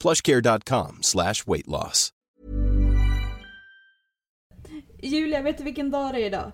plushcare.com 0.00 0.98
slash 1.02 1.44
weight 1.46 1.66
loss. 1.66 2.12
Julia, 5.02 5.42
vet 5.42 5.58
du 5.58 5.64
vilken 5.64 5.90
dag 5.90 6.14
det 6.14 6.20
är 6.22 6.26
idag? 6.26 6.52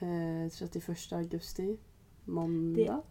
Eh, 0.00 0.50
31 0.58 1.12
augusti. 1.12 1.78
Måndag. 2.24 3.02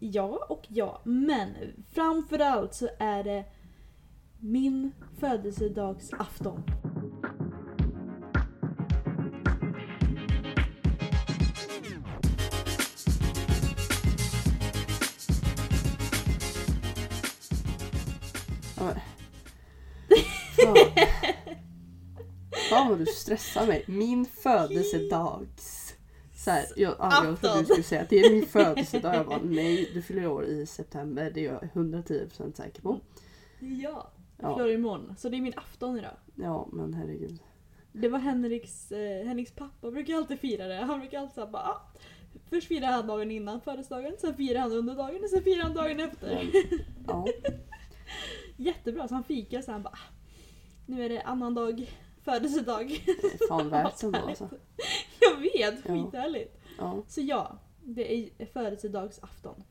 Ja 0.00 0.46
och 0.48 0.66
ja, 0.68 1.00
men 1.04 1.54
framförallt 1.94 2.74
så 2.74 2.88
är 2.98 3.24
det 3.24 3.44
min 4.40 4.92
födelsedagsafton. 5.20 6.62
Fan. 22.70 22.88
Vad 22.88 22.98
du 22.98 23.06
stressar 23.06 23.66
mig. 23.66 23.84
Min 23.86 24.26
födelsedags... 24.26 25.82
Så 26.36 26.50
här, 26.50 26.64
jag, 26.76 26.94
ja, 26.98 27.24
jag 27.24 27.40
trodde 27.40 27.58
du 27.58 27.64
skulle 27.64 27.82
säga 27.82 28.02
att 28.02 28.08
det 28.10 28.20
är 28.20 28.30
min 28.30 28.46
födelsedag. 28.46 29.14
Jag 29.14 29.26
bara 29.26 29.40
nej, 29.44 29.90
du 29.94 30.02
fyller 30.02 30.26
år 30.26 30.44
i 30.44 30.66
september. 30.66 31.30
Det 31.34 31.46
är 31.46 31.52
jag 31.52 31.68
110% 31.74 32.52
säker 32.56 32.82
på. 32.82 33.00
Ja, 33.60 34.10
Ja. 34.38 34.56
fyller 34.56 34.70
imorgon. 34.74 35.14
Så 35.18 35.28
det 35.28 35.36
är 35.36 35.40
min 35.40 35.52
afton 35.56 35.98
idag. 35.98 36.16
Ja, 36.34 36.68
men 36.72 36.94
herregud. 36.94 37.38
Det 37.92 38.08
var 38.08 38.18
Henriks, 38.18 38.92
eh, 38.92 39.26
Henriks 39.26 39.52
pappa 39.52 39.90
brukar 39.90 40.14
alltid 40.14 40.40
fira 40.40 40.66
det. 40.66 40.74
Han 40.74 41.00
brukar 41.00 41.18
alltid 41.18 41.34
säga 41.34 41.46
bara 41.46 41.62
ah, 41.62 41.80
Först 42.50 42.68
firar 42.68 42.86
han 42.86 43.06
dagen 43.06 43.30
innan 43.30 43.60
födelsedagen, 43.60 44.12
sen 44.18 44.34
firar 44.36 44.60
han 44.60 44.72
under 44.72 44.94
dagen 44.94 45.24
och 45.24 45.30
sen 45.30 45.42
firar 45.42 45.62
han 45.62 45.74
dagen 45.74 46.00
efter. 46.00 46.46
Ja, 47.06 47.26
Jättebra, 48.56 49.08
så 49.08 49.14
han 49.14 49.24
fikar 49.24 49.62
så 49.62 49.72
han 49.72 49.82
bara 49.82 49.94
ah, 49.94 50.12
Nu 50.86 51.04
är 51.04 51.08
det 51.08 51.22
annan 51.22 51.54
dag, 51.54 51.90
födelsedag. 52.22 52.88
det 53.06 53.10
är 53.42 53.48
fan 53.48 53.68
värt 53.68 54.02
ändå 54.02 54.18
alltså. 54.18 54.48
Jag 55.20 55.36
vet, 55.40 55.82
skithärligt. 55.82 56.58
Ja, 56.78 57.02
Så 57.08 57.20
ja, 57.20 57.58
det 57.84 58.14
är 58.42 58.46
födelsedagsafton. 58.46 59.62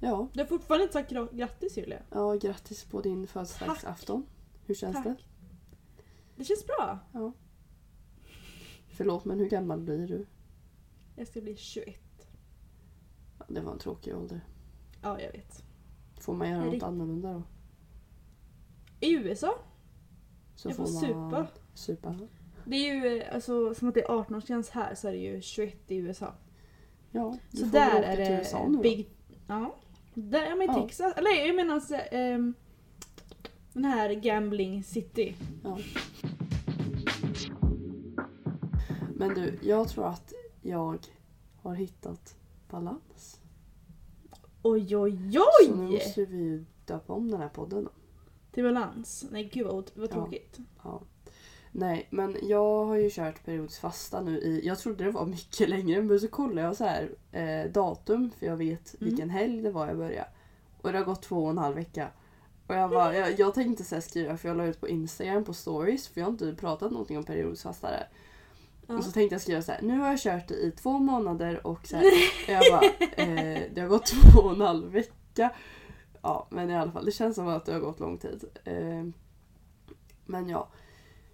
ja, 0.00 0.28
Du 0.32 0.40
har 0.40 0.46
fortfarande 0.46 0.82
inte 0.82 0.92
sagt 0.92 1.12
gra- 1.12 1.36
grattis 1.36 1.78
Julia. 1.78 2.02
ja 2.10 2.34
grattis 2.34 2.84
på 2.84 3.00
din 3.00 3.26
födelsedagsafton. 3.26 4.26
Hur 4.64 4.74
känns 4.74 4.96
det? 4.96 5.02
Tack. 5.02 5.26
Det 6.36 6.44
känns 6.44 6.66
bra. 6.66 6.98
Ja. 7.12 7.32
Förlåt, 8.88 9.24
men 9.24 9.38
hur 9.38 9.48
gammal 9.48 9.80
blir 9.80 10.08
du? 10.08 10.26
Jag 11.16 11.26
ska 11.28 11.40
bli 11.40 11.56
21. 11.56 12.00
Ja, 13.38 13.44
det 13.48 13.60
var 13.60 13.72
en 13.72 13.78
tråkig 13.78 14.16
ålder. 14.16 14.40
Ja, 15.02 15.20
jag 15.20 15.32
vet. 15.32 15.62
Får 16.20 16.34
man 16.34 16.50
göra 16.50 16.64
något 16.64 16.80
det- 16.80 16.86
annorlunda 16.86 17.32
då? 17.32 17.42
I 19.00 19.12
USA? 19.14 19.58
Så 20.56 20.68
Jag 20.68 20.76
får 20.76 20.86
supa. 20.86 21.46
Supa. 21.74 22.14
Det 22.64 22.76
är 22.76 22.94
ju 22.94 23.22
alltså, 23.22 23.74
som 23.74 23.88
att 23.88 23.94
det 23.94 24.00
är 24.02 24.08
18-årsgräns 24.08 24.70
här 24.72 24.94
så 24.94 25.08
är 25.08 25.12
det 25.12 25.18
ju 25.18 25.40
21 25.40 25.90
i 25.90 25.96
USA. 25.96 26.34
Ja, 27.10 27.36
Så 27.52 27.64
får 27.64 27.72
där 27.72 27.98
åka 27.98 28.04
är 28.06 28.16
till 28.16 28.24
det 28.24 28.38
USA 28.38 28.66
nu 28.68 28.76
då. 28.76 28.82
big... 28.82 29.08
Ja. 29.46 29.74
Där, 30.14 30.46
ja 30.46 30.54
men 30.56 30.66
Ja. 30.66 30.74
Texas, 30.82 31.12
eller 31.16 31.46
jag 31.46 31.56
menar 31.56 31.74
alltså, 31.74 31.94
ehm, 31.94 32.54
den 33.72 33.84
här 33.84 34.10
gambling 34.10 34.82
city. 34.84 35.36
Ja. 35.64 35.78
Men 39.14 39.34
du, 39.34 39.58
jag 39.62 39.88
tror 39.88 40.06
att 40.08 40.32
jag 40.62 40.98
har 41.62 41.74
hittat 41.74 42.36
balans. 42.70 43.40
Oj 44.62 44.96
oj 44.96 45.32
Så 45.32 45.74
nu 45.76 45.86
oj! 45.86 45.92
måste 45.92 46.24
vi 46.24 46.64
döpa 46.84 47.12
om 47.12 47.30
den 47.30 47.40
här 47.40 47.48
podden 47.48 47.88
balans. 48.64 49.24
Nej 49.30 49.50
gud 49.52 49.66
vad, 49.66 49.90
vad 49.94 50.10
tråkigt. 50.10 50.58
Ja. 50.84 51.00
Nej, 51.72 52.06
men 52.10 52.36
jag 52.42 52.84
har 52.84 52.96
ju 52.96 53.10
kört 53.10 53.44
periodisk 53.44 53.80
fasta 53.80 54.20
nu 54.20 54.38
i, 54.38 54.66
jag 54.66 54.78
trodde 54.78 55.04
det 55.04 55.10
var 55.10 55.26
mycket 55.36 55.68
längre 55.68 56.02
men 56.02 56.20
så 56.20 56.28
kollade 56.28 56.66
jag 56.66 56.76
så 56.76 56.84
här 56.84 57.10
eh, 57.32 57.70
datum 57.72 58.30
för 58.38 58.46
jag 58.46 58.56
vet 58.56 58.94
Mm. 59.00 59.08
vilken 59.10 59.30
helg 59.30 59.62
det 59.62 59.70
var 59.70 59.86
jag 59.86 59.96
började. 59.96 60.28
Och 60.82 60.92
det 60.92 60.98
har 60.98 61.04
gått 61.04 61.22
två 61.22 61.44
och 61.44 61.50
en 61.50 61.58
halv 61.58 61.76
vecka. 61.76 62.08
Och 62.66 62.74
jag, 62.74 62.90
bara, 62.90 63.16
jag, 63.16 63.38
jag 63.40 63.54
tänkte 63.54 63.84
så 63.84 64.00
skriva 64.00 64.36
för 64.36 64.48
jag 64.48 64.56
la 64.56 64.64
ut 64.64 64.80
på 64.80 64.88
Instagram 64.88 65.44
på 65.44 65.54
stories 65.54 66.08
för 66.08 66.20
jag 66.20 66.26
har 66.26 66.32
inte 66.32 66.54
pratat 66.54 66.90
någonting 66.90 67.18
om 67.18 67.24
periodisk 67.24 67.62
fasta 67.62 67.90
där. 67.90 68.08
Ja. 68.86 68.96
Och 68.98 69.04
så 69.04 69.12
tänkte 69.12 69.34
jag 69.34 69.42
skriva 69.42 69.62
så 69.62 69.72
här, 69.72 69.82
nu 69.82 69.98
har 69.98 70.08
jag 70.08 70.18
kört 70.18 70.48
det 70.48 70.54
i 70.54 70.70
två 70.70 70.98
månader 70.98 71.66
och 71.66 71.86
så 71.86 71.96
här, 71.96 72.04
och 72.04 72.48
jag 72.52 72.62
bara, 72.72 72.84
eh, 73.24 73.62
det 73.74 73.80
har 73.80 73.88
gått 73.88 74.06
två 74.32 74.40
och 74.40 74.52
en 74.52 74.60
halv 74.60 74.92
vecka. 74.92 75.50
Ja, 76.26 76.46
men 76.50 76.70
i 76.70 76.76
alla 76.76 76.92
fall, 76.92 77.04
det 77.04 77.12
känns 77.12 77.34
som 77.36 77.48
att 77.48 77.64
det 77.64 77.72
har 77.72 77.80
gått 77.80 78.00
lång 78.00 78.18
tid. 78.18 78.44
Eh, 78.64 79.04
men 80.24 80.48
ja, 80.48 80.68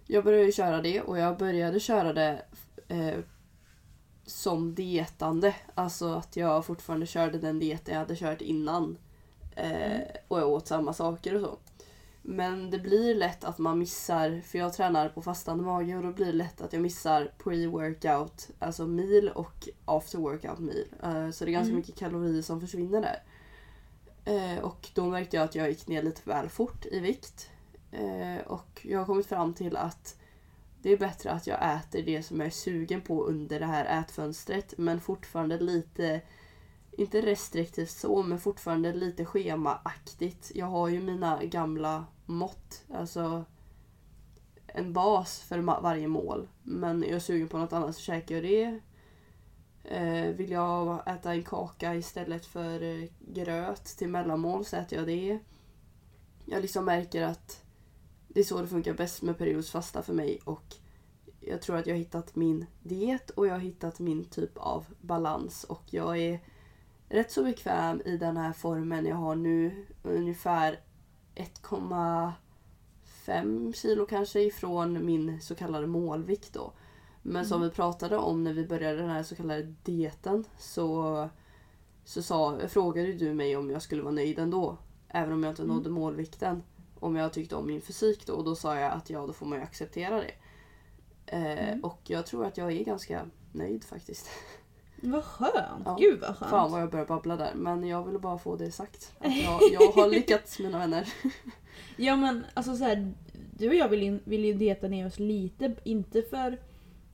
jag 0.07 0.23
började 0.23 0.51
köra 0.51 0.81
det 0.81 1.01
och 1.01 1.17
jag 1.19 1.37
började 1.37 1.79
köra 1.79 2.13
det 2.13 2.41
eh, 2.87 3.19
som 4.25 4.75
dietande. 4.75 5.55
Alltså 5.75 6.13
att 6.13 6.35
jag 6.35 6.65
fortfarande 6.65 7.05
körde 7.05 7.37
den 7.37 7.59
dieten 7.59 7.93
jag 7.93 7.99
hade 8.01 8.15
kört 8.15 8.41
innan. 8.41 8.97
Eh, 9.55 10.01
och 10.27 10.39
jag 10.39 10.49
åt 10.49 10.67
samma 10.67 10.93
saker 10.93 11.35
och 11.35 11.41
så. 11.41 11.57
Men 12.21 12.69
det 12.69 12.79
blir 12.79 13.15
lätt 13.15 13.43
att 13.43 13.57
man 13.57 13.79
missar, 13.79 14.41
för 14.45 14.57
jag 14.57 14.73
tränar 14.73 15.09
på 15.09 15.21
fastande 15.21 15.63
mage 15.63 15.97
och 15.97 16.03
då 16.03 16.11
blir 16.11 16.25
det 16.25 16.31
lätt 16.31 16.61
att 16.61 16.73
jag 16.73 16.81
missar 16.81 17.31
pre-workout, 17.43 18.49
alltså 18.59 18.87
mil 18.87 19.29
och 19.35 19.69
after 19.85 20.17
workout. 20.17 20.59
Eh, 21.03 21.29
så 21.29 21.45
det 21.45 21.51
är 21.51 21.53
ganska 21.53 21.69
Mm. 21.69 21.75
mycket 21.75 21.95
kalorier 21.95 22.41
som 22.41 22.61
försvinner 22.61 23.01
där. 23.01 23.23
Eh, 24.25 24.57
och 24.63 24.89
då 24.93 25.05
märkte 25.05 25.37
jag 25.37 25.43
att 25.43 25.55
jag 25.55 25.69
gick 25.69 25.87
ner 25.87 26.03
lite 26.03 26.21
väl 26.23 26.49
fort 26.49 26.85
i 26.85 26.99
vikt. 26.99 27.49
Eh, 27.91 28.47
och 28.47 28.81
jag 28.83 28.99
har 28.99 29.05
kommit 29.05 29.27
fram 29.27 29.53
till 29.53 29.77
att 29.77 30.17
det 30.81 30.89
är 30.89 30.97
bättre 30.97 31.31
att 31.31 31.47
jag 31.47 31.75
äter 31.75 32.01
det 32.01 32.23
som 32.23 32.39
jag 32.39 32.47
är 32.47 32.51
sugen 32.51 33.01
på 33.01 33.23
under 33.23 33.59
det 33.59 33.65
här 33.65 33.99
ätfönstret 34.01 34.73
men 34.77 35.01
fortfarande 35.01 35.59
lite 35.59 36.21
inte 36.97 37.21
restriktivt 37.21 37.89
så, 37.89 38.23
men 38.23 38.39
fortfarande 38.39 38.93
lite 38.93 39.25
schemaaktigt. 39.25 40.51
Jag 40.55 40.65
har 40.65 40.87
ju 40.87 41.01
mina 41.01 41.43
gamla 41.43 42.05
mått, 42.25 42.83
alltså 42.93 43.45
en 44.67 44.93
bas 44.93 45.39
för 45.39 45.59
varje 45.59 46.07
mål. 46.07 46.47
Men 46.63 47.03
är 47.03 47.11
jag 47.11 47.21
sugen 47.21 47.47
på 47.47 47.57
något 47.57 47.73
annat 47.73 47.95
så 47.95 48.01
käkar 48.01 48.35
jag 48.35 48.43
det. 48.43 48.79
Eh, 49.83 50.25
vill 50.25 50.51
jag 50.51 51.07
äta 51.07 51.33
en 51.33 51.43
kaka 51.43 51.95
istället 51.95 52.45
för 52.45 52.83
eh, 52.83 53.09
gröt 53.19 53.85
till 53.85 54.09
mellanmål 54.09 54.65
så 54.65 54.77
äter 54.77 54.97
jag 54.97 55.07
det. 55.07 55.39
Jag 56.45 56.61
liksom 56.61 56.85
märker 56.85 57.21
att 57.21 57.63
det 58.27 58.39
är 58.39 58.43
så 58.43 58.61
det 58.61 58.67
funkar 58.67 58.93
bäst 58.93 59.21
med 59.21 59.37
periodsfasta 59.37 60.01
för 60.01 60.13
mig 60.13 60.39
och 60.43 60.75
jag 61.39 61.61
tror 61.61 61.77
att 61.77 61.87
jag 61.87 61.93
har 61.93 61.99
hittat 61.99 62.35
min 62.35 62.65
diet 62.83 63.29
och 63.29 63.47
jag 63.47 63.53
har 63.53 63.59
hittat 63.59 63.99
min 63.99 64.25
typ 64.25 64.57
av 64.57 64.85
balans 65.01 65.63
och 65.63 65.83
jag 65.89 66.17
är 66.17 66.39
rätt 67.09 67.31
så 67.31 67.43
bekväm 67.43 68.01
i 68.05 68.17
den 68.17 68.37
här 68.37 68.53
formen 68.53 69.05
jag 69.05 69.15
har 69.15 69.35
nu. 69.35 69.85
Ungefär 70.03 70.79
1,5 71.35 73.73
kilo 73.73 74.05
kanske 74.05 74.41
ifrån 74.41 75.05
min 75.05 75.41
så 75.41 75.55
kallade 75.55 75.87
målvikt 75.87 76.53
då. 76.53 76.73
Men 77.25 77.45
som 77.45 77.61
vi 77.61 77.69
pratade 77.69 78.17
om 78.17 78.43
när 78.43 78.53
vi 78.53 78.65
började 78.67 78.97
den 78.97 79.09
här 79.09 79.23
så 79.23 79.35
kallade 79.35 79.61
dieten 79.83 80.43
så, 80.57 81.29
så 82.03 82.21
sa, 82.23 82.59
frågade 82.67 83.13
du 83.13 83.33
mig 83.33 83.57
om 83.57 83.69
jag 83.69 83.81
skulle 83.81 84.01
vara 84.01 84.13
nöjd 84.13 84.39
ändå. 84.39 84.77
Även 85.09 85.33
om 85.33 85.43
jag 85.43 85.51
inte 85.51 85.61
Mm. 85.61 85.75
nådde 85.75 85.89
målvikten. 85.89 86.63
Om 86.99 87.15
jag 87.15 87.33
tyckte 87.33 87.55
om 87.55 87.67
min 87.67 87.81
fysik 87.81 88.25
då. 88.27 88.33
Och 88.33 88.43
då 88.43 88.55
sa 88.55 88.75
jag 88.79 88.91
att 88.91 89.09
ja, 89.09 89.27
då 89.27 89.33
får 89.33 89.45
man 89.45 89.57
ju 89.57 89.63
acceptera 89.63 90.15
det. 90.21 90.31
Eh, 91.25 91.69
Mm. 91.69 91.83
Och 91.83 91.99
jag 92.03 92.25
tror 92.25 92.45
att 92.45 92.57
jag 92.57 92.71
är 92.71 92.83
ganska 92.83 93.25
nöjd 93.51 93.83
faktiskt. 93.83 94.29
Vad 95.01 95.23
skönt! 95.23 95.83
Ja. 95.85 95.97
Gud 95.99 96.19
vad 96.19 96.37
skönt! 96.37 96.49
Fan 96.51 96.71
vad 96.71 96.81
jag 96.81 96.91
börjar 96.91 97.05
babbla 97.05 97.35
där. 97.35 97.51
Men 97.55 97.87
jag 97.87 98.03
ville 98.03 98.19
bara 98.19 98.37
få 98.37 98.55
det 98.55 98.71
sagt. 98.71 99.13
Att 99.19 99.37
jag, 99.37 99.59
jag 99.71 99.91
har 99.91 100.09
lyckats 100.15 100.59
mina 100.59 100.79
vänner. 100.79 101.13
Ja 101.97 102.15
men 102.15 102.45
alltså 102.53 102.75
så 102.77 102.83
här, 102.83 103.13
du 103.57 103.67
och 103.69 103.75
jag 103.75 103.89
vill, 103.89 104.03
in, 104.03 104.19
vill 104.23 104.45
ju 104.45 104.53
dieta 104.53 104.87
ner 104.87 105.07
oss 105.07 105.19
lite, 105.19 105.75
inte 105.83 106.21
för 106.21 106.59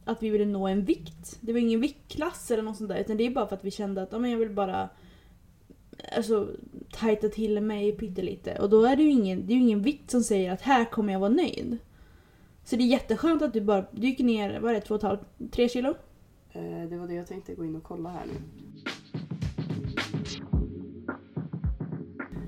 att 0.10 0.24
vi 0.24 0.30
ville 0.30 0.46
nå 0.46 0.68
en 0.68 0.86
vikt. 0.86 1.38
Det 1.42 1.54
var 1.54 1.60
ingen 1.60 1.82
viktklass 1.82 2.52
eller 2.52 2.64
något 2.64 2.78
sånt 2.78 2.90
där 2.90 2.98
utan 2.98 3.18
det 3.18 3.26
är 3.26 3.30
bara 3.30 3.48
för 3.48 3.56
att 3.56 3.66
vi 3.66 3.72
kände 3.72 4.02
att 4.02 4.12
ja, 4.12 4.20
men 4.20 4.32
jag 4.32 4.38
vill 4.38 4.50
bara 4.50 4.90
alltså, 6.16 6.50
tajta 6.92 7.30
till 7.30 7.62
mig 7.62 7.92
pyttelite. 7.92 8.58
Och 8.60 8.70
då 8.70 8.86
är 8.86 8.96
det 8.96 9.04
ju 9.04 9.12
ingen, 9.12 9.48
det 9.48 9.54
är 9.54 9.56
ju 9.56 9.62
ingen 9.62 9.82
vikt 9.82 10.12
som 10.12 10.24
säger 10.24 10.52
att 10.52 10.62
här 10.62 10.86
kommer 10.86 11.14
jag 11.14 11.20
vara 11.20 11.30
nöjd. 11.30 11.78
Så 12.64 12.76
det 12.76 12.84
är 12.84 12.88
jätteskönt 12.88 13.42
att 13.42 13.54
du 13.54 13.62
bara 13.62 13.86
du 13.92 14.08
gick 14.08 14.20
ner, 14.20 14.60
vad 14.60 14.72
är 14.72 14.76
det, 14.76 14.82
två 14.82 14.96
och 14.96 15.00
ett 15.00 15.08
halvt, 15.08 15.22
tre 15.52 15.70
kilo? 15.70 15.96
Eh, 16.52 16.90
det 16.90 16.98
var 16.98 17.08
det 17.08 17.14
jag 17.14 17.28
tänkte 17.28 17.56
gå 17.56 17.66
in 17.66 17.76
och 17.76 17.84
kolla 17.84 18.10
här 18.10 18.26
nu. 18.26 18.34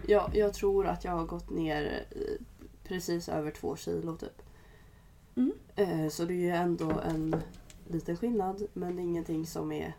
Ja, 0.07 0.29
jag 0.33 0.53
tror 0.53 0.87
att 0.87 1.03
jag 1.03 1.11
har 1.11 1.25
gått 1.25 1.49
ner 1.49 2.05
eh, 2.09 2.45
precis 2.83 3.29
över 3.29 3.51
två 3.51 3.75
kilo 3.75 4.17
typ. 4.17 4.41
Mm. 5.35 5.51
Eh, 5.75 6.07
så 6.09 6.25
det 6.25 6.33
är 6.33 6.37
ju 6.37 6.49
ändå 6.49 6.91
en 6.91 7.35
liten 7.87 8.17
skillnad 8.17 8.67
men 8.73 8.95
det 8.95 9.01
är 9.01 9.03
ingenting 9.03 9.45
som 9.45 9.71
är 9.71 9.95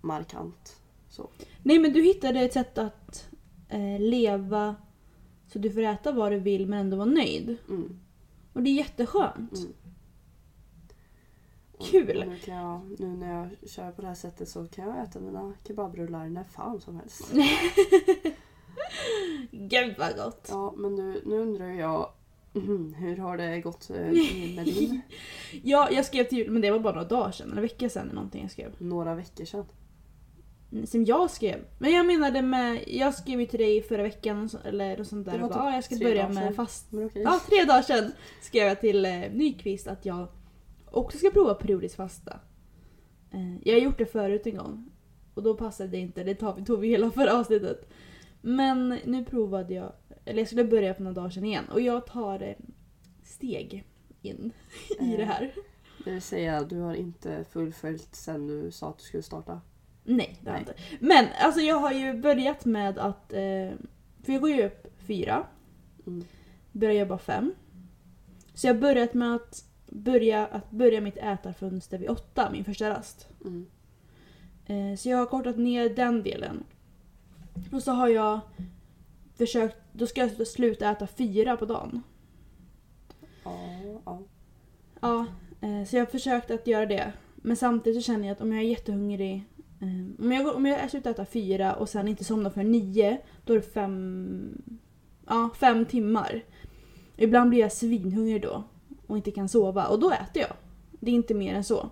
markant. 0.00 0.80
Så. 1.08 1.30
Nej 1.62 1.78
men 1.78 1.92
du 1.92 2.02
hittade 2.02 2.40
ett 2.40 2.52
sätt 2.52 2.78
att 2.78 3.28
eh, 3.68 4.00
leva 4.00 4.76
så 5.46 5.58
du 5.58 5.70
får 5.70 5.82
äta 5.82 6.12
vad 6.12 6.32
du 6.32 6.38
vill 6.38 6.66
men 6.66 6.78
ändå 6.78 6.96
vara 6.96 7.08
nöjd. 7.08 7.56
Mm, 7.68 8.00
Och 8.52 8.62
det 8.62 8.70
är 8.70 8.74
jätteskönt. 8.74 9.58
mm. 9.58 9.72
Kul. 11.90 12.24
Nu, 12.28 12.38
kan 12.38 12.54
jag, 12.54 13.00
nu 13.00 13.06
när 13.08 13.38
jag 13.38 13.70
kör 13.70 13.92
på 13.92 14.00
det 14.02 14.08
här 14.08 14.14
sättet 14.14 14.48
så 14.48 14.66
kan 14.66 14.88
jag 14.88 15.02
äta 15.02 15.20
mina 15.20 15.52
kebabrullar 15.66 16.28
när 16.28 16.44
fan 16.44 16.80
som 16.80 16.96
helst. 16.96 17.32
Gud 19.50 19.94
vad 19.98 20.16
gott! 20.16 20.46
Ja, 20.50 20.74
men 20.76 20.94
nu, 20.94 21.22
nu 21.26 21.38
undrar 21.38 21.68
jag 21.68 22.12
mhm, 22.52 22.94
hur 22.94 23.16
har 23.16 23.36
det 23.36 23.60
gått 23.60 23.90
eh, 23.90 23.96
med 24.56 24.64
din? 24.64 25.00
Ja, 25.62 25.88
jag 25.92 26.04
skrev 26.04 26.24
till 26.24 26.38
jul, 26.38 26.50
men 26.50 26.62
det 26.62 26.70
var 26.70 26.78
bara 26.78 26.94
några 26.94 27.08
dagar 27.08 27.30
sedan, 27.32 27.52
en 27.56 27.62
vecka 27.62 27.88
sedan 27.88 28.02
eller 28.02 28.14
någonting 28.14 28.42
jag 28.42 28.50
skrev. 28.50 28.72
Några 28.78 29.14
veckor 29.14 29.44
sedan. 29.44 29.64
Som 30.86 31.04
jag 31.04 31.30
skrev. 31.30 31.64
Men 31.78 31.92
jag 31.92 32.06
menade 32.06 32.42
med, 32.42 32.84
jag 32.86 33.14
skrev 33.14 33.40
ju 33.40 33.46
till 33.46 33.60
dig 33.60 33.82
förra 33.82 34.02
veckan 34.02 34.48
eller 34.64 34.98
något 34.98 35.06
sånt 35.06 35.26
där. 35.26 35.32
Det 35.32 35.38
var 35.38 35.48
och 35.48 35.54
bara, 35.54 35.58
typ 35.60 35.72
"Ah, 35.72 35.74
jag 35.74 35.84
ska 35.84 35.96
börja 35.96 36.28
med 36.28 36.36
sedan." 36.44 36.54
fast... 36.54 36.86
Okej. 36.94 37.22
Ja, 37.22 37.40
tre 37.48 37.64
dagar 37.64 37.82
sedan 37.82 38.12
skrev 38.42 38.66
jag 38.68 38.80
till 38.80 39.04
eh, 39.04 39.12
Nyqvist 39.32 39.86
att 39.88 40.04
jag 40.06 40.28
också 40.90 41.18
ska 41.18 41.30
prova 41.30 41.54
periodisk 41.54 41.96
fasta. 41.96 42.40
Eh, 43.32 43.56
jag 43.64 43.74
har 43.74 43.80
gjort 43.80 43.98
det 43.98 44.06
förut 44.06 44.46
en 44.46 44.56
gång. 44.56 44.90
Och 45.34 45.42
då 45.42 45.54
passade 45.54 45.88
det 45.88 45.96
inte, 45.98 46.24
det 46.24 46.34
tog, 46.34 46.66
tog 46.66 46.80
vi 46.80 46.88
hela 46.88 47.10
förra 47.10 47.38
avsnittet. 47.38 47.88
Men 48.40 48.88
nu 49.04 49.24
provade 49.24 49.74
jag, 49.74 49.92
eller 50.30 50.38
jag 50.40 50.46
skulle 50.48 50.64
börja 50.64 50.94
för 50.94 51.02
några 51.02 51.14
dagar 51.14 51.30
sedan 51.30 51.44
igen. 51.44 51.64
Och 51.72 51.80
jag 51.80 52.06
tar 52.06 52.42
eh, 52.42 52.54
steg 53.24 53.84
in 54.22 54.52
i 55.00 55.12
Eh. 55.12 55.18
det 55.18 55.24
här. 55.24 55.52
Det 56.04 56.10
vill 56.10 56.22
säga, 56.22 56.62
du 56.62 56.78
har 56.80 56.94
inte 56.94 57.44
fullföljt 57.50 58.14
sen 58.14 58.46
du 58.46 58.70
sa 58.70 58.88
att 58.88 58.98
du 58.98 59.04
skulle 59.04 59.22
starta. 59.22 59.60
Nej, 60.04 60.36
det 60.40 60.50
har 60.50 60.56
jag 60.56 60.62
inte. 60.62 60.74
Men 61.00 61.26
alltså 61.40 61.60
jag 61.60 61.76
har 61.76 61.92
ju 61.92 62.12
börjat 62.20 62.64
med 62.64 62.98
att... 62.98 63.32
Eh, 63.32 63.70
för 64.22 64.32
jag 64.32 64.40
går 64.40 64.50
ju 64.50 64.66
upp 64.66 64.86
fyra, 64.98 65.46
Mm. 66.06 66.24
börjar 66.72 66.94
jobba 66.94 67.18
fem. 67.18 67.54
Så 68.54 68.66
jag 68.66 68.74
har 68.74 68.80
börjat 68.80 69.14
med 69.14 69.34
att 69.34 69.64
börja, 69.86 70.46
att 70.46 70.70
börja 70.70 71.00
mitt 71.00 71.16
ätarfönster 71.16 71.98
vid 71.98 72.08
åtta, 72.10 72.50
min 72.52 72.64
första 72.64 72.90
rast. 72.90 73.28
Mm. 73.44 73.66
Eh, 74.66 74.96
så 74.96 75.08
jag 75.08 75.18
har 75.18 75.26
kortat 75.26 75.56
ner 75.58 75.88
den 75.88 76.22
delen. 76.22 76.64
Och 77.72 77.82
så 77.82 77.92
har 77.92 78.08
jag 78.08 78.40
försökt, 79.36 79.76
då 80.00 80.06
ska 80.06 80.20
jag 80.20 80.46
sluta 80.46 80.90
äta 80.90 81.06
fyra 81.06 81.56
på 81.56 81.64
dagen. 81.64 82.02
Ja, 83.44 83.58
ja. 84.04 84.22
Ja, 85.00 85.26
eh, 85.60 85.84
så 85.86 85.96
jag 85.96 86.00
har 86.00 86.10
försökt 86.10 86.50
att 86.50 86.66
göra 86.66 86.86
det. 86.86 87.12
Men 87.36 87.56
samtidigt 87.56 88.02
så 88.02 88.06
känner 88.06 88.28
jag 88.28 88.32
att 88.34 88.40
om 88.40 88.52
jag 88.52 88.62
är 88.64 88.68
jättehungrig 88.68 89.44
eh, 89.80 90.24
om, 90.24 90.32
jag, 90.32 90.44
går- 90.44 90.56
om 90.56 90.66
jag 90.66 90.90
slutar 90.90 91.10
äta 91.10 91.24
fyra 91.24 91.74
och 91.74 91.88
sen 91.88 92.08
inte 92.08 92.24
somnar 92.24 92.50
för 92.50 92.62
nio 92.64 93.18
då 93.44 93.52
är 93.52 93.56
det 93.56 93.62
fem, 93.62 94.62
ja, 95.26 95.50
fem 95.60 95.84
timmar. 95.86 96.44
Ibland 97.16 97.50
blir 97.50 97.60
jag 97.60 97.72
svinhungrig 97.72 98.42
då 98.42 98.62
och 99.06 99.16
inte 99.16 99.30
kan 99.30 99.48
sova 99.48 99.86
och 99.86 100.00
då 100.00 100.10
äter 100.10 100.42
jag. 100.42 100.52
Det 100.90 101.10
är 101.10 101.14
inte 101.14 101.34
mer 101.34 101.54
än 101.54 101.64
så. 101.64 101.90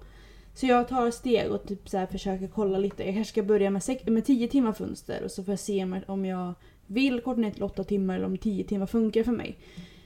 Så 0.55 0.67
jag 0.67 0.89
tar 0.89 1.11
steg 1.11 1.51
och 1.51 1.67
typ 1.67 1.89
så 1.89 2.07
försöker 2.07 2.49
kolla 2.49 2.79
lite. 2.79 3.05
Jag 3.05 3.15
kanske 3.15 3.33
ska 3.33 3.43
börja 3.43 3.71
med, 3.71 3.83
sex, 3.83 4.07
med 4.07 4.25
tio 4.25 4.49
timmar 4.49 4.73
fönster 4.73 5.23
och 5.25 5.31
så 5.31 5.45
får 5.45 5.53
jag 5.53 5.59
se 5.59 6.03
om 6.07 6.25
jag 6.25 6.55
vill 6.89 7.21
korta 7.21 7.41
ner 7.41 7.51
till 7.51 7.63
åtta 7.63 7.85
timmar 7.85 8.17
eller 8.17 8.27
om 8.27 8.39
tio 8.39 8.65
timmar 8.65 8.87
funkar 8.87 9.23
för 9.23 9.33
mig. 9.33 9.59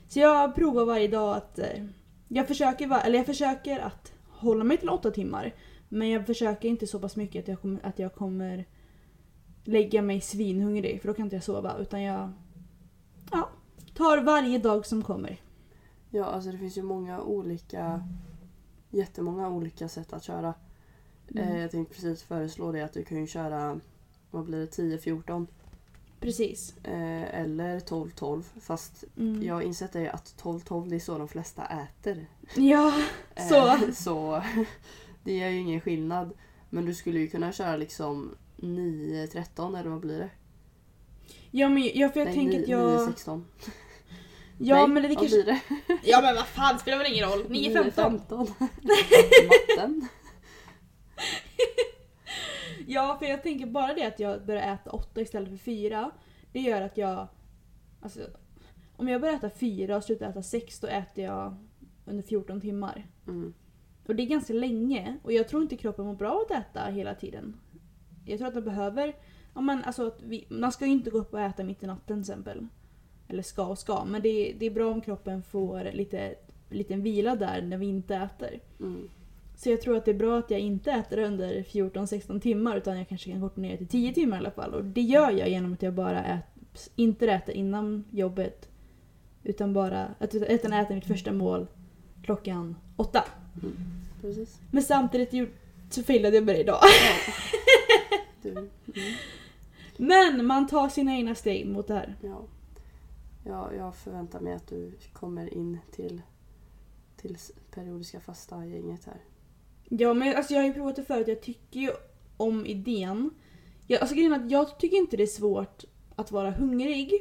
Så 0.07 0.19
jag 0.19 0.55
provar 0.55 0.85
varje 0.85 1.07
dag 1.07 1.37
att 1.37 1.59
eh, 1.59 1.85
jag 2.27 2.47
försöker, 2.47 3.05
eller 3.05 3.17
jag 3.17 3.25
försöker 3.25 3.79
att 3.79 4.13
hålla 4.27 4.63
mig 4.63 4.77
till 4.77 4.89
åtta 4.89 5.11
timmar. 5.11 5.55
Men 5.89 6.09
jag 6.09 6.25
försöker 6.25 6.69
inte 6.69 6.87
så 6.87 6.99
pass 6.99 7.15
mycket 7.15 7.43
att 7.43 7.47
jag 7.47 7.61
kommer, 7.61 7.79
att 7.83 7.99
jag 7.99 8.13
kommer 8.13 8.65
lägga 9.63 10.01
mig 10.01 10.21
svinhungrig 10.21 11.01
för 11.01 11.07
då 11.07 11.13
kan 11.13 11.25
inte 11.25 11.35
jag 11.35 11.43
sova. 11.43 11.77
Utan 11.79 12.01
jag 12.01 12.31
ja, 13.31 13.49
tar 13.93 14.17
varje 14.17 14.57
dag 14.57 14.85
som 14.85 15.01
kommer. 15.01 15.41
ja, 16.09 16.25
alltså 16.25 16.51
det 16.51 16.57
finns 16.57 16.77
ju 16.77 16.83
många 16.83 17.21
olika, 17.21 18.07
jättemånga 18.89 19.49
olika 19.49 19.87
sätt 19.87 20.13
att 20.13 20.23
köra. 20.23 20.53
Mm. 21.27 21.47
Eh, 21.47 21.61
jag 21.61 21.71
tänkte 21.71 21.93
precis 21.93 22.23
föreslå 22.23 22.71
det 22.71 22.81
att 22.81 22.93
du 22.93 23.03
kan 23.03 23.17
ju 23.17 23.27
köra, 23.27 23.79
vad 24.31 24.45
blir 24.45 24.59
det, 24.59 24.97
10-14 24.97 25.47
Precis. 26.23 26.73
eh, 26.83 27.39
eller 27.41 27.79
12-12. 27.79 28.43
Fast 28.61 29.03
Mm. 29.17 29.43
jag 29.43 29.53
har 29.53 29.61
insett 29.61 29.93
det 29.93 30.09
att 30.11 30.35
12-12 30.41 30.89
det 30.89 30.95
är 30.95 30.99
så 30.99 31.17
de 31.17 31.27
flesta 31.27 31.63
äter. 31.65 32.25
Ja, 32.55 32.93
Eh, 33.35 33.47
så. 33.47 33.77
så 33.93 34.43
det 35.23 35.33
gör 35.37 35.49
ju 35.49 35.57
ingen 35.59 35.81
skillnad. 35.81 36.33
Men 36.69 36.85
du 36.85 36.93
skulle 36.93 37.19
ju 37.19 37.27
kunna 37.27 37.51
köra 37.51 37.75
liksom 37.77 38.35
9-13 38.57 39.79
eller 39.79 39.89
vad 39.89 39.99
blir 39.99 40.19
det? 40.19 40.29
Ja, 41.51 41.69
men 41.69 41.83
jag, 41.93 42.13
för 42.13 42.19
jag 42.19 42.25
Nej, 42.25 42.35
tänker 42.35 42.61
att 42.61 42.67
jag... 42.67 43.09
9-16. 43.09 43.43
Ja, 44.57 44.75
Nej, 44.75 44.87
men 44.87 45.03
det 45.03 45.15
kanske... 45.15 45.27
blir 45.27 45.45
det? 45.45 45.59
Ja, 46.03 46.21
men 46.21 46.35
vad 46.35 46.45
fan, 46.47 46.79
spelar 46.79 46.97
väl 46.97 47.13
ingen 47.13 47.29
roll? 47.29 47.43
9.15. 47.49 48.21
9-15. 48.27 48.53
Matten. 49.77 50.07
Ja, 52.87 53.15
för 53.19 53.25
jag 53.25 53.43
tänker 53.43 53.65
bara 53.65 53.93
det 53.93 54.05
att 54.05 54.19
jag 54.19 54.45
börjar 54.45 54.73
äta 54.73 54.91
åtta 54.91 55.21
istället 55.21 55.49
för 55.49 55.57
fyra. 55.57 56.11
Det 56.51 56.59
gör 56.59 56.81
att 56.81 56.97
jag... 56.97 57.27
Alltså, 58.01 58.19
om 58.95 59.07
jag 59.07 59.21
börjar 59.21 59.35
äta 59.35 59.49
fyra 59.49 59.97
och 59.97 60.03
slutar 60.03 60.29
äta 60.29 60.43
sex 60.43 60.79
då 60.79 60.87
äter 60.87 61.23
jag 61.23 61.55
under 62.05 62.23
14 62.23 62.61
timmar. 62.61 63.07
Mm. 63.27 63.53
Och 64.07 64.15
det 64.15 64.23
är 64.23 64.27
ganska 64.27 64.53
länge 64.53 65.17
och 65.23 65.33
jag 65.33 65.47
tror 65.47 65.61
inte 65.61 65.77
kroppen 65.77 66.05
mår 66.05 66.15
bra 66.15 66.31
av 66.31 66.41
att 66.41 66.51
äta 66.51 66.85
hela 66.85 67.15
tiden. 67.15 67.59
Jag 68.25 68.37
tror 68.39 68.47
att 68.47 68.53
den 68.53 68.63
behöver... 68.63 69.15
Ja, 69.55 69.61
men 69.61 69.83
alltså 69.83 70.07
att 70.07 70.21
vi, 70.21 70.45
man 70.49 70.71
ska 70.71 70.85
ju 70.85 70.91
inte 70.91 71.09
gå 71.09 71.17
upp 71.17 71.33
och 71.33 71.41
äta 71.41 71.63
mitt 71.63 71.83
i 71.83 71.87
natten 71.87 72.23
till 72.23 72.31
exempel. 72.31 72.67
Eller 73.27 73.43
ska 73.43 73.65
och 73.65 73.79
ska, 73.79 74.05
men 74.05 74.21
det, 74.21 74.55
det 74.59 74.65
är 74.65 74.71
bra 74.71 74.91
om 74.91 75.01
kroppen 75.01 75.43
får 75.43 75.91
lite 75.93 76.35
liten 76.69 77.01
vila 77.01 77.35
där 77.35 77.61
när 77.61 77.77
vi 77.77 77.85
inte 77.85 78.15
äter. 78.15 78.59
Mm. 78.79 79.09
Så 79.55 79.69
jag 79.69 79.81
tror 79.81 79.97
att 79.97 80.05
det 80.05 80.11
är 80.11 80.15
bra 80.15 80.39
att 80.39 80.51
jag 80.51 80.59
inte 80.59 80.91
äter 80.91 81.19
under 81.19 81.63
14-16 81.63 82.39
timmar 82.39 82.77
utan 82.77 82.97
jag 82.97 83.09
kanske 83.09 83.31
kan 83.31 83.41
korta 83.41 83.61
ner 83.61 83.77
till 83.77 83.87
10 83.87 84.13
timmar 84.13 84.37
i 84.37 84.39
alla 84.39 84.51
fall. 84.51 84.73
Och 84.73 84.83
det 84.83 85.01
gör 85.01 85.31
jag 85.31 85.49
genom 85.49 85.73
att 85.73 85.81
jag 85.81 85.93
bara 85.93 86.23
ät, 86.23 86.89
inte 86.95 87.27
äter 87.27 87.55
innan 87.55 88.05
jobbet. 88.11 88.69
Utan 89.43 89.73
bara 89.73 90.15
att 90.19 90.35
utan 90.35 90.73
äter 90.73 90.95
mitt 90.95 91.05
första 91.05 91.31
mål 91.31 91.67
klockan 92.23 92.75
åtta. 92.95 93.23
Mm. 93.63 93.75
Precis. 94.21 94.59
Men 94.71 94.83
samtidigt 94.83 95.49
så 95.89 96.03
failade 96.03 96.35
jag 96.35 96.45
med 96.45 96.55
det 96.55 96.59
idag. 96.59 96.79
Ja. 96.81 98.51
Mm. 98.55 98.69
Men 99.97 100.45
man 100.45 100.67
tar 100.67 100.89
sina 100.89 101.15
egna 101.15 101.35
steg 101.35 101.67
mot 101.67 101.87
det 101.87 101.93
här. 101.93 102.15
Ja. 102.21 102.41
ja. 103.43 103.73
Jag 103.73 103.95
förväntar 103.95 104.39
mig 104.39 104.53
att 104.53 104.67
du 104.67 104.91
kommer 105.13 105.53
in 105.53 105.79
till, 105.91 106.21
till 107.15 107.37
periodiska 107.71 108.19
fasta 108.19 108.65
gänget 108.65 109.05
här. 109.05 109.21
Ja 109.97 110.13
men 110.13 110.35
alltså 110.35 110.53
jag 110.53 110.61
har 110.61 110.67
ju 110.67 110.73
provat 110.73 110.95
det 110.95 111.03
förut, 111.03 111.27
jag 111.27 111.41
tycker 111.41 111.79
ju 111.79 111.89
om 112.37 112.65
idén. 112.65 113.29
Jag, 113.87 114.01
alltså 114.01 114.15
grejen 114.15 114.33
att 114.33 114.51
jag 114.51 114.79
tycker 114.79 114.97
inte 114.97 115.17
det 115.17 115.23
är 115.23 115.27
svårt 115.27 115.83
att 116.15 116.31
vara 116.31 116.51
hungrig. 116.51 117.11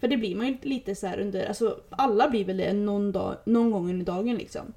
För 0.00 0.08
det 0.08 0.16
blir 0.16 0.36
man 0.36 0.46
ju 0.46 0.58
lite 0.62 0.94
så 0.94 1.06
här 1.06 1.20
under, 1.20 1.46
alltså 1.46 1.80
alla 1.90 2.30
blir 2.30 2.44
väl 2.44 2.56
det 2.56 2.72
någon, 2.72 3.12
dag, 3.12 3.36
någon 3.46 3.70
gång 3.70 3.90
under 3.90 4.06
dagen 4.06 4.36
liksom. 4.36 4.72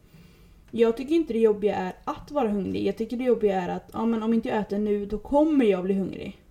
Jag 0.71 0.97
tycker 0.97 1.15
inte 1.15 1.33
det 1.33 1.39
jobbiga 1.39 1.75
är 1.75 1.93
att 2.03 2.31
vara 2.31 2.49
hungrig, 2.49 2.87
jag 2.87 2.97
tycker 2.97 3.17
det 3.17 3.23
jobbiga 3.23 3.61
är 3.61 3.69
att 3.69 3.89
ja, 3.93 4.05
men 4.05 4.23
om 4.23 4.33
inte 4.33 4.49
jag 4.49 4.59
äter 4.59 4.79
nu 4.79 5.05
då 5.05 5.17
kommer 5.17 5.65
jag 5.65 5.83
bli 5.83 5.93
hungrig. 5.93 6.41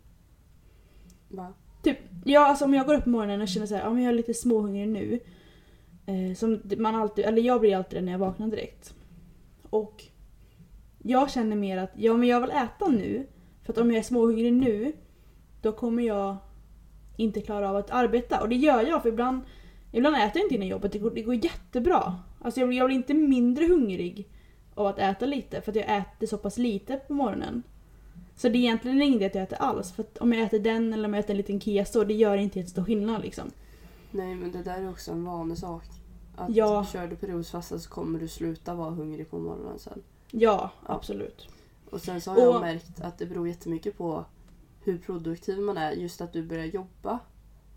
Va? 1.29 1.55
Typ, 1.83 1.99
ja, 2.25 2.47
alltså 2.47 2.65
om 2.65 2.75
jag 2.75 2.87
går 2.87 2.95
upp 2.95 3.05
på 3.05 3.11
morgonen 3.11 3.41
och 3.41 3.49
känner 3.49 3.67
så 3.67 3.75
här, 3.75 3.83
ja 3.83 3.91
men 3.91 4.03
jag 4.03 4.12
är 4.12 4.17
lite 4.17 4.35
småhungrig 4.35 4.89
nu. 4.89 5.21
Eh, 6.07 6.35
som 6.37 6.61
man 6.79 6.95
alltid, 6.95 7.25
eller 7.25 7.43
jag 7.43 7.61
blir 7.61 7.77
alltid 7.77 7.99
det 7.99 8.05
när 8.05 8.12
jag 8.12 8.19
vaknar 8.19 8.49
direkt. 8.49 8.95
Och 9.71 10.05
jag 11.02 11.30
känner 11.30 11.57
mer 11.57 11.78
att, 11.78 11.90
ja 11.97 12.16
men 12.16 12.28
jag 12.28 12.40
vill 12.40 12.50
äta 12.50 12.88
nu. 12.88 13.26
För 13.64 13.73
att 13.73 13.78
om 13.78 13.90
jag 13.90 13.99
är 13.99 14.02
småhungrig 14.02 14.52
nu, 14.52 14.92
då 15.62 15.73
kommer 15.73 16.02
jag 16.02 16.37
inte 17.16 17.40
klara 17.40 17.71
av 17.71 17.76
att 17.76 17.90
arbeta. 17.90 18.40
Och 18.40 18.49
det 18.49 18.57
gör 18.57 18.83
jag, 18.87 19.02
för 19.02 19.09
ibland, 19.09 19.40
ibland 19.92 20.16
äter 20.16 20.30
jag 20.35 20.45
inte 20.45 20.54
innan 20.54 20.69
jobbet, 20.69 20.92
det 20.92 20.99
går, 20.99 21.11
det 21.11 21.23
går 21.23 21.35
jättebra. 21.35 22.14
Alltså 22.40 22.61
jag 22.61 22.69
blir, 22.69 22.78
jag 22.78 22.87
blir 22.87 22.97
inte 22.97 23.14
mindre 23.14 23.64
hungrig 23.66 24.28
av 24.75 24.87
att 24.87 24.99
äta 24.99 25.26
lite, 25.26 25.61
för 25.61 25.73
att 25.73 25.76
jag 25.76 25.97
äter 25.97 26.26
så 26.26 26.38
pass 26.38 26.59
lite 26.59 26.97
på 26.97 27.12
morgonen. 27.14 27.62
Så 28.37 28.49
det 28.49 28.59
är 28.59 28.61
egentligen 28.61 29.02
ingen 29.02 29.14
idé 29.14 29.26
att 29.26 29.35
jag 29.35 29.42
äter 29.45 29.59
alls. 29.59 29.92
För 29.92 30.04
om 30.21 30.33
jag 30.33 30.42
äter 30.42 30.59
den 30.59 30.92
eller 30.92 31.09
om 31.09 31.14
jag 31.14 31.21
äter 31.21 31.30
en 31.30 31.37
liten 31.37 31.61
keso, 31.61 32.04
det 32.04 32.14
gör 32.14 32.37
inte 32.37 32.59
jättestor 32.59 32.85
skillnad 32.85 33.23
liksom. 33.23 33.50
Nej 34.11 34.35
men 34.35 34.52
det 34.52 34.62
där 34.62 34.78
är 34.83 34.90
också 34.90 35.12
en 35.12 35.25
vanlig 35.25 35.59
sak. 35.59 35.83
Att 36.37 36.57
Ja. 36.57 36.87
kör 36.92 37.07
du 37.07 37.16
periodfasta 37.16 37.78
så 37.78 37.90
kommer 37.90 38.19
du 38.19 38.28
sluta 38.28 38.75
vara 38.75 38.90
hungrig 38.90 39.30
på 39.30 39.38
morgonen 39.38 39.78
sen. 39.78 40.02
Ja, 40.31 40.71
absolut. 40.87 41.49
Och 41.91 42.01
sen 42.01 42.21
så 42.21 42.31
har 42.31 42.39
jag 42.41 42.55
Och- 42.55 42.61
märkt 42.61 43.01
att 43.01 43.19
det 43.19 43.27
beror 43.27 43.49
jättemycket 43.49 43.99
på 43.99 44.25
hur 44.85 44.99
produktiv 44.99 45.61
man 45.61 45.77
är. 45.77 45.93
Just 45.93 46.21
att 46.21 46.33
du 46.33 46.43
börjar 46.43 46.65
jobba. 46.65 47.19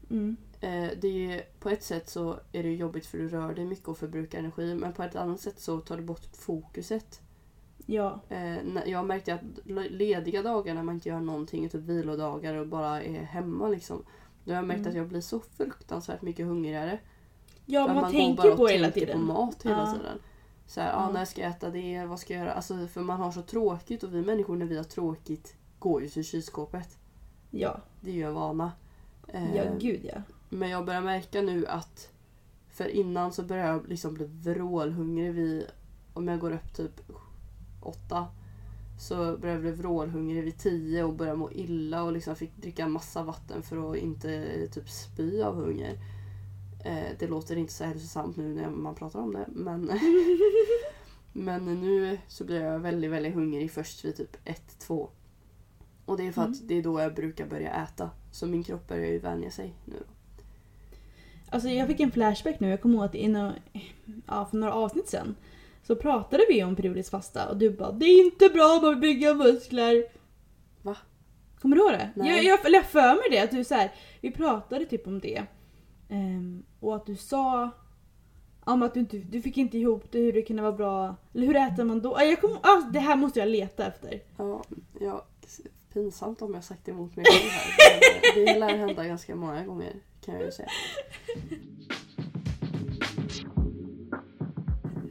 Mm. 0.09 0.35
Eh, 0.61 0.89
det 1.01 1.07
är, 1.33 1.41
på 1.59 1.69
ett 1.69 1.83
sätt 1.83 2.09
så 2.09 2.39
är 2.51 2.63
det 2.63 2.75
jobbigt 2.75 3.05
för 3.05 3.17
du 3.17 3.29
rör 3.29 3.53
dig 3.53 3.65
mycket 3.65 3.87
och 3.87 3.97
förbrukar 3.97 4.39
energi. 4.39 4.75
Men 4.75 4.93
på 4.93 5.03
ett 5.03 5.15
annat 5.15 5.39
sätt 5.39 5.59
så 5.59 5.79
tar 5.79 5.97
det 5.97 6.03
bort 6.03 6.25
fokuset. 6.35 7.21
Ja. 7.85 8.19
Eh, 8.29 8.57
jag 8.85 9.05
märkte 9.05 9.33
att 9.33 9.41
le- 9.65 9.89
lediga 9.89 10.41
dagar 10.41 10.73
när 10.73 10.83
man 10.83 10.95
inte 10.95 11.09
gör 11.09 11.19
någonting, 11.19 11.69
typ 11.69 11.81
vilodagar 11.81 12.53
och 12.55 12.67
bara 12.67 13.03
är 13.03 13.21
hemma 13.21 13.67
liksom. 13.67 14.03
Då 14.43 14.51
har 14.51 14.55
jag 14.55 14.65
märkt 14.65 14.79
Mm. 14.79 14.89
att 14.89 14.95
jag 14.97 15.07
blir 15.07 15.21
så 15.21 15.39
fruktansvärt 15.39 16.21
mycket 16.21 16.45
hungrigare. 16.45 16.99
Ja, 17.65 17.87
man, 17.87 18.03
går 18.03 18.09
tänker 18.11 18.55
på 18.55 18.67
hela 18.67 18.91
tiden. 18.91 19.19
på 19.19 19.25
mat 19.25 19.63
hela 19.65 19.77
Ja. 19.77 19.93
tiden. 19.93 20.19
Så 20.67 20.81
här, 20.81 20.93
ah, 20.93 21.05
Ja. 21.07 21.11
när 21.13 21.25
ska 21.25 21.41
jag 21.41 21.49
äta 21.51 21.69
det? 21.69 22.05
Vad 22.05 22.19
ska 22.19 22.33
jag 22.33 22.39
göra? 22.45 22.53
Alltså, 22.53 22.87
för 22.87 23.01
man 23.01 23.19
har 23.19 23.31
så 23.31 23.41
tråkigt 23.41 24.03
och 24.03 24.13
vi 24.13 24.21
människor 24.21 24.55
när 24.55 24.65
vi 24.65 24.77
har 24.77 24.83
tråkigt 24.83 25.55
går 25.79 26.01
ju 26.01 26.09
till 26.09 26.23
kylskåpet. 26.25 26.97
Ja. 27.51 27.79
Det 28.01 28.09
är 28.09 28.15
ju 28.15 28.23
en 28.23 28.33
vana. 28.33 28.71
Eh, 29.27 29.55
Ja, 29.55 29.63
gud 29.79 30.01
ja. 30.13 30.21
men 30.49 30.69
jag 30.69 30.85
börjar 30.85 31.01
märka 31.01 31.41
nu 31.41 31.67
att 31.67 32.09
för 32.69 32.87
innan 32.87 33.31
så 33.31 33.43
börjar 33.43 33.67
jag 33.67 33.87
liksom 33.87 34.13
bli 34.13 34.25
vrålhungrig 34.25 35.33
vid 35.33 35.65
om 36.13 36.27
jag 36.27 36.39
går 36.39 36.51
upp 36.51 36.73
typ 36.75 37.01
åtta 37.81 38.27
så 38.99 39.15
började 39.15 39.49
jag 39.51 39.61
bli 39.61 39.71
vrålhungrig 39.71 40.43
vid 40.43 40.57
tio 40.57 41.03
och 41.03 41.13
började 41.13 41.37
må 41.37 41.51
illa 41.51 42.03
och 42.03 42.11
liksom 42.11 42.35
fick 42.35 42.57
dricka 42.57 42.87
massa 42.87 43.23
vatten 43.23 43.61
för 43.63 43.91
att 43.91 43.97
inte 43.97 44.47
typ 44.71 44.89
spy 44.89 45.41
av 45.41 45.55
hunger. 45.55 45.97
Eh, 46.83 47.17
det 47.19 47.27
låter 47.27 47.55
inte 47.55 47.73
så 47.73 47.83
hälsosamt 47.83 48.37
nu 48.37 48.43
när 48.53 48.69
man 48.69 48.95
pratar 48.95 49.19
om 49.19 49.33
det 49.33 49.45
men 49.47 49.91
Men 51.33 51.65
nu 51.81 52.17
så 52.27 52.43
blir 52.43 52.61
jag 52.61 52.79
väldigt, 52.79 53.11
väldigt 53.11 53.33
hungrig 53.33 53.71
först 53.71 54.05
vid 54.05 54.15
typ 54.15 54.37
ett 54.45 54.79
två 54.79 55.09
Och 56.05 56.17
det 56.17 56.27
är 56.27 56.31
för 56.31 56.41
att 56.41 56.47
Mm. 56.47 56.67
det 56.67 56.75
är 56.77 56.83
då 56.83 56.99
jag 56.99 57.13
brukar 57.15 57.45
börja 57.45 57.71
äta. 57.83 58.09
Så 58.31 58.47
min 58.47 58.63
kropp 58.63 58.87
börjar 58.87 59.07
ju 59.07 59.19
vänja 59.19 59.51
sig 59.51 59.73
nu. 59.85 60.03
Alltså 61.49 61.69
jag 61.69 61.87
fick 61.87 61.99
en 61.99 62.11
flashback 62.11 62.59
nu. 62.59 62.69
Jag 62.69 62.81
kommer 62.81 62.95
ihåg 62.95 63.05
att 63.05 63.15
inom, 63.15 63.51
ja, 64.27 64.45
för 64.45 64.57
några 64.57 64.73
avsnitt 64.73 65.09
sen 65.09 65.35
så 65.83 65.95
pratade 65.95 66.45
vi 66.49 66.63
om 66.63 66.75
periodiskt 66.75 67.09
fasta 67.11 67.49
och 67.49 67.57
du 67.57 67.69
bara 67.69 67.91
det 67.91 68.05
är 68.05 68.25
inte 68.25 68.49
bra 68.49 68.77
om 68.77 68.81
man 68.81 68.99
bygger 68.99 69.35
muskler. 69.35 70.05
Va? 70.81 70.97
Kommer 71.61 71.75
du 71.75 71.81
ihåg 71.81 71.91
det? 71.91 72.09
Nej. 72.15 72.29
Jag, 72.35 72.43
jag, 72.43 72.65
eller 72.65 72.77
jag 72.77 72.85
för 72.85 73.15
mig 73.15 73.23
det. 73.31 73.39
Att 73.39 73.51
du 73.51 73.63
så 73.63 73.75
här, 73.75 73.91
vi 74.21 74.31
pratade 74.31 74.85
typ 74.85 75.07
om 75.07 75.19
det. 75.19 75.43
Ehm, 76.13 76.63
och 76.79 76.95
att 76.95 77.05
du 77.05 77.15
sa 77.15 77.69
om 78.63 78.83
att 78.83 78.93
du, 78.93 78.99
inte, 78.99 79.17
du 79.17 79.41
fick 79.41 79.57
inte 79.57 79.77
ihop 79.77 80.11
det, 80.11 80.19
hur 80.19 80.33
det 80.33 80.41
kunde 80.41 80.61
vara 80.61 80.71
bra. 80.71 81.15
Eller 81.33 81.47
hur 81.47 81.55
äter 81.55 81.83
man 81.83 82.01
då? 82.01 82.15
Ah, 82.15 82.23
Jag 82.23 82.41
kom, 82.41 82.57
ah, 82.63 82.81
det 82.93 82.99
här 82.99 83.15
måste 83.15 83.39
jag 83.39 83.49
leta 83.49 83.85
efter. 83.87 84.21
Ja, 84.37 84.63
ja, 84.99 85.25
pinsamt 85.93 86.41
om 86.41 86.53
jag 86.53 86.63
sagt 86.63 86.87
emot 86.89 87.15
mig 87.15 87.25
själv 87.25 87.51
här. 87.51 88.45
Det 88.45 88.59
lär 88.59 88.77
hända 88.77 89.03
ganska 89.05 89.35
många 89.35 89.65
gånger 89.65 89.93
kan 90.25 90.33
jag 90.35 90.43
ju 90.43 90.51
säga. 90.51 90.69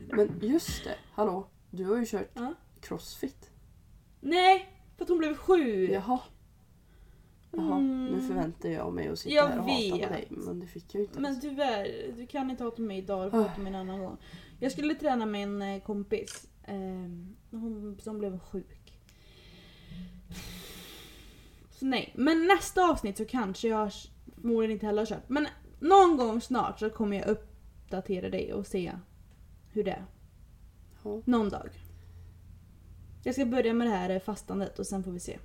Men 0.09 0.39
just 0.43 0.85
det, 0.85 0.95
hallå. 1.13 1.47
Du 1.71 1.85
har 1.85 1.97
ju 1.97 2.07
kört 2.07 2.31
Ja. 2.35 2.55
crossfit. 2.81 3.51
Nej, 4.21 4.69
för 4.97 5.05
att 5.05 5.09
hon 5.09 5.19
blev 5.19 5.35
sjuk. 5.37 5.91
Jaha. 5.91 6.19
Jaha, 7.57 7.79
nu 7.81 8.09
Mm. 8.09 8.27
förväntar 8.27 8.69
jag 8.69 8.93
mig 8.93 9.09
att 9.09 9.19
sitta 9.19 9.35
Jag 9.35 9.47
här 9.47 9.59
och 9.59 9.65
hata 9.65 9.91
på 9.91 9.97
vet. 9.97 10.09
dig. 10.09 10.27
Men 10.31 10.61
det 10.61 10.67
fick 10.67 10.95
jag 10.95 11.01
ju 11.01 11.07
inte 11.07 11.21
Men 11.21 11.25
ens. 11.31 11.41
tyvärr, 11.43 12.13
du 12.17 12.27
kan 12.27 12.51
inte 12.51 12.65
hata 12.65 12.83
mig 12.83 12.99
idag, 12.99 13.27
du 13.27 13.31
får 13.31 13.39
hata 13.43 13.61
mig 13.61 13.73
en 13.73 13.79
annan 13.81 14.01
gång. 14.01 14.17
Jag 14.61 14.73
skulle 14.73 14.95
träna 14.95 15.27
med 15.27 15.43
en 15.43 15.63
eh, 15.63 15.83
kompis 15.83 16.49
ehm, 16.65 17.37
hon, 17.51 17.99
som 18.03 18.19
blev 18.19 18.39
sjuk. 18.39 18.99
Så 21.71 21.87
nej, 21.87 22.13
men 22.17 22.47
nästa 22.47 22.91
avsnitt 22.91 23.17
så 23.17 23.25
kanske 23.25 23.69
jag 23.69 23.91
förmodligen 24.35 24.71
inte 24.73 24.87
heller 24.87 25.01
har 25.03 25.07
kört. 25.07 25.29
Men 25.29 25.47
någon 25.81 26.17
gång 26.17 26.41
snart 26.41 26.79
så 26.79 26.91
kommer 26.91 27.17
jag 27.17 27.27
uppdatera 27.29 28.31
dig 28.31 28.53
och 28.53 28.67
se 28.67 28.93
hur 29.73 29.85
det 29.85 29.91
är. 29.91 30.05
Ja. 31.05 31.21
Någon 31.25 31.49
dag. 31.49 31.69
Jag 33.25 33.35
ska 33.35 33.47
börja 33.47 33.75
med 33.75 33.87
det 33.87 33.91
här 33.91 34.11
eh, 34.11 34.21
fastandet 34.21 34.79
och 34.79 34.87
sen 34.87 35.05
får 35.05 35.11
vi 35.13 35.21
se. 35.21 35.39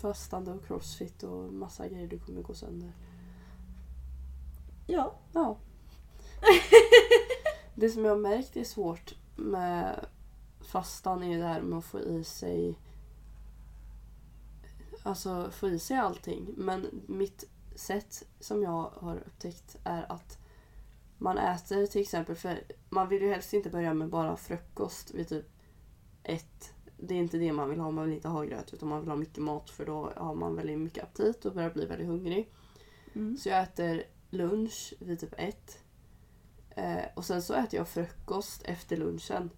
Fastande 0.00 0.52
och 0.52 0.66
crossfit 0.66 1.22
och 1.22 1.52
massa 1.52 1.88
grejer 1.88 2.08
du 2.08 2.18
kommer 2.18 2.42
gå 2.42 2.54
sönder. 2.54 2.92
Ja. 4.86 5.14
Ja. 5.32 5.58
det 7.74 7.90
som 7.90 8.04
jag 8.04 8.12
har 8.12 8.18
märkt 8.18 8.56
är 8.56 8.64
svårt 8.64 9.14
med 9.36 10.06
fastan 10.60 11.22
är 11.22 11.28
ju 11.28 11.38
det 11.38 11.46
här 11.46 11.60
med 11.60 11.78
att 11.78 11.84
få 11.84 12.00
i 12.00 12.24
sig 12.24 12.78
Alltså 15.02 15.50
få 15.50 15.68
i 15.68 15.78
sig 15.78 15.96
allting. 15.96 16.54
Men 16.56 17.02
mitt 17.06 17.44
sätt 17.74 18.26
som 18.40 18.62
jag 18.62 18.90
har 18.96 19.16
upptäckt 19.16 19.76
är 19.84 20.12
att 20.12 20.38
man 21.18 21.38
äter 21.38 21.86
till 21.86 22.00
exempel, 22.00 22.36
för 22.36 22.64
man 22.88 23.08
vill 23.08 23.22
ju 23.22 23.28
helst 23.28 23.52
inte 23.52 23.70
börja 23.70 23.94
med 23.94 24.08
bara 24.08 24.36
frukost 24.36 25.14
vid 25.14 25.28
typ 25.28 25.46
ett. 26.22 26.72
Det 27.02 27.14
är 27.14 27.18
inte 27.18 27.38
det 27.38 27.52
man 27.52 27.70
vill 27.70 27.80
ha, 27.80 27.90
man 27.90 28.04
vill 28.04 28.14
inte 28.14 28.28
ha 28.28 28.44
gröt 28.44 28.74
utan 28.74 28.88
man 28.88 29.00
vill 29.00 29.08
ha 29.08 29.16
mycket 29.16 29.42
mat 29.42 29.70
för 29.70 29.86
då 29.86 30.12
har 30.16 30.34
man 30.34 30.56
väldigt 30.56 30.78
mycket 30.78 31.04
aptit 31.04 31.44
och 31.44 31.54
börjar 31.54 31.70
bli 31.70 31.86
väldigt 31.86 32.06
hungrig. 32.06 32.52
Mm. 33.12 33.36
Så 33.36 33.48
jag 33.48 33.62
äter 33.62 34.02
lunch 34.30 34.94
vid 34.98 35.20
typ 35.20 35.34
ett. 35.38 35.78
Eh, 36.70 37.04
och 37.16 37.24
sen 37.24 37.42
så 37.42 37.54
äter 37.54 37.78
jag 37.78 37.88
frukost 37.88 38.62
efter 38.62 38.96
lunchen. 38.96 39.50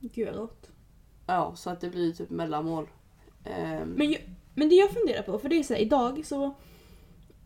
Gud 0.00 0.26
vad 0.26 0.36
gott. 0.36 0.70
Ja, 1.26 1.52
så 1.56 1.70
att 1.70 1.80
det 1.80 1.90
blir 1.90 2.12
typ 2.12 2.30
mellanmål. 2.30 2.88
Ehm, 3.44 3.88
Men, 3.88 4.10
jag, 4.12 4.20
men 4.54 4.68
det 4.68 4.74
jag 4.74 4.90
funderar 4.90 5.22
på, 5.22 5.38
för 5.38 5.48
det 5.48 5.58
är 5.58 5.62
så 5.62 5.74
här, 5.74 5.80
idag 5.80 6.26
så 6.26 6.54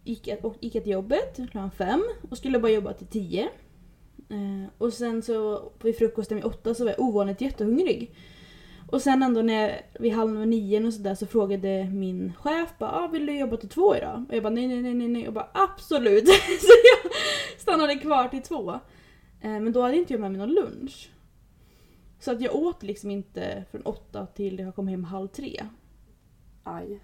gick 0.04 0.26
jag, 0.26 0.44
och 0.44 0.56
gick 0.60 0.74
jag 0.74 0.82
till 0.82 0.92
jobbet 0.92 1.36
klockan 1.36 1.70
fem 1.70 2.02
och 2.30 2.38
skulle 2.38 2.58
bara 2.58 2.72
jobba 2.72 2.92
till 2.92 3.06
tio. 3.06 3.48
Eh, 4.28 4.70
och 4.78 4.92
sen 4.92 5.22
så 5.22 5.72
vid 5.82 5.96
frukosten 5.96 6.36
vid 6.36 6.44
åtta 6.44 6.74
så 6.74 6.84
var 6.84 6.90
jag 6.90 7.00
ovanligt 7.00 7.40
jättehungrig. 7.40 8.14
Och 8.92 9.02
sen 9.02 9.22
ändå 9.22 9.42
när 9.42 9.82
vid 9.98 10.12
halv 10.12 10.46
nio 10.46 10.86
och 10.86 10.94
sådär 10.94 11.14
så 11.14 11.26
frågade 11.26 11.84
min 11.84 12.32
chef 12.34 12.74
bara 12.78 12.90
ah, 12.90 13.06
vill 13.06 13.26
du 13.26 13.38
jobba 13.38 13.56
till 13.56 13.68
två 13.68 13.96
idag? 13.96 14.24
Och 14.28 14.36
jag 14.36 14.42
bara 14.42 14.50
nej 14.50 14.68
nej 14.68 14.82
nej 14.82 14.94
nej 14.94 15.08
nej 15.08 15.28
och 15.28 15.34
bara 15.34 15.48
absolut. 15.52 16.28
så 16.60 16.72
jag 17.02 17.12
stannade 17.60 17.94
kvar 17.94 18.28
till 18.28 18.42
två. 18.42 18.70
Eh, 19.40 19.50
men 19.50 19.72
då 19.72 19.82
hade 19.82 19.96
inte 19.96 20.12
jag 20.12 20.20
med 20.20 20.30
mig 20.30 20.40
någon 20.40 20.54
lunch. 20.54 21.10
Så 22.18 22.32
att 22.32 22.40
jag 22.40 22.54
åt 22.54 22.82
liksom 22.82 23.10
inte 23.10 23.64
från 23.70 23.82
åtta 23.82 24.26
till 24.26 24.58
jag 24.58 24.74
kom 24.74 24.88
hem 24.88 25.04
halv 25.04 25.28
tre. 25.28 25.62
aj. 26.64 27.00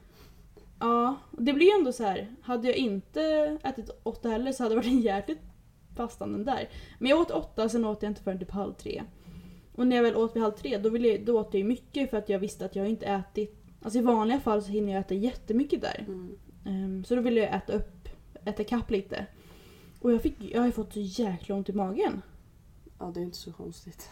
Ja, 0.81 1.17
det 1.31 1.53
blir 1.53 1.67
ju 1.67 1.79
ändå 1.79 1.93
så 1.93 2.05
här. 2.05 2.37
Hade 2.43 2.67
jag 2.67 2.77
inte 2.77 3.23
ätit 3.63 3.91
åtta 4.03 4.29
heller 4.29 4.53
så 4.53 4.63
hade 4.63 4.75
det 4.75 4.77
varit 4.77 4.93
en 4.93 5.01
jäkligt 5.01 5.41
fastanden 5.97 6.45
där. 6.45 6.69
Men 6.99 7.11
jag 7.11 7.21
åt 7.21 7.31
åtta, 7.31 7.69
sen 7.69 7.85
åt 7.85 8.03
jag 8.03 8.11
inte 8.11 8.23
förrän 8.23 8.39
typ 8.39 8.51
halv 8.51 8.73
tre. 8.73 9.03
Och 9.77 9.87
när 9.87 9.97
jag 9.97 10.03
väl 10.03 10.17
åt 10.17 10.37
vid 10.37 10.43
halv 10.43 10.53
tre 10.53 10.79
då, 10.79 10.91
ville 10.91 11.09
jag, 11.09 11.25
då 11.25 11.41
åt 11.41 11.55
jag 11.55 11.59
ju 11.59 11.65
mycket 11.65 12.11
för 12.11 12.17
att 12.17 12.29
jag 12.29 12.39
visste 12.39 12.65
att 12.65 12.77
jag 12.77 12.89
inte 12.89 13.07
ätit... 13.07 13.63
Alltså 13.83 13.99
i 13.99 14.03
vanliga 14.03 14.41
fall 14.41 14.63
så 14.63 14.71
hinner 14.71 14.93
jag 14.93 15.01
äta 15.01 15.15
jättemycket 15.15 15.81
där. 15.81 16.05
Mm. 16.09 16.37
Ehm, 16.65 17.05
så 17.05 17.15
då 17.15 17.21
ville 17.21 17.41
jag 17.41 17.55
äta 17.55 17.73
upp, 17.73 18.09
äta 18.45 18.65
kapp 18.65 18.91
lite. 18.91 19.27
Och 20.01 20.13
jag, 20.13 20.23
fick, 20.23 20.35
jag 20.41 20.61
har 20.61 20.67
ju 20.67 20.73
fått 20.73 20.93
så 20.93 21.01
jäkla 21.01 21.55
ont 21.55 21.69
i 21.69 21.73
magen. 21.73 22.23
Ja, 22.99 23.11
det 23.15 23.21
är 23.21 23.25
inte 23.25 23.37
så 23.37 23.53
konstigt. 23.53 24.09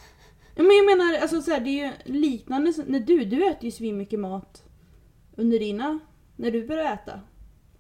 Men 0.57 0.67
jag 0.67 0.87
menar, 0.87 1.19
alltså 1.19 1.43
så 1.43 1.51
här, 1.51 1.61
det 1.61 1.71
är 1.71 1.87
ju 1.87 1.93
liknande 2.05 2.73
när 2.87 3.01
du, 3.01 3.25
du 3.25 3.49
äter 3.49 3.65
ju 3.65 3.71
svinmycket 3.71 4.21
mat 4.21 4.65
under 5.37 5.59
dina, 5.59 5.99
när 6.37 6.51
du 6.51 6.67
börjar 6.67 6.95
äta. 6.95 7.21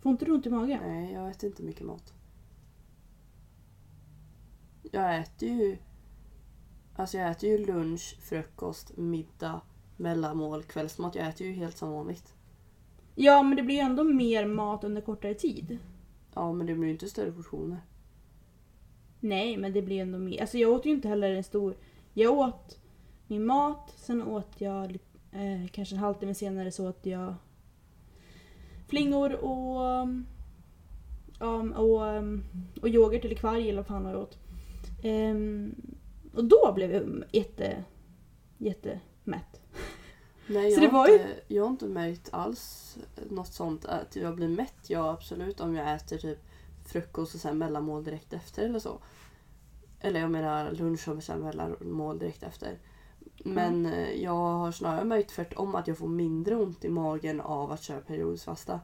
Får 0.00 0.12
inte 0.12 0.24
du 0.24 0.32
ont 0.32 0.46
i 0.46 0.50
magen? 0.50 0.80
Nej, 0.82 1.12
jag 1.12 1.30
äter 1.30 1.48
inte 1.48 1.62
mycket 1.62 1.86
mat. 1.86 2.12
Jag 4.82 5.18
äter 5.18 5.48
ju... 5.48 5.76
Alltså 6.96 7.18
jag 7.18 7.30
äter 7.30 7.48
ju 7.50 7.66
lunch, 7.66 8.16
frukost, 8.20 8.96
middag, 8.96 9.60
mellanmål, 9.96 10.62
kvällsmat. 10.62 11.14
Jag 11.14 11.28
äter 11.28 11.46
ju 11.46 11.52
helt 11.52 11.76
som 11.76 11.90
vanligt. 11.90 12.34
Ja, 13.14 13.42
men 13.42 13.56
det 13.56 13.62
blir 13.62 13.74
ju 13.74 13.80
ändå 13.80 14.04
mer 14.04 14.46
mat 14.46 14.84
under 14.84 15.00
kortare 15.00 15.34
tid. 15.34 15.78
Ja, 16.34 16.52
men 16.52 16.66
det 16.66 16.74
blir 16.74 16.84
ju 16.84 16.92
inte 16.92 17.08
större 17.08 17.32
portioner. 17.32 17.80
Nej, 19.20 19.56
men 19.56 19.72
det 19.72 19.82
blir 19.82 20.02
ändå 20.02 20.18
mer. 20.18 20.40
Alltså 20.40 20.58
jag 20.58 20.72
åt 20.72 20.86
ju 20.86 20.90
inte 20.90 21.08
heller 21.08 21.30
en 21.30 21.44
stor... 21.44 21.76
Jag 22.12 22.38
åt 22.38 22.78
min 23.26 23.46
mat, 23.46 23.94
sen 23.96 24.22
åt 24.22 24.60
jag 24.60 24.98
eh, 25.32 25.66
kanske 25.72 25.94
en 25.94 26.00
halvtimme 26.00 26.34
senare 26.34 26.70
så 26.70 26.88
åt 26.88 27.06
jag 27.06 27.34
flingor 28.88 29.32
och, 29.32 30.02
um, 31.40 31.72
och, 31.72 32.02
um, 32.02 32.44
och 32.82 32.88
yoghurt 32.88 33.24
eller 33.24 33.34
kvarg 33.34 33.68
eller 33.68 33.76
vad 33.76 33.86
fan 33.86 34.04
jag 34.04 34.20
åt. 34.20 34.38
Ehm, 35.02 35.74
och 36.36 36.44
då 36.44 36.72
blev 36.74 36.92
jag 36.92 37.24
jätte, 37.32 37.84
jättemätt. 38.58 39.60
Nej, 40.46 40.72
jag, 40.72 40.90
har 40.90 41.08
ju- 41.08 41.12
inte, 41.14 41.40
jag 41.48 41.62
har 41.62 41.70
inte 41.70 41.86
märkt 41.86 42.28
alls 42.32 42.96
något 43.30 43.52
sånt 43.52 43.84
att 43.84 44.16
jag 44.16 44.34
blir 44.36 44.48
mätt. 44.48 44.74
Ja, 44.90 45.10
absolut 45.10 45.60
om 45.60 45.74
jag 45.76 45.94
äter 45.94 46.18
typ 46.18 46.38
frukost 46.86 47.34
och 47.34 47.40
sen 47.40 47.58
mellanmål 47.58 48.04
direkt 48.04 48.32
efter 48.32 48.62
eller 48.64 48.78
så. 48.78 48.98
Eller 50.00 50.20
jag 50.20 50.30
menar 50.30 50.70
lunch 50.72 51.08
och 51.08 51.22
sen 51.22 51.40
mellanmål 51.40 52.18
direkt 52.18 52.42
efter. 52.42 52.78
Men 53.44 53.86
eh, 53.86 54.22
jag 54.22 54.32
har 54.32 54.72
snarare 54.72 55.04
märkt 55.04 55.30
tvärtom 55.30 55.74
att 55.74 55.88
jag 55.88 55.98
får 55.98 56.08
mindre 56.08 56.56
ont 56.56 56.84
i 56.84 56.88
magen 56.88 57.40
av 57.40 57.72
att 57.72 57.82
köra 57.82 58.00
periodisk 58.00 58.44
fasta. 58.44 58.80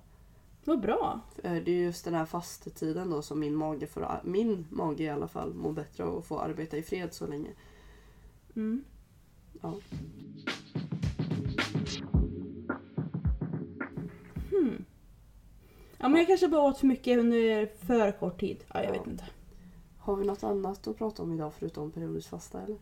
Vad 0.65 0.81
bra. 0.81 1.21
Eh, 1.45 1.53
Det 1.53 1.71
är 1.73 1.83
just 1.85 2.05
den 2.05 2.15
här 2.15 2.25
fastetiden 2.27 3.11
då 3.11 3.23
som 3.23 3.41
min 3.41 3.55
mage, 3.55 3.87
får, 3.87 4.21
min 4.25 4.67
mage 4.71 5.05
i 5.05 5.09
alla 5.09 5.29
fall, 5.29 5.55
mår 5.55 5.73
bättre 5.73 6.05
av 6.05 6.19
att 6.19 6.27
få 6.27 6.39
arbeta 6.39 6.77
i 6.77 6.83
fred 6.83 7.15
så 7.15 7.27
länge. 7.27 7.51
Mm. 8.57 8.85
Ja. 9.63 9.75
Hmm. 14.51 14.85
Ja 15.99 16.09
men 16.09 16.19
jag 16.19 16.27
kanske 16.27 16.49
bara 16.49 16.63
åt 16.63 16.79
för 16.79 16.87
mycket 16.87 17.19
under 17.19 17.67
för 17.87 18.13
kort 18.13 18.41
tid. 18.41 18.65
Ja, 18.75 18.83
jag 18.83 18.87
Ja. 18.87 18.93
vet 18.99 19.07
inte. 19.07 19.25
Har 19.99 20.17
vi 20.17 20.25
något 20.27 20.43
annat 20.45 20.87
att 20.87 20.99
prata 20.99 21.23
om 21.23 21.33
idag 21.35 21.55
förutom 21.55 21.91
periodisk 21.91 22.29
fasta 22.29 22.61
eller? 22.63 22.79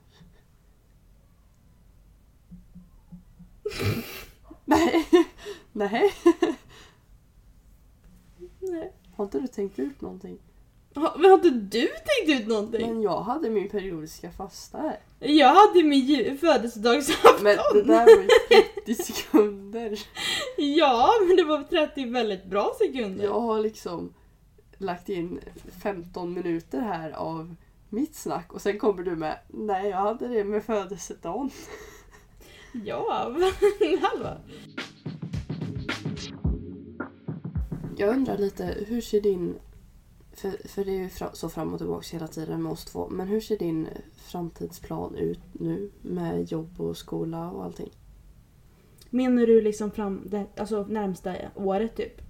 Nej. 4.65 5.07
Nej. 5.73 6.13
Har 9.19 9.25
inte 9.25 9.41
du 9.41 9.47
tänkt 9.47 9.79
ut 9.79 10.01
någonting? 10.01 10.39
Ha, 10.95 11.15
men 11.19 11.31
har 11.31 11.35
inte 11.35 11.51
du 11.51 11.89
tänkt 11.89 12.41
ut 12.41 12.49
någonting? 12.49 12.87
Men 12.87 13.03
jag 13.03 13.21
hade 13.21 13.51
min 13.51 13.69
periodiska 13.69 14.31
fasta 14.31 14.79
här. 14.79 14.99
Jag 15.19 15.55
hade 15.55 15.83
min 15.83 16.39
födelsedagsafton. 16.39 17.43
Men 17.43 17.57
det 17.75 17.83
där 17.83 18.05
var 18.17 18.23
ju 18.23 18.63
30 18.85 18.95
sekunder. 18.95 19.99
Ja, 20.57 21.11
men 21.27 21.37
det 21.37 21.45
var 21.45 21.63
30 21.63 22.05
väldigt 22.05 22.45
bra 22.45 22.73
sekunder. 22.79 23.25
Jag 23.25 23.41
har 23.41 23.61
liksom 23.61 24.15
lagt 24.77 25.09
in 25.09 25.41
15 25.83 26.35
minuter 26.35 26.81
här 26.81 27.11
av 27.11 27.55
mitt 27.89 28.17
snack 28.17 28.53
och 28.53 28.63
sen 28.63 28.79
kommer 28.79 29.03
du 29.03 29.17
med 29.17 29.39
Nej, 29.49 29.91
jag 29.91 29.97
hade 29.99 30.29
det 30.29 30.45
med 30.45 30.65
födelsedagen. 30.65 31.51
Ja, 32.85 33.23
halva. 34.03 34.37
Jag 37.99 38.17
undrar 38.17 38.39
lite, 38.39 38.85
hur 38.89 39.01
ser 39.01 39.21
din... 39.21 39.55
För, 40.33 40.69
för 40.69 40.85
det 40.85 40.91
är 40.91 40.99
ju 41.03 41.09
fra, 41.09 41.33
så 41.33 41.49
fram 41.49 41.73
och 41.73 41.79
tillbaka 41.79 42.07
hela 42.13 42.27
tiden 42.29 42.63
med 42.63 42.73
oss 42.73 42.85
två. 42.85 43.09
Men 43.09 43.29
hur 43.29 43.41
ser 43.41 43.59
din 43.59 43.89
framtidsplan 44.15 45.15
ut 45.15 45.41
nu 45.53 45.91
med 46.03 46.53
jobb 46.53 46.81
och 46.81 46.97
skola 46.97 47.51
och 47.51 47.65
allting? 47.65 47.91
Menar 49.11 49.47
du 49.47 49.61
liksom 49.61 49.91
fram, 49.91 50.23
det, 50.27 50.47
alltså 50.57 50.87
närmsta 50.89 51.35
året 51.55 51.97
typ? 51.97 52.21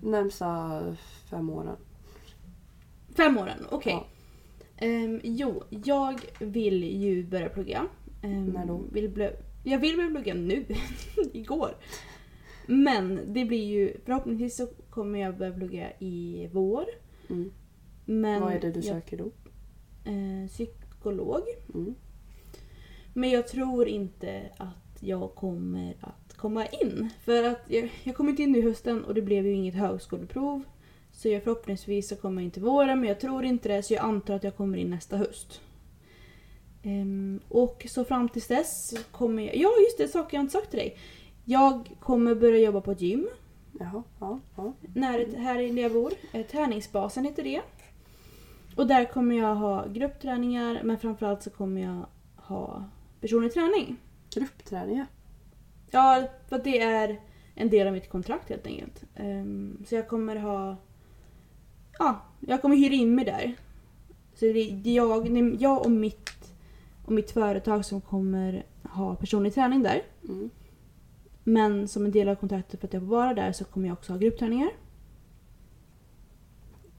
Närmsta 0.00 0.82
fem 1.30 1.50
åren. 1.50 1.76
Fem 3.16 3.38
åren, 3.38 3.66
okej. 3.70 3.92
Ja. 3.92 4.06
Ehm, 4.86 5.20
jo, 5.22 5.62
jag 5.70 6.20
vill 6.38 7.02
ju 7.02 7.26
börja 7.26 7.48
plugga. 7.48 7.86
Ehm, 8.22 8.46
När 8.46 8.66
då? 8.66 8.80
Vill 8.92 9.10
blö- 9.10 9.36
jag 9.64 9.78
vill 9.78 9.96
börja 9.96 10.10
plugga 10.10 10.34
nu, 10.34 10.64
igår. 11.32 11.76
Men 12.66 13.20
det 13.26 13.44
blir 13.44 13.64
ju, 13.64 13.96
förhoppningsvis 14.04 14.56
så 14.56 14.66
kommer 14.90 15.18
jag 15.18 15.38
börja 15.38 15.52
plugga 15.52 15.92
i 15.98 16.48
vår. 16.52 16.84
Mm. 17.30 17.52
Men 18.04 18.40
Vad 18.42 18.52
är 18.52 18.60
det 18.60 18.70
du 18.70 18.82
söker 18.82 19.16
då? 19.16 19.30
eh, 20.10 20.48
psykolog. 20.48 21.42
Mm. 21.74 21.94
Men 23.14 23.30
jag 23.30 23.48
tror 23.48 23.88
inte 23.88 24.50
att 24.56 25.02
jag 25.02 25.34
kommer 25.34 25.96
att 26.00 26.36
komma 26.36 26.66
in. 26.66 27.10
För 27.24 27.44
att 27.44 27.62
jag, 27.66 27.92
jag 28.04 28.16
kom 28.16 28.28
inte 28.28 28.42
in 28.42 28.56
i 28.56 28.60
hösten 28.60 29.04
och 29.04 29.14
det 29.14 29.22
blev 29.22 29.46
ju 29.46 29.52
inget 29.52 29.74
högskoleprov. 29.74 30.62
Så 31.12 31.28
jag 31.28 31.42
förhoppningsvis 31.42 32.08
så 32.08 32.16
kommer 32.16 32.42
jag 32.42 32.44
in 32.44 32.50
till 32.50 32.62
våren 32.62 33.00
men 33.00 33.08
jag 33.08 33.20
tror 33.20 33.44
inte 33.44 33.68
det 33.68 33.82
så 33.82 33.94
jag 33.94 34.04
antar 34.04 34.34
att 34.34 34.44
jag 34.44 34.56
kommer 34.56 34.78
in 34.78 34.90
nästa 34.90 35.16
höst. 35.16 35.60
Ehm, 36.82 37.40
och 37.48 37.86
så 37.88 38.04
fram 38.04 38.28
tills 38.28 38.46
dess 38.46 38.94
kommer 39.10 39.42
jag... 39.42 39.56
Ja 39.56 39.70
just 39.80 39.98
det, 39.98 40.08
saker 40.08 40.36
jag 40.36 40.42
inte 40.42 40.52
sagt 40.52 40.70
till 40.70 40.78
dig. 40.78 40.96
Jag 41.44 41.96
kommer 42.00 42.34
börja 42.34 42.58
jobba 42.58 42.80
på 42.80 42.92
ett 42.92 43.00
gym. 43.00 43.28
Jaha, 43.80 44.02
ja, 44.20 44.40
ja. 44.56 44.72
När, 44.94 45.36
här 45.36 45.54
där 45.54 45.82
jag 45.82 45.92
bor. 45.92 46.12
Eh, 46.32 46.46
Träningsbasen 46.46 47.24
heter 47.24 47.42
det. 47.42 47.60
Och 48.76 48.86
där 48.86 49.04
kommer 49.04 49.36
jag 49.36 49.54
ha 49.54 49.86
gruppträningar 49.86 50.80
men 50.84 50.98
framförallt 50.98 51.42
så 51.42 51.50
kommer 51.50 51.80
jag 51.80 52.06
ha 52.36 52.84
personlig 53.20 53.52
träning. 53.54 53.96
Gruppträningar. 54.34 55.06
Ja, 55.90 56.22
för 56.48 56.56
att 56.56 56.64
det 56.64 56.80
är 56.80 57.20
en 57.54 57.70
del 57.70 57.86
av 57.86 57.92
mitt 57.92 58.10
kontrakt 58.10 58.48
helt 58.48 58.66
enkelt. 58.66 59.04
Ehm, 59.14 59.84
så 59.88 59.94
jag 59.94 60.08
kommer 60.08 60.36
ha... 60.36 60.76
Ja, 61.98 62.20
jag 62.40 62.62
kommer 62.62 62.76
hyra 62.76 62.94
in 62.94 63.14
mig 63.14 63.24
där. 63.24 63.54
Så 64.34 64.44
det 64.44 64.60
är 64.60 64.94
jag, 64.94 65.34
det 65.34 65.40
är 65.40 65.56
jag 65.62 65.84
och 65.84 65.90
mitt, 65.90 66.54
och 67.04 67.12
mitt 67.12 67.30
företag 67.30 67.84
som 67.84 68.00
kommer 68.00 68.66
ha 68.82 69.14
personlig 69.16 69.54
träning 69.54 69.82
där. 69.82 70.02
Mm. 70.28 70.50
Men 71.44 71.88
som 71.88 72.04
en 72.04 72.12
del 72.12 72.28
av 72.28 72.34
kontraktet 72.34 72.80
för 72.80 72.86
att 72.86 72.92
jag 72.92 73.02
får 73.02 73.08
vara 73.08 73.34
där 73.34 73.52
så 73.52 73.64
kommer 73.64 73.88
jag 73.88 73.92
också 73.92 74.12
ha 74.12 74.18
gruppträningar. 74.18 74.70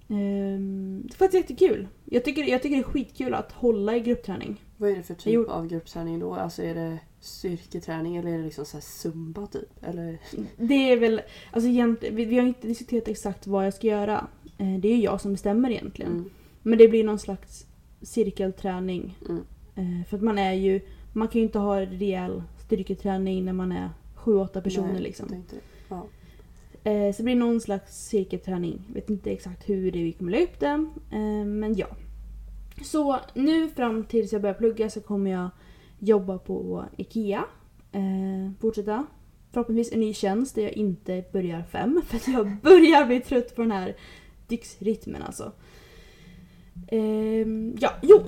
Um, 0.08 1.01
det 1.01 1.13
är 1.13 1.17
faktiskt 1.17 1.49
jättekul. 1.49 1.88
Jag 2.06 2.25
tycker, 2.25 2.43
jag 2.43 2.62
tycker 2.62 2.75
det 2.75 2.82
är 2.82 2.84
skitkul 2.84 3.34
att 3.34 3.51
hålla 3.51 3.95
i 3.95 3.99
gruppträning. 3.99 4.62
Vad 4.77 4.91
är 4.91 4.95
det 4.95 5.03
för 5.03 5.13
typ 5.13 5.49
av 5.49 5.67
gruppträning 5.67 6.19
då? 6.19 6.34
Alltså 6.34 6.63
är 6.63 6.75
det 6.75 6.99
styrketräning 7.19 8.17
eller 8.17 8.32
är 8.32 8.38
det 8.38 8.43
liksom 8.43 8.65
så 8.65 8.77
här 8.77 8.82
zumba 8.82 9.47
typ? 9.47 9.84
Eller? 9.84 10.19
Det 10.58 10.91
är 10.91 10.97
väl, 10.97 11.21
alltså 11.51 11.69
vi, 11.69 12.25
vi 12.25 12.38
har 12.38 12.47
inte 12.47 12.67
diskuterat 12.67 13.08
exakt 13.08 13.47
vad 13.47 13.65
jag 13.65 13.73
ska 13.73 13.88
göra. 13.88 14.27
Eh, 14.58 14.79
det 14.79 14.88
är 14.88 14.95
ju 14.95 15.03
jag 15.03 15.21
som 15.21 15.32
bestämmer 15.32 15.69
egentligen. 15.69 16.12
Mm. 16.12 16.29
Men 16.62 16.77
det 16.77 16.88
blir 16.88 17.03
någon 17.03 17.19
slags 17.19 17.65
cirkelträning. 18.01 19.17
Mm. 19.29 19.43
Eh, 19.75 20.08
för 20.08 20.17
att 20.17 20.23
man 20.23 20.38
är 20.38 20.53
ju, 20.53 20.82
man 21.13 21.27
kan 21.27 21.41
ju 21.41 21.45
inte 21.45 21.60
ha 21.60 21.82
rejäl 21.82 22.43
styrketräning 22.65 23.45
när 23.45 23.53
man 23.53 23.71
är 23.71 23.89
sju, 24.23 24.38
åtta 24.38 24.62
personer 24.62 24.93
Nej, 24.93 25.01
liksom. 25.01 25.43
Ja. 25.89 26.07
Eh, 26.83 27.12
så 27.12 27.17
det 27.17 27.23
blir 27.23 27.36
någon 27.36 27.62
slags 27.62 28.07
cirkelträning. 28.07 28.81
Vet 28.93 29.09
inte 29.09 29.31
exakt 29.31 29.69
hur 29.69 29.91
det 29.91 30.03
vi 30.03 30.12
kommer 30.12 30.31
lägga 30.31 30.43
upp 30.43 30.59
det. 30.59 30.88
Eh, 31.12 31.45
men 31.45 31.75
ja. 31.75 31.88
Så 32.83 33.19
nu 33.33 33.69
fram 33.69 34.03
tills 34.03 34.33
jag 34.33 34.41
börjar 34.41 34.53
plugga 34.53 34.89
så 34.89 35.01
kommer 35.01 35.31
jag 35.31 35.49
jobba 35.99 36.38
på 36.38 36.86
IKEA. 36.97 37.45
Eh, 37.91 38.51
fortsätta. 38.62 39.05
Förhoppningsvis 39.51 39.93
en 39.93 39.99
ny 39.99 40.13
tjänst 40.13 40.55
där 40.55 40.63
jag 40.63 40.73
inte 40.73 41.23
börjar 41.31 41.63
fem. 41.63 42.01
För 42.07 42.17
att 42.17 42.27
jag 42.27 42.57
börjar 42.62 43.05
bli 43.05 43.19
trött 43.19 43.55
på 43.55 43.62
den 43.62 43.71
här 43.71 43.95
dygnsrytmen 44.47 45.21
alltså. 45.21 45.51
Ehm, 46.88 47.75
ja, 47.79 47.91
jo. 48.01 48.21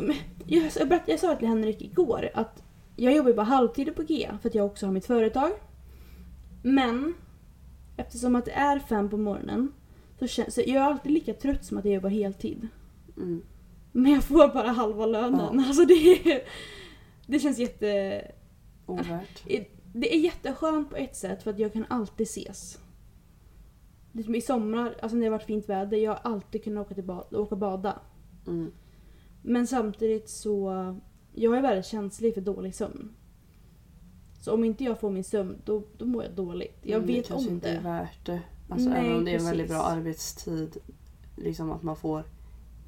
Jag, 0.45 0.71
jag, 0.75 0.99
jag 1.05 1.19
sa 1.19 1.35
till 1.35 1.47
Henrik 1.47 1.81
igår 1.81 2.29
att 2.33 2.63
jag 2.95 3.15
jobbar 3.15 3.33
bara 3.33 3.43
halvtid 3.45 3.95
på 3.95 4.03
IKEA 4.03 4.37
för 4.41 4.49
att 4.49 4.55
jag 4.55 4.65
också 4.65 4.85
har 4.85 4.93
mitt 4.93 5.05
företag. 5.05 5.51
Men 6.65 7.13
eftersom 7.97 8.35
att 8.35 8.45
det 8.45 8.51
är 8.51 8.79
fem 8.79 9.09
på 9.09 9.17
morgonen 9.17 9.73
så 10.19 10.27
känns 10.27 10.53
så 10.53 10.61
jag 10.61 10.75
är 10.75 10.81
alltid 10.81 11.11
lika 11.11 11.33
trött 11.33 11.65
som 11.65 11.77
att 11.77 11.85
jag 11.85 11.93
jobbar 11.93 12.09
heltid. 12.09 12.67
Mm. 13.17 13.41
Men 13.91 14.11
jag 14.11 14.23
får 14.23 14.53
bara 14.53 14.67
halva 14.67 15.05
lönen. 15.05 15.59
Alltså 15.59 15.85
det, 15.85 15.93
är, 15.93 16.41
det 17.27 17.39
känns 17.39 17.57
jätte... 17.57 18.21
Ovärt. 18.85 19.43
Det 19.93 20.15
är 20.15 20.19
jätteskönt 20.19 20.89
på 20.89 20.95
ett 20.95 21.15
sätt 21.15 21.43
för 21.43 21.51
att 21.51 21.59
jag 21.59 21.73
kan 21.73 21.85
alltid 21.89 22.27
ses. 22.27 22.79
Det 24.11 24.19
är 24.19 24.23
som 24.23 24.35
I 24.35 24.41
sommar, 24.41 24.95
alltså 25.01 25.15
när 25.15 25.25
det 25.25 25.31
har 25.31 25.37
varit 25.37 25.45
fint 25.45 25.69
väder, 25.69 25.97
jag 25.97 26.11
har 26.11 26.31
alltid 26.31 26.63
kunnat 26.63 26.85
åka, 26.85 26.95
till 26.95 27.03
bad, 27.03 27.33
åka 27.35 27.55
bada. 27.55 27.99
Mm. 28.47 28.71
Men 29.41 29.67
samtidigt 29.67 30.29
så, 30.29 30.71
jag 31.33 31.57
är 31.57 31.61
väldigt 31.61 31.85
känslig 31.85 32.33
för 32.33 32.41
dålig 32.41 32.75
sömn. 32.75 33.15
Så 34.45 34.53
om 34.53 34.63
inte 34.63 34.83
jag 34.83 34.99
får 34.99 35.09
min 35.09 35.23
sömn, 35.23 35.61
då, 35.65 35.83
då 35.97 36.05
mår 36.05 36.23
jag 36.23 36.33
dåligt. 36.33 36.77
Jag 36.81 36.99
Men 36.99 37.07
vet 37.07 37.31
om 37.31 37.47
inte 37.49 37.69
är 37.69 37.73
det. 37.73 37.79
värt 37.79 38.25
det. 38.25 38.41
Alltså 38.69 38.89
Nej, 38.89 38.99
även 38.99 39.17
om 39.17 39.25
det 39.25 39.31
är 39.31 39.39
en 39.39 39.45
väldigt 39.45 39.67
bra 39.67 39.81
arbetstid. 39.81 40.77
Liksom 41.37 41.71
att 41.71 41.83
man 41.83 41.95
får 41.95 42.23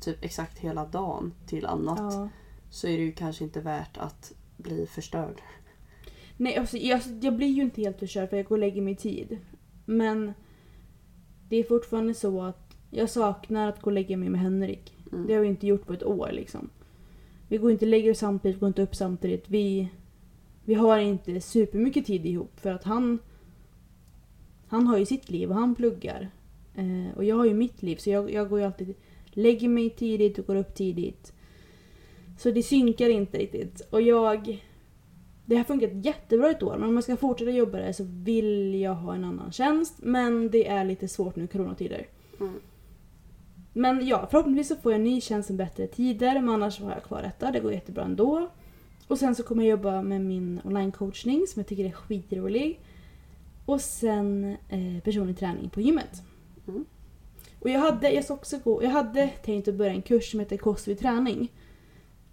typ 0.02 0.24
exakt 0.24 0.60
hela 0.60 0.86
dagen 0.86 1.34
till 1.48 1.66
annat. 1.66 2.14
Ja. 2.14 2.30
Så 2.70 2.88
är 2.88 2.98
det 2.98 3.04
ju 3.04 3.12
kanske 3.12 3.44
inte 3.44 3.62
värt 3.62 3.98
att 3.98 4.34
bli 4.58 4.88
förstörd. 4.88 5.42
Nej, 6.38 6.58
alltså, 6.58 6.78
jag, 6.78 7.02
jag 7.22 7.36
blir 7.36 7.48
ju 7.48 7.62
inte 7.62 7.82
helt 7.82 8.00
förstörd 8.00 8.30
för 8.30 8.38
jag 8.38 8.46
går 8.46 8.56
och 8.56 8.60
lägger 8.60 8.82
mig 8.82 8.96
tid. 8.96 9.38
Men 9.86 10.34
det 11.50 11.58
är 11.58 11.64
fortfarande 11.64 12.14
så 12.14 12.42
att 12.42 12.78
jag 12.92 13.10
saknar 13.10 13.70
att 13.70 13.82
gå 13.82 13.90
och 13.90 13.94
lägga 13.94 14.18
mig 14.18 14.30
med 14.30 14.42
Henrik. 14.42 14.94
Mm. 15.12 15.28
Det 15.28 15.34
har 15.34 15.42
vi 15.42 15.48
inte 15.48 15.68
gjort 15.68 15.86
på 15.88 15.94
ett 15.94 16.04
år 16.04 16.30
liksom. 16.34 16.70
Vi 17.48 17.58
går 17.58 17.72
inte 17.72 17.86
och 17.86 17.90
lägger 17.92 18.12
oss 18.12 18.20
samtidigt, 18.20 18.60
går 18.60 18.68
inte 18.68 18.82
upp 18.82 18.96
samtidigt. 18.96 19.50
Vi, 19.50 19.90
vi 20.68 20.74
har 20.74 20.98
inte 20.98 21.42
supermycket 21.42 22.06
tid 22.06 22.26
ihop 22.26 22.60
för 22.60 22.72
att 22.72 22.84
han 22.84 23.20
han 24.68 24.88
har 24.88 24.98
ju 24.98 25.06
sitt 25.06 25.30
liv 25.30 25.50
och 25.50 25.56
han 25.56 25.76
pluggar. 25.76 26.30
Eh, 26.76 27.18
och 27.18 27.24
jag 27.24 27.36
har 27.36 27.46
ju 27.46 27.54
mitt 27.54 27.84
liv 27.84 27.96
så 27.96 28.10
jag, 28.10 28.32
jag 28.32 28.50
går 28.50 28.60
ju 28.60 28.66
alltid 28.66 28.94
lägger 29.26 29.70
mig 29.70 29.90
tidigt 29.90 30.40
och 30.40 30.46
går 30.46 30.56
upp 30.56 30.76
tidigt. 30.76 31.34
Så 32.38 32.52
det 32.52 32.64
synkar 32.64 33.10
inte 33.10 33.38
riktigt. 33.38 33.82
Och 33.90 34.02
jag 34.02 34.64
det 35.46 35.56
har 35.56 35.64
funkat 35.64 36.06
jättebra 36.06 36.52
ett 36.52 36.64
år 36.64 36.78
men 36.78 36.90
om 36.90 36.96
jag 36.96 37.04
ska 37.04 37.18
fortsätta 37.18 37.52
jobba 37.52 37.78
där 37.78 37.92
så 37.92 38.04
vill 38.08 38.82
jag 38.82 38.96
ha 38.96 39.16
en 39.16 39.24
annan 39.24 39.52
tjänst. 39.52 39.96
Men 39.98 40.52
det 40.52 40.68
är 40.68 40.86
lite 40.86 41.08
svårt 41.08 41.36
nu 41.36 41.44
i 41.44 41.48
coronatider. 41.48 42.08
Mm. 42.40 42.54
Men 43.74 44.08
ja, 44.08 44.28
förhoppningsvis 44.32 44.68
så 44.68 44.76
får 44.76 44.92
jag 44.92 45.00
en 45.00 45.04
ny 45.04 45.22
tjänst 45.22 45.50
med 45.50 45.58
bättre 45.58 45.88
tider 45.88 46.34
men 46.34 46.50
annars 46.50 46.80
har 46.80 46.92
jag 46.92 47.04
kvar 47.04 47.22
detta. 47.22 47.52
Det 47.52 47.60
går 47.60 47.74
jättebra 47.74 48.04
ändå. 48.04 48.50
Och 49.08 49.20
sen 49.20 49.36
så 49.36 49.44
kommer 49.44 49.64
jag 49.64 49.70
jobba 49.70 50.02
med 50.02 50.22
min 50.22 50.62
online-coachning 50.64 51.48
som 51.48 51.60
jag 51.60 51.68
tycker 51.68 51.86
är 51.86 51.92
skitrolig. 51.92 52.80
Och 53.66 53.82
sen 53.82 54.58
eh, 54.70 55.04
personlig 55.04 55.38
träning 55.38 55.70
på 55.70 55.82
gymmet. 55.82 56.24
Mm. 56.68 56.86
Och 57.60 57.70
jag 57.70 57.80
hade, 57.80 58.12
jag, 58.12 58.24
ska 58.24 58.34
också 58.34 58.58
gå, 58.64 58.84
jag 58.84 58.90
hade 58.90 59.28
tänkt 59.28 59.68
att 59.68 59.76
börja 59.76 59.92
en 59.92 60.02
kurs 60.02 60.32
som 60.32 60.40
heter 60.40 60.58
Kost 60.58 60.88
vid 60.88 61.00
träning. 61.00 61.52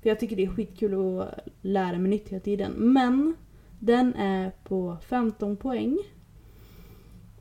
För 0.02 0.08
jag 0.08 0.20
tycker 0.20 0.37
det 0.37 0.44
är 0.44 0.48
skitkul 0.48 1.20
att 1.20 1.28
lära 1.62 1.98
mig 1.98 2.10
nytt 2.10 2.28
hela 2.28 2.40
tiden. 2.40 2.72
Men 2.72 3.37
den 3.78 4.14
är 4.14 4.52
på 4.64 4.96
15 5.08 5.56
poäng. 5.56 5.98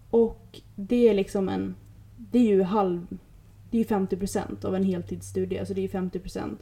Och 0.09 0.61
det 0.75 1.09
är 1.09 1.13
liksom 1.13 1.49
en... 1.49 1.75
Det 2.17 2.39
är 2.39 2.43
ju 2.43 2.63
halv... 2.63 3.17
Det 3.71 3.77
är 3.77 3.79
ju 3.79 3.87
50% 3.87 4.65
av 4.65 4.75
en 4.75 4.83
heltidsstudie, 4.83 5.59
alltså 5.59 5.73
det 5.73 5.81
är 5.81 5.83
ju 5.83 5.87
50%. 5.87 6.57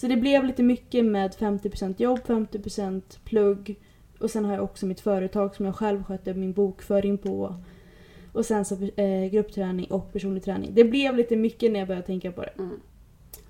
Så 0.00 0.08
det 0.08 0.16
blev 0.16 0.44
lite 0.44 0.62
mycket 0.62 1.04
med 1.04 1.30
50% 1.30 1.94
jobb, 1.98 2.18
50% 2.18 3.02
plugg. 3.24 3.76
Och 4.18 4.30
sen 4.30 4.44
har 4.44 4.54
jag 4.54 4.64
också 4.64 4.86
mitt 4.86 5.00
företag 5.00 5.54
som 5.54 5.66
jag 5.66 5.76
själv 5.76 6.04
sköter 6.04 6.34
min 6.34 6.52
bokföring 6.52 7.18
på. 7.18 7.54
Och 8.32 8.46
sen 8.46 8.64
så 8.64 8.74
eh, 8.96 9.30
gruppträning 9.30 9.86
och 9.86 10.12
personlig 10.12 10.44
träning. 10.44 10.70
Det 10.74 10.84
blev 10.84 11.16
lite 11.16 11.36
mycket 11.36 11.72
när 11.72 11.78
jag 11.78 11.88
började 11.88 12.06
tänka 12.06 12.32
på 12.32 12.42
det. 12.42 12.52
Mm. 12.58 12.80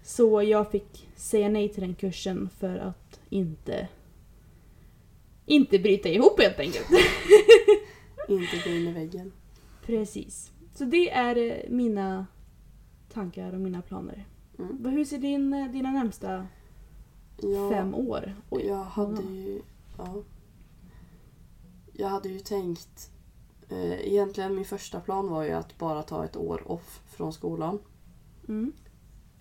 Så 0.02 0.42
jag 0.42 0.70
fick 0.70 1.08
säga 1.16 1.48
nej 1.48 1.68
till 1.68 1.82
den 1.82 1.94
kursen 1.94 2.48
för 2.58 2.78
att 2.78 3.20
inte 3.28 3.88
inte 5.46 5.78
bryta 5.78 6.08
ihop 6.08 6.40
helt 6.40 6.60
enkelt. 6.60 6.86
Inte 8.28 8.68
gå 8.68 8.70
in 8.70 8.88
i 8.88 8.92
väggen. 8.92 9.32
Precis. 9.86 10.52
Så 10.74 10.84
det 10.84 11.10
är 11.10 11.36
eh, 11.36 11.70
mina 11.70 12.26
tankar 13.12 13.52
och 13.52 13.60
mina 13.60 13.82
planer. 13.82 14.26
Mm. 14.62 14.84
Hur 14.96 15.04
ser 15.04 15.18
din, 15.18 15.52
eh, 15.52 15.70
dina 15.72 15.90
närmsta 15.90 16.46
Ja, 17.42 17.70
fem 17.70 17.94
år? 17.94 18.34
Oj. 18.50 18.66
Jag 18.66 18.84
hade 18.84 19.22
Ja. 19.22 19.30
ju... 19.30 19.62
Ja. 19.98 20.14
Jag 21.92 22.08
hade 22.08 22.28
ju 22.28 22.38
tänkt... 22.40 23.10
Eh, 23.68 24.08
egentligen 24.08 24.54
min 24.54 24.64
första 24.64 25.00
plan 25.00 25.28
var 25.28 25.42
ju 25.42 25.50
att 25.50 25.78
bara 25.78 26.02
ta 26.02 26.24
ett 26.24 26.36
år 26.36 26.70
off 26.72 27.00
från 27.06 27.32
skolan. 27.32 27.78
Mm. 28.48 28.72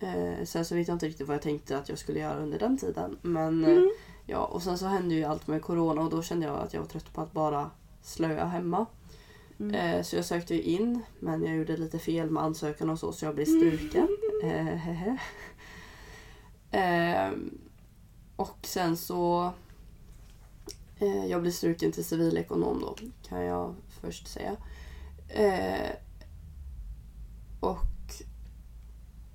Eh, 0.00 0.44
sen 0.44 0.64
så 0.64 0.74
vet 0.74 0.88
jag 0.88 0.94
inte 0.94 1.06
riktigt 1.08 1.26
vad 1.26 1.34
jag 1.34 1.42
tänkte 1.42 1.78
att 1.78 1.88
jag 1.88 1.98
skulle 1.98 2.18
göra 2.20 2.42
under 2.42 2.58
den 2.58 2.78
tiden. 2.78 3.18
Men 3.22 3.64
eh, 3.64 3.70
Mm. 3.70 3.90
ja, 4.26 4.44
och 4.44 4.62
sen 4.62 4.78
så 4.78 4.86
hände 4.86 5.14
ju 5.14 5.24
allt 5.24 5.46
med 5.46 5.62
corona 5.62 6.00
och 6.02 6.10
då 6.10 6.22
kände 6.22 6.46
jag 6.46 6.56
att 6.58 6.74
jag 6.74 6.80
var 6.80 6.88
trött 6.88 7.12
på 7.12 7.20
att 7.20 7.32
bara 7.32 7.70
slöa 8.02 8.44
hemma. 8.44 8.86
Mm. 9.60 9.74
Eh, 9.74 10.02
så 10.02 10.16
jag 10.16 10.24
sökte 10.24 10.54
ju 10.54 10.62
in 10.62 11.02
men 11.18 11.44
jag 11.44 11.56
gjorde 11.56 11.76
lite 11.76 11.98
fel 11.98 12.30
med 12.30 12.42
ansökan 12.42 12.90
och 12.90 12.98
så 12.98 13.12
så 13.12 13.24
jag 13.24 13.34
blev 13.34 13.44
struken. 13.44 14.08
Eh, 14.42 14.76
hehe. 14.76 15.18
Ehm, 16.70 17.58
och 18.36 18.58
sen 18.62 18.96
så... 18.96 19.52
Eh, 20.98 21.26
jag 21.26 21.40
blev 21.42 21.50
struken 21.52 21.92
till 21.92 22.04
civilekonom 22.04 22.80
då, 22.80 22.96
kan 23.28 23.40
jag 23.44 23.74
först 24.00 24.28
säga. 24.28 24.56
Eh, 25.28 25.90
och 27.60 27.84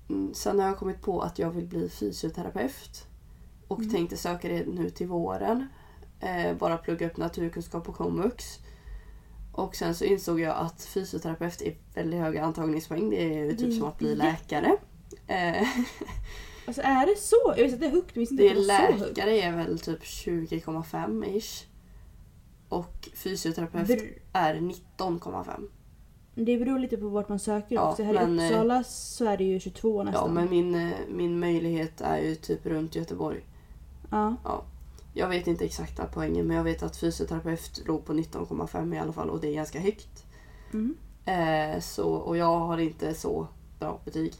mm, 0.08 0.34
sen 0.34 0.58
har 0.60 0.66
jag 0.66 0.78
kommit 0.78 1.02
på 1.02 1.20
att 1.20 1.38
jag 1.38 1.50
vill 1.50 1.66
bli 1.66 1.88
fysioterapeut. 1.88 3.06
Och 3.68 3.78
Mm. 3.78 3.90
tänkte 3.90 4.16
söka 4.16 4.48
det 4.48 4.66
nu 4.66 4.90
till 4.90 5.06
våren. 5.06 5.68
Eh, 6.20 6.56
bara 6.56 6.76
plugga 6.76 7.06
upp 7.06 7.16
naturkunskap 7.16 7.84
på 7.84 7.92
komvux. 7.92 8.44
Och 9.52 9.76
sen 9.76 9.94
så 9.94 10.04
insåg 10.04 10.40
jag 10.40 10.56
att 10.56 10.82
fysioterapeut 10.84 11.62
är 11.62 11.76
väldigt 11.94 12.20
höga 12.20 12.42
antagningspoäng. 12.44 13.10
Det 13.10 13.22
är 13.34 13.44
ju 13.44 13.56
typ 13.56 13.68
är 13.68 13.72
som 13.78 13.88
att 13.88 13.98
bli 13.98 14.14
läkare. 14.16 14.76
Eh, 15.26 15.68
Alltså 16.66 16.82
är 16.82 17.06
det 17.06 17.16
så? 17.18 17.54
Jag 17.56 17.62
visste 17.62 17.74
att 17.74 17.80
det 17.80 17.86
är 17.86 17.90
högt, 17.90 18.10
jag 18.14 18.20
visste 18.20 18.34
inte 18.34 18.44
det 18.44 18.50
att 18.50 18.56
är 18.56 18.60
det 18.60 18.92
var 18.92 18.98
så 18.98 19.04
högt. 19.04 19.16
läkare 19.16 19.40
är 19.40 19.52
väl 19.56 19.78
typ 19.78 20.02
20,5 20.02 21.36
ish. 21.38 21.64
Och 22.68 23.08
fysioterapeut 23.14 23.88
Br- 23.88 24.18
är 24.32 24.54
19,5. 24.54 25.68
Det 26.34 26.56
beror 26.58 26.78
lite 26.78 26.96
på 26.96 27.08
vart 27.08 27.28
man 27.28 27.38
söker 27.38 27.74
Ja, 27.74 27.90
också. 27.90 28.02
Här 28.02 28.12
men, 28.12 28.40
i 28.40 28.42
eh, 28.42 28.48
Uppsala 28.50 28.84
så 28.84 29.24
är 29.24 29.36
det 29.36 29.44
ju 29.44 29.60
22 29.60 30.02
nästan. 30.02 30.22
Ja 30.28 30.32
men 30.34 30.50
min, 30.50 30.74
eh, 30.74 30.92
min 31.08 31.38
möjlighet 31.40 32.00
är 32.00 32.18
ju 32.18 32.34
typ 32.34 32.66
runt 32.66 32.94
Göteborg. 32.94 33.44
Ja. 34.10 34.36
Jag 35.14 35.28
vet 35.28 35.46
inte 35.46 35.64
exakta 35.64 36.06
poängen 36.12 36.46
men 36.46 36.56
jag 36.56 36.64
vet 36.64 36.82
att 36.82 36.96
fysioterapeut 36.96 37.82
låg 37.86 38.04
på 38.04 38.12
19,5 38.12 38.94
i 38.94 38.98
alla 38.98 39.12
fall 39.12 39.30
och 39.30 39.40
det 39.40 39.48
är 39.48 39.54
ganska 39.54 39.80
högt. 39.80 40.24
Mm. 40.72 40.96
Eh, 41.24 41.80
så, 41.80 42.08
och 42.10 42.36
jag 42.36 42.58
har 42.58 42.78
inte 42.78 43.14
så 43.14 43.46
bra 43.78 44.00
betyg. 44.04 44.34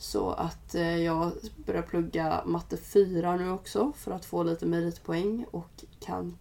Så 0.00 0.30
att 0.30 0.74
eh, 0.74 0.96
jag 0.96 1.32
börjar 1.66 1.82
plugga 1.82 2.42
matte 2.46 2.76
4 2.76 3.36
nu 3.36 3.50
också 3.50 3.92
för 3.96 4.10
att 4.12 4.24
få 4.24 4.42
lite 4.42 4.66
meritpoäng 4.66 5.46
och 5.50 5.84
kan, 6.00 6.36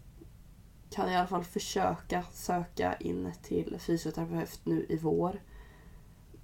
kan 0.90 1.10
i 1.10 1.16
alla 1.18 1.28
fall 1.28 1.44
försöka 1.44 2.24
söka 2.34 2.96
in 2.96 3.32
till 3.44 3.76
fysioterapeut 3.80 4.60
nu 4.64 4.86
i 4.90 4.98
vår. 4.98 5.42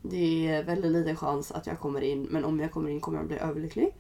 Det 0.02 0.48
är 0.48 0.64
väldigt 0.64 0.92
liten 0.92 1.16
chans 1.16 1.52
att 1.52 1.68
jag 1.68 1.80
kommer 1.80 2.02
in 2.02 2.24
men 2.24 2.46
om 2.46 2.60
jag 2.60 2.72
kommer 2.72 2.90
in 2.90 3.00
kommer 3.00 3.18
jag 3.18 3.28
bli 3.28 3.38
överlycklig. 3.38 3.96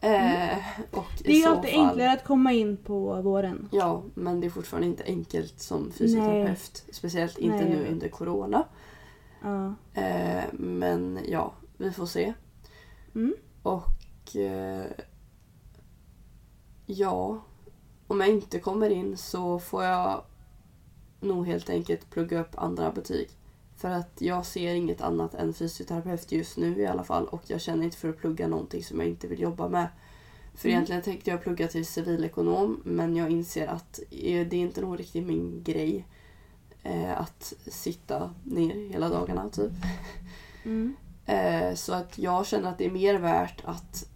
Eh, 0.00 0.58
Mm. 0.92 1.04
Det 1.24 1.30
är 1.32 1.36
ju 1.36 1.44
alltid 1.46 1.70
fall- 1.70 1.86
enklare 1.88 2.12
att 2.12 2.24
komma 2.24 2.52
in 2.52 2.76
på 2.76 3.22
våren. 3.22 3.68
Ja, 3.72 4.02
men 4.14 4.40
det 4.40 4.46
är 4.46 4.50
fortfarande 4.50 4.86
inte 4.86 5.04
enkelt 5.04 5.60
som 5.60 5.90
fysioterapeut. 5.92 6.84
Speciellt 6.92 7.38
inte 7.38 7.56
Nej, 7.56 7.68
nu 7.68 7.86
under 7.92 8.08
corona. 8.08 8.64
Ja. 9.42 9.74
Eh, 9.94 10.44
men 10.52 11.18
ja, 11.28 11.52
vi 11.76 11.90
får 11.92 12.06
se. 12.06 12.34
Mm. 13.14 13.34
Och 13.62 14.36
eh, 14.36 14.86
ja, 16.86 17.42
om 18.06 18.20
jag 18.20 18.28
inte 18.28 18.58
kommer 18.58 18.90
in 18.90 19.16
så 19.16 19.58
får 19.58 19.84
jag 19.84 20.24
nog 21.20 21.46
helt 21.46 21.70
enkelt 21.70 22.10
plugga 22.10 22.40
upp 22.40 22.58
andra 22.58 22.92
betyg. 22.92 23.28
För 23.76 23.90
att 23.90 24.12
jag 24.18 24.46
ser 24.46 24.74
inget 24.74 25.00
annat 25.00 25.34
än 25.34 25.54
fysioterapeut 25.54 26.32
just 26.32 26.56
nu 26.56 26.80
i 26.80 26.86
alla 26.86 27.04
fall 27.04 27.26
och 27.28 27.42
jag 27.46 27.60
känner 27.60 27.84
inte 27.84 27.96
för 27.96 28.08
att 28.08 28.18
plugga 28.18 28.48
någonting 28.48 28.84
som 28.84 29.00
jag 29.00 29.08
inte 29.08 29.26
vill 29.28 29.40
jobba 29.40 29.68
med. 29.68 29.88
För 30.54 30.68
Mm. 30.68 30.74
egentligen 30.74 31.02
tänkte 31.02 31.30
jag 31.30 31.42
plugga 31.42 31.68
till 31.68 31.86
civilekonom 31.86 32.80
men 32.84 33.16
jag 33.16 33.30
inser 33.30 33.66
att 33.66 33.98
eh, 34.10 34.46
det 34.48 34.56
är 34.56 34.60
inte 34.60 34.80
nog 34.80 35.00
riktigt 35.00 35.26
min 35.26 35.62
grej 35.62 36.06
eh, 36.82 37.20
att 37.20 37.52
sitta 37.66 38.34
ner 38.44 38.88
hela 38.90 39.08
dagarna 39.08 39.50
typ. 39.50 39.72
Mm. 40.64 40.96
Eh, 41.26 41.74
så 41.74 41.92
att 41.92 42.18
jag 42.18 42.46
känner 42.46 42.68
att 42.70 42.78
det 42.78 42.86
är 42.86 42.90
mer 42.90 43.18
värt 43.18 43.62
att 43.64 44.08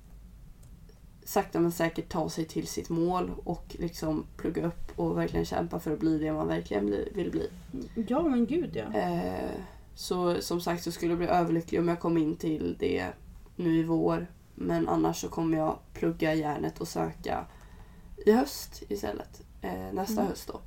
sakta 1.25 1.61
men 1.61 1.73
säkert 1.73 2.09
ta 2.09 2.31
sig 2.31 2.45
till 2.45 2.67
sitt 2.67 2.89
mål 2.89 3.33
och 3.45 3.77
liksom 3.79 4.27
plugga 4.37 4.67
upp 4.67 4.99
och 4.99 5.19
verkligen 5.19 5.45
kämpa 5.47 5.81
för 5.81 5.93
att 5.93 6.01
bli 6.01 6.19
det 6.19 6.33
man 6.33 6.49
verkligen 6.49 6.87
vill 7.15 7.31
bli. 7.31 7.51
Ja 8.09 8.23
men 8.23 8.47
gud 8.47 8.71
ja. 8.77 8.99
Eh, 8.99 9.51
så 9.95 10.41
som 10.41 10.61
sagt 10.61 10.83
så 10.85 10.93
skulle 10.93 11.11
jag 11.13 11.19
bli 11.19 11.27
överlycklig 11.29 11.81
om 11.81 11.89
jag 11.89 12.01
kom 12.01 12.19
in 12.19 12.37
till 12.37 12.77
det 12.79 13.07
nu 13.57 13.77
i 13.79 13.83
vår. 13.83 14.27
Men 14.55 14.89
annars 14.89 15.21
så 15.21 15.29
kommer 15.29 15.59
jag 15.59 15.79
plugga 15.93 16.35
järnet 16.35 16.81
och 16.81 16.89
söka 16.89 17.47
i 18.27 18.33
höst 18.33 18.83
istället. 18.89 19.43
Eh, 19.63 19.93
nästa 19.93 20.13
Mm. 20.21 20.27
höst 20.27 20.49
då. 20.53 20.61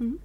Mm. 0.00 0.18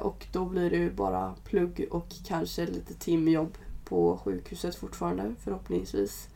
Och 0.00 0.26
då 0.32 0.44
blir 0.44 0.70
det 0.70 0.76
ju 0.76 0.90
bara 0.92 1.34
plugg 1.44 1.88
och 1.90 2.06
kanske 2.26 2.66
lite 2.66 2.94
timjobb 2.94 3.58
på 3.88 4.18
sjukhuset 4.18 4.74
fortfarande 4.76 5.34
förhoppningsvis. 5.38 6.28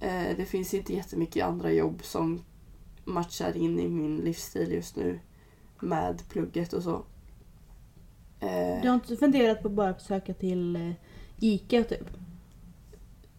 Eh, 0.00 0.36
det 0.36 0.44
finns 0.44 0.74
inte 0.74 0.92
jättemycket 0.94 1.44
andra 1.44 1.72
jobb 1.72 2.00
som 2.04 2.44
matchar 3.04 3.56
in 3.56 3.80
i 3.80 3.88
min 3.88 4.16
livsstil 4.16 4.72
just 4.72 4.96
nu 4.96 5.20
med 5.80 6.22
plugget 6.28 6.72
och 6.72 6.82
så. 6.82 6.94
Eh, 8.40 8.82
Du 8.82 8.88
har 8.88 8.94
inte 8.94 9.16
funderat 9.16 9.62
på 9.62 9.68
att 9.68 9.74
bara 9.74 9.98
söka 9.98 10.34
till 10.34 10.76
eh, 10.76 10.90
ICA 11.40 11.84
typ? 11.84 12.10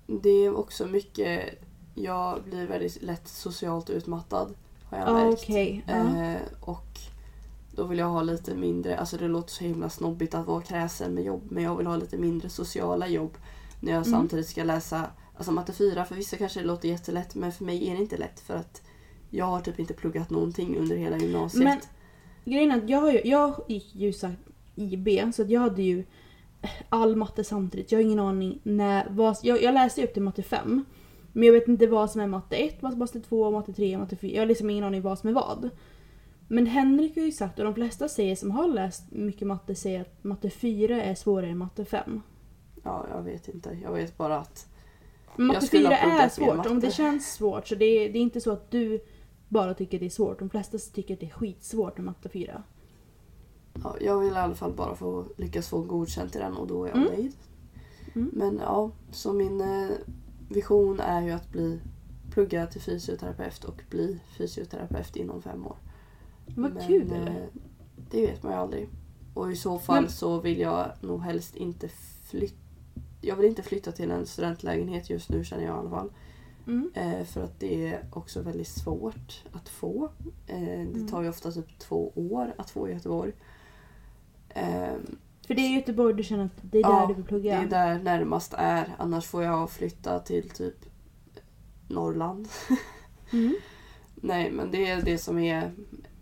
Det 0.08 0.30
är 0.30 0.58
också 0.58 0.86
mycket... 0.88 1.62
Jag 1.98 2.44
blir 2.44 2.68
väldigt 2.68 3.02
lätt 3.04 3.28
socialt 3.28 3.90
utmattad. 3.90 4.54
Har 4.84 4.98
jag 4.98 5.08
Ja 5.10 5.14
märkt. 5.14 5.44
okej. 5.44 5.84
Ja. 5.88 5.94
Eh, 6.24 6.42
och 6.62 7.00
då 7.76 7.84
vill 7.84 8.00
jag 8.00 8.10
ha 8.10 8.22
lite 8.22 8.56
mindre... 8.56 8.98
Alltså 8.98 9.18
det 9.18 9.28
låter 9.28 9.52
så 9.52 9.64
himla 9.64 9.90
snobbigt 9.90 10.34
att 10.36 10.48
vara 10.48 10.62
kräsen 10.62 11.14
med 11.14 11.24
jobb. 11.24 11.44
Men 11.52 11.64
jag 11.64 11.76
vill 11.76 11.88
ha 11.88 11.96
lite 11.98 12.18
mindre 12.18 12.50
sociala 12.50 13.08
jobb. 13.08 13.38
När 13.80 13.92
jag 13.92 14.08
Mm. 14.08 14.20
samtidigt 14.20 14.48
ska 14.48 14.64
läsa 14.64 15.06
alltså 15.36 15.52
matte 15.52 15.74
4. 15.74 16.06
För 16.06 16.16
vissa 16.16 16.38
kanske 16.38 16.60
det 16.60 16.66
låter 16.66 16.90
jättelätt. 16.90 17.36
Men 17.36 17.52
för 17.52 17.66
mig 17.66 17.90
är 17.90 17.96
det 17.96 18.02
inte 18.02 18.18
lätt. 18.18 18.40
För 18.40 18.56
att 18.56 18.82
jag 19.30 19.46
har 19.46 19.60
typ 19.60 19.80
inte 19.80 19.94
pluggat 19.94 20.30
någonting 20.30 20.78
under 20.78 20.96
hela 20.96 21.18
gymnasiet. 21.18 21.64
Men- 21.64 21.80
Grejen 22.46 22.72
är 22.72 22.78
att 22.78 22.90
jag, 22.90 23.14
ju, 23.14 23.22
jag 23.26 23.54
gick 23.68 23.96
ju 23.96 24.14
IB 24.76 25.34
så 25.34 25.42
att 25.42 25.50
jag 25.50 25.62
hade 25.62 25.84
ju 25.84 26.04
all 26.90 27.16
matte 27.16 27.44
samtidigt. 27.44 27.92
Jag 27.92 28.00
har 28.00 28.04
ingen 28.04 28.20
aning 28.20 28.60
när... 28.64 29.08
Vad, 29.10 29.38
jag, 29.42 29.62
jag 29.64 29.74
läste 29.74 30.02
ju 30.02 30.08
upp 30.08 30.14
till 30.14 30.22
matte 30.24 30.44
5. 30.44 30.86
Men 31.34 31.44
jag 31.44 31.54
vet 31.54 31.68
inte 31.68 31.88
vad 31.88 32.12
som 32.12 32.22
är 32.22 32.28
matte 32.28 32.56
1, 32.56 32.78
vad 32.82 32.92
som 32.92 33.02
är 33.02 33.06
matte 33.06 33.20
2, 33.20 33.52
matte 33.52 33.74
3, 33.74 33.98
matte 33.98 34.16
4. 34.16 34.32
Jag 34.36 34.42
har 34.42 34.46
liksom 34.48 34.70
ingen 34.70 34.84
aning 34.84 35.02
vad 35.02 35.20
som 35.20 35.30
är 35.30 35.34
vad. 35.34 35.70
Men 36.48 36.66
Henrik 36.66 37.16
har 37.16 37.24
ju 37.24 37.32
sagt, 37.32 37.60
och 37.60 37.66
de 37.66 37.76
flesta 37.76 38.08
säger 38.08 38.36
som 38.36 38.52
har 38.52 38.68
läst 38.68 39.12
mycket 39.12 39.48
matte 39.48 39.76
säger 39.76 40.02
att 40.02 40.24
matte 40.24 40.50
4 40.50 41.02
är 41.04 41.16
svårare 41.16 41.50
än 41.52 41.58
matte 41.58 41.86
5. 41.86 42.22
Ja, 42.84 43.06
jag 43.12 43.24
vet 43.24 43.48
inte. 43.48 43.78
Jag 43.84 43.92
vet 43.94 44.18
bara 44.18 44.38
att... 44.40 44.68
Men 45.36 45.48
matte 45.48 45.66
skulle 45.66 45.88
4 45.88 45.96
ha 45.96 46.02
pluggat 46.02 46.26
är 46.26 46.30
svårt. 46.30 46.66
Om 46.66 46.80
det 46.80 46.92
känns 46.92 47.34
svårt 47.34 47.68
så 47.68 47.76
det 47.76 47.86
är, 47.86 48.14
det 48.14 48.20
är 48.20 48.22
inte 48.22 48.42
så 48.42 48.52
att 48.52 48.72
du 48.72 49.00
bara 49.50 49.74
tycker 49.74 50.00
det 50.00 50.06
är 50.06 50.10
svårt. 50.10 50.40
De 50.40 50.50
flesta 50.50 50.78
tycker 50.78 51.14
att 51.14 51.20
det 51.20 51.26
är 51.26 51.30
skitsvårt 51.32 51.98
med 51.98 52.06
matte 52.06 52.30
4. 52.30 52.64
Ja, 53.84 53.96
jag 54.02 54.20
vill 54.20 54.34
i 54.34 54.36
alla 54.36 54.56
fall 54.56 54.74
bara 54.74 54.96
få 54.96 55.26
lyckas 55.38 55.70
få 55.70 55.82
godkänt 55.82 56.36
i 56.36 56.40
den 56.40 56.54
och 56.54 56.68
då 56.68 56.84
är 56.84 56.88
jag 56.88 56.98
Mm. 56.98 57.10
nöjd. 57.14 57.34
Mm. 58.16 58.30
Men 58.34 58.60
ja, 58.64 58.92
så 59.12 59.34
min 59.34 59.62
eh, 59.62 59.90
vision 60.50 61.00
är 61.00 61.22
ju 61.22 61.32
att 61.32 61.50
bli 61.52 61.80
plugga 62.32 62.68
till 62.68 62.82
fysioterapeut 62.82 63.64
och 63.64 63.82
bli 63.90 64.20
fysioterapeut 64.38 65.16
inom 65.16 65.42
fem 65.42 65.68
år. 65.68 65.78
Vad 66.46 66.74
Men, 66.74 66.88
kul! 66.88 67.12
eh, 67.12 67.34
det 68.12 68.22
vet 68.28 68.44
man 68.44 68.52
ju 68.52 68.58
aldrig. 68.60 68.90
Och 69.34 69.52
i 69.52 69.56
så 69.56 69.80
fall 69.80 70.02
Men- 70.02 70.12
så 70.12 70.40
vill 70.40 70.60
jag 70.60 70.92
nog 71.02 71.22
helst 71.22 71.56
inte 71.56 71.90
flytta. 72.30 72.56
Jag 73.22 73.36
vill 73.36 73.46
inte 73.46 73.64
flytta 73.64 73.92
till 73.92 74.12
en 74.12 74.26
studentlägenhet 74.26 75.10
just 75.10 75.30
nu 75.30 75.44
känner 75.44 75.64
jag 75.64 75.76
i 75.76 75.80
alla 75.80 75.90
fall. 75.90 76.12
Mm. 76.68 76.92
Eh, 76.94 77.24
för 77.26 77.44
att 77.44 77.60
det 77.60 77.88
är 77.88 78.06
också 78.12 78.42
väldigt 78.42 78.68
svårt 78.68 79.44
att 79.52 79.70
få. 79.70 80.10
Eh, 80.48 80.60
det 80.60 80.72
Mm. 80.82 81.08
tar 81.08 81.22
ju 81.22 81.30
ofta 81.30 81.52
typ 81.52 81.80
två 81.80 82.12
år 82.16 82.54
att 82.58 82.70
få 82.70 82.90
i 82.90 82.94
Göteborg. 82.94 83.32
Ehm, 84.50 85.18
För 85.48 85.54
det 85.56 85.62
är 85.62 85.76
Göteborg 85.76 86.14
du 86.16 86.24
känner 86.24 86.46
att 86.46 86.52
det 86.62 86.78
är 86.80 86.84
där 86.84 86.90
Ja, 86.90 87.06
du 87.08 87.14
vill 87.14 87.24
plugga? 87.24 87.60
Det 87.60 87.66
är 87.66 87.70
där 87.70 88.00
närmast 88.04 88.54
är. 88.58 88.96
Annars 88.98 89.26
får 89.26 89.44
jag 89.44 89.70
flytta 89.72 90.20
till 90.20 90.50
typ 90.50 90.86
Norrland. 91.88 92.48
Mm. 93.34 93.56
Nej, 94.16 94.52
men 94.52 94.72
det 94.72 94.90
är 94.90 95.02
det 95.02 95.18
som 95.18 95.40
är 95.40 95.72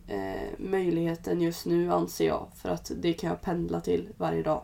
eh, 0.07 0.49
möjligheten 0.57 1.41
just 1.41 1.65
nu 1.65 1.91
anser 1.91 2.27
jag. 2.27 2.47
För 2.55 2.69
att 2.69 2.91
det 3.01 3.13
kan 3.13 3.29
jag 3.29 3.41
pendla 3.41 3.81
till 3.81 4.09
varje 4.17 4.43
dag. 4.43 4.61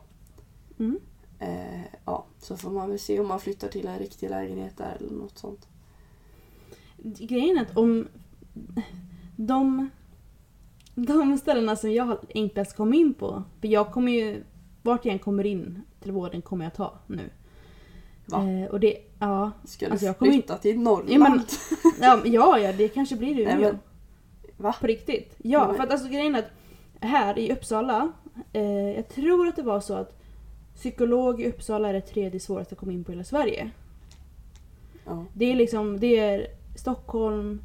Mm. 0.80 1.00
Eh, 1.40 1.82
ja, 2.06 2.26
så 2.40 2.58
får 2.58 2.72
man 2.72 2.90
väl 2.90 3.00
se 3.00 3.20
om 3.20 3.28
man 3.28 3.40
flyttar 3.40 3.68
till 3.68 3.88
en 3.88 4.00
riktig 4.00 4.30
lägenhet 4.30 4.78
där 4.78 4.98
eller 5.00 5.12
något 5.12 5.38
sånt. 5.38 5.68
Grejen 7.04 7.58
är 7.58 7.62
att 7.62 7.78
om 7.78 8.08
de, 9.36 9.90
de 10.96 11.38
ställena 11.38 11.76
som 11.76 11.92
jag 11.92 12.18
enklast 12.36 12.76
kom 12.76 12.94
in 12.94 13.14
på, 13.14 13.44
för 13.62 13.68
jag 13.68 13.92
kommer 13.92 14.12
ju, 14.12 14.44
vart 14.82 15.06
jag 15.06 15.14
än 15.14 15.20
kommer 15.20 15.46
in 15.46 15.82
till 16.02 16.12
vården 16.12 16.42
kommer 16.42 16.66
jag 16.66 16.74
ta 16.74 17.00
nu. 17.08 17.30
Va? 18.26 18.50
Eh, 18.50 18.66
och 18.70 18.80
det, 18.80 18.98
ja, 19.20 19.52
Ska 19.66 19.86
du 19.86 19.92
Alltså, 19.92 20.14
flytta 20.14 20.58
till 20.58 20.80
Norrland? 20.80 21.10
Ja, 22.02 22.16
men- 22.24 22.32
ja, 22.34 22.60
ja, 22.60 22.74
det 22.74 22.88
kanske 22.88 23.16
blir 23.16 23.40
Umeå. 23.40 23.46
Nej, 23.56 23.58
men- 23.62 23.80
Va? 24.60 24.76
På 24.80 24.88
riktigt. 24.88 25.36
Ja, 25.38 25.68
Nej, 25.68 25.78
för 25.78 25.84
att 25.84 25.92
alltså 25.92 26.08
grejen 26.08 26.36
är 26.36 26.40
att 26.40 26.52
här 27.02 27.40
i 27.40 27.52
Uppsala, 27.52 28.12
eh, 28.54 28.92
jag 28.92 29.10
tror 29.10 29.48
att 29.48 29.56
det 29.56 29.62
var 29.62 29.80
så 29.80 29.94
att 29.94 30.16
psykolog 30.76 31.42
i 31.42 31.48
Uppsala 31.48 31.90
är 31.90 31.94
det 31.94 32.02
tredje 32.02 32.40
svåraste 32.40 32.74
att 32.74 32.80
komma 32.80 32.92
in 32.92 33.04
på 33.04 33.12
i 33.12 33.16
hela 33.16 33.24
Sverige. 33.24 33.70
Ja. 35.06 35.26
Det 35.34 35.52
är 35.52 35.56
liksom, 35.56 36.00
det 36.00 36.20
är 36.20 36.48
Stockholm, 36.76 37.62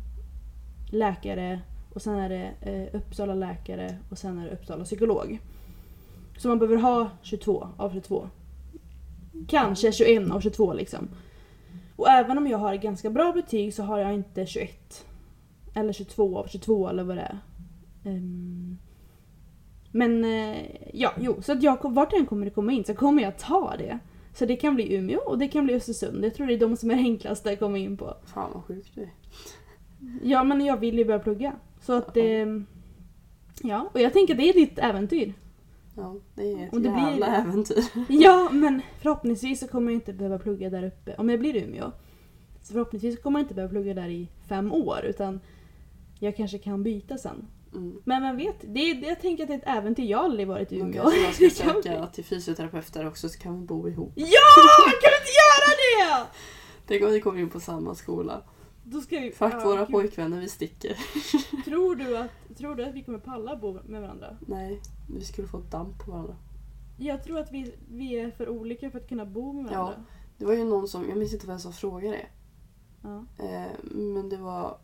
läkare 0.92 1.60
och 1.94 2.02
sen 2.02 2.14
är 2.14 2.28
det 2.28 2.70
eh, 2.70 3.00
Uppsala 3.00 3.34
läkare 3.34 3.98
och 4.10 4.18
sen 4.18 4.38
är 4.38 4.44
det 4.44 4.50
Uppsala 4.50 4.84
psykolog. 4.84 5.38
Så 6.38 6.48
man 6.48 6.58
behöver 6.58 6.76
ha 6.76 7.10
22 7.22 7.68
av 7.76 7.90
22. 7.90 8.28
Kanske 9.48 9.92
21 9.92 10.30
av 10.30 10.40
22 10.40 10.72
liksom. 10.72 11.08
Och 11.96 12.08
även 12.08 12.38
om 12.38 12.46
jag 12.46 12.58
har 12.58 12.74
ganska 12.74 13.10
bra 13.10 13.32
betyg 13.32 13.74
så 13.74 13.82
har 13.82 13.98
jag 13.98 14.14
inte 14.14 14.46
21. 14.46 15.06
Eller 15.74 15.92
22 15.92 16.38
av 16.38 16.46
22 16.46 16.88
eller 16.88 17.02
vad 17.04 17.16
det 17.16 17.22
är. 17.22 17.38
Ehm, 18.04 18.78
men 19.90 20.24
eh, 20.24 20.56
ja, 20.92 21.12
jo. 21.20 21.42
Så 21.42 21.52
att 21.52 21.62
jag, 21.62 21.92
vart 21.94 22.12
än 22.12 22.26
kommer 22.26 22.50
komma 22.50 22.72
in 22.72 22.84
så 22.84 22.94
kommer 22.94 23.22
jag 23.22 23.38
ta 23.38 23.74
det. 23.78 23.98
Så 24.34 24.46
det 24.46 24.56
kan 24.56 24.74
bli 24.74 24.94
Umeå 24.96 25.18
och 25.26 25.38
det 25.38 25.48
kan 25.48 25.64
bli 25.64 25.74
Östersund. 25.74 26.24
Jag 26.24 26.34
tror 26.34 26.46
det 26.46 26.54
är 26.54 26.58
de 26.58 26.76
som 26.76 26.90
är 26.90 26.94
enklast 26.94 27.46
att 27.46 27.58
komma 27.58 27.78
in 27.78 27.96
på. 27.96 28.14
Fan 28.24 28.50
vad 28.54 28.64
sjuk 28.64 28.92
du. 28.94 29.08
Ja, 30.22 30.44
men 30.44 30.64
jag 30.64 30.76
vill 30.76 30.98
ju 30.98 31.04
börja 31.04 31.18
plugga. 31.18 31.52
Så 31.80 31.92
att 31.92 32.14
det... 32.14 32.46
Ja, 33.62 33.90
och 33.94 34.00
jag 34.00 34.12
tänker 34.12 34.34
att 34.34 34.38
det 34.40 34.48
är 34.48 34.52
ditt 34.52 34.78
äventyr. 34.78 35.34
Ja, 35.96 36.16
det 36.34 36.52
är 36.52 36.66
ett 36.66 36.72
Och 36.72 36.80
det 36.80 36.88
blir- 36.90 37.08
jävla 37.10 37.26
äventyr. 37.36 37.84
Ja, 38.08 38.48
men 38.52 38.80
förhoppningsvis 39.02 39.60
så 39.60 39.68
kommer 39.68 39.92
jag 39.92 39.96
inte 39.96 40.12
behöva 40.12 40.38
plugga 40.38 40.70
där 40.70 40.82
uppe. 40.84 41.14
Om 41.18 41.30
jag 41.30 41.40
blir 41.40 41.56
Umeå. 41.56 41.92
Så 42.62 42.72
förhoppningsvis 42.72 43.22
kommer 43.22 43.38
jag 43.38 43.44
inte 43.44 43.54
behöva 43.54 43.70
plugga 43.70 43.94
där 43.94 44.08
i 44.08 44.28
fem 44.48 44.72
år. 44.72 45.04
Utan 45.04 45.40
jag 46.24 46.36
kanske 46.36 46.58
kan 46.58 46.82
byta 46.82 47.18
sen. 47.18 47.46
Mm. 47.72 48.00
Men 48.04 48.22
vem 48.22 48.36
vet? 48.36 48.56
Det 48.74 48.80
är, 48.90 49.08
jag 49.08 49.20
tänker 49.20 49.42
att 49.44 49.48
det 49.48 49.54
är 49.54 49.58
ett 49.58 49.78
äventyr. 49.78 50.04
Jag 50.04 50.18
har 50.18 50.24
aldrig 50.24 50.48
varit 50.48 50.72
i 50.72 50.78
Umeå. 50.78 51.02
kanske 51.02 51.20
jag 51.44 51.52
ska 51.52 51.64
söka 51.82 52.06
till 52.06 52.24
fysioterapeuter 52.24 53.06
också 53.08 53.28
så 53.28 53.38
kan 53.38 53.60
vi 53.60 53.66
bo 53.66 53.88
ihop. 53.88 54.12
Ja! 54.14 54.26
Kan 55.02 55.10
vi 55.10 55.18
inte 55.20 55.32
göra 55.40 56.20
det? 56.20 56.26
Tänk 56.86 57.02
om 57.02 57.10
vi 57.10 57.20
kommer 57.20 57.40
in 57.40 57.50
på 57.50 57.60
samma 57.60 57.94
skola. 57.94 58.42
Då 58.84 59.00
ska 59.00 59.20
vi... 59.20 59.30
Fuck 59.32 59.52
Ja, 59.54 59.64
våra 59.64 59.80
gud. 59.80 59.90
pojkvänner, 59.90 60.40
vi 60.40 60.48
sticker. 60.48 60.96
Tror 61.64 61.96
du, 61.96 62.16
att, 62.18 62.30
tror 62.58 62.74
du 62.74 62.84
att 62.84 62.94
vi 62.94 63.02
kommer 63.04 63.18
palla 63.18 63.56
bo 63.56 63.78
med 63.84 64.00
varandra? 64.00 64.36
Nej, 64.46 64.80
vi 65.14 65.24
skulle 65.24 65.48
få 65.48 65.58
damp 65.58 66.04
på 66.04 66.10
varandra. 66.10 66.36
Jag 66.98 67.24
tror 67.24 67.38
att 67.38 67.52
vi, 67.52 67.74
vi 67.90 68.18
är 68.18 68.30
för 68.30 68.48
olika 68.48 68.90
för 68.90 68.98
att 68.98 69.08
kunna 69.08 69.26
bo 69.26 69.52
med 69.52 69.72
Ja. 69.72 69.78
varandra. 69.82 70.04
Det 70.38 70.44
var 70.44 70.54
ju 70.54 70.64
någon 70.64 70.88
som, 70.88 71.08
jag 71.08 71.18
minns 71.18 71.32
inte 71.34 71.46
vem 71.46 71.58
som 71.58 71.72
frågade 71.72 72.16
det. 72.16 72.26
Ja. 73.02 73.24
Eh, 73.44 73.70
men 73.90 74.28
det 74.28 74.36
var, 74.36 74.78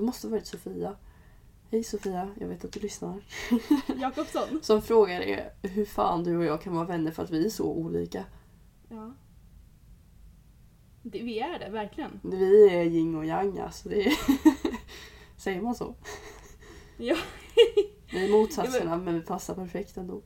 det 0.00 0.06
måste 0.06 0.26
ha 0.26 0.30
varit 0.32 0.46
Sofia. 0.46 0.96
Hej 1.70 1.84
Sofia, 1.84 2.28
jag 2.40 2.48
vet 2.48 2.64
att 2.64 2.72
du 2.72 2.80
lyssnar. 2.80 3.20
Jakobsson. 4.00 4.62
Som 4.62 4.82
frågade 4.82 5.52
hur 5.62 5.84
fan 5.84 6.24
du 6.24 6.36
och 6.36 6.44
jag 6.44 6.62
kan 6.62 6.74
vara 6.74 6.84
vänner 6.86 7.10
för 7.10 7.22
att 7.22 7.30
vi 7.30 7.46
är 7.46 7.50
så 7.50 7.64
olika. 7.64 8.24
Ja. 8.88 9.14
Det, 11.02 11.22
vi 11.22 11.38
är 11.40 11.58
det, 11.58 11.70
verkligen. 11.70 12.20
Vi 12.22 12.68
är 12.74 12.84
yin 12.84 13.14
och 13.14 13.24
yang 13.26 13.58
alltså. 13.58 13.88
Det 13.88 14.06
är 14.06 14.12
Säger 15.36 15.60
man 15.62 15.74
så? 15.74 15.94
Ja. 16.96 17.16
Vi 18.12 18.24
är 18.24 18.32
motsatserna 18.32 18.96
men 18.96 19.14
vi 19.14 19.20
passar 19.20 19.54
perfekt 19.54 19.96
ändå. 19.96 20.22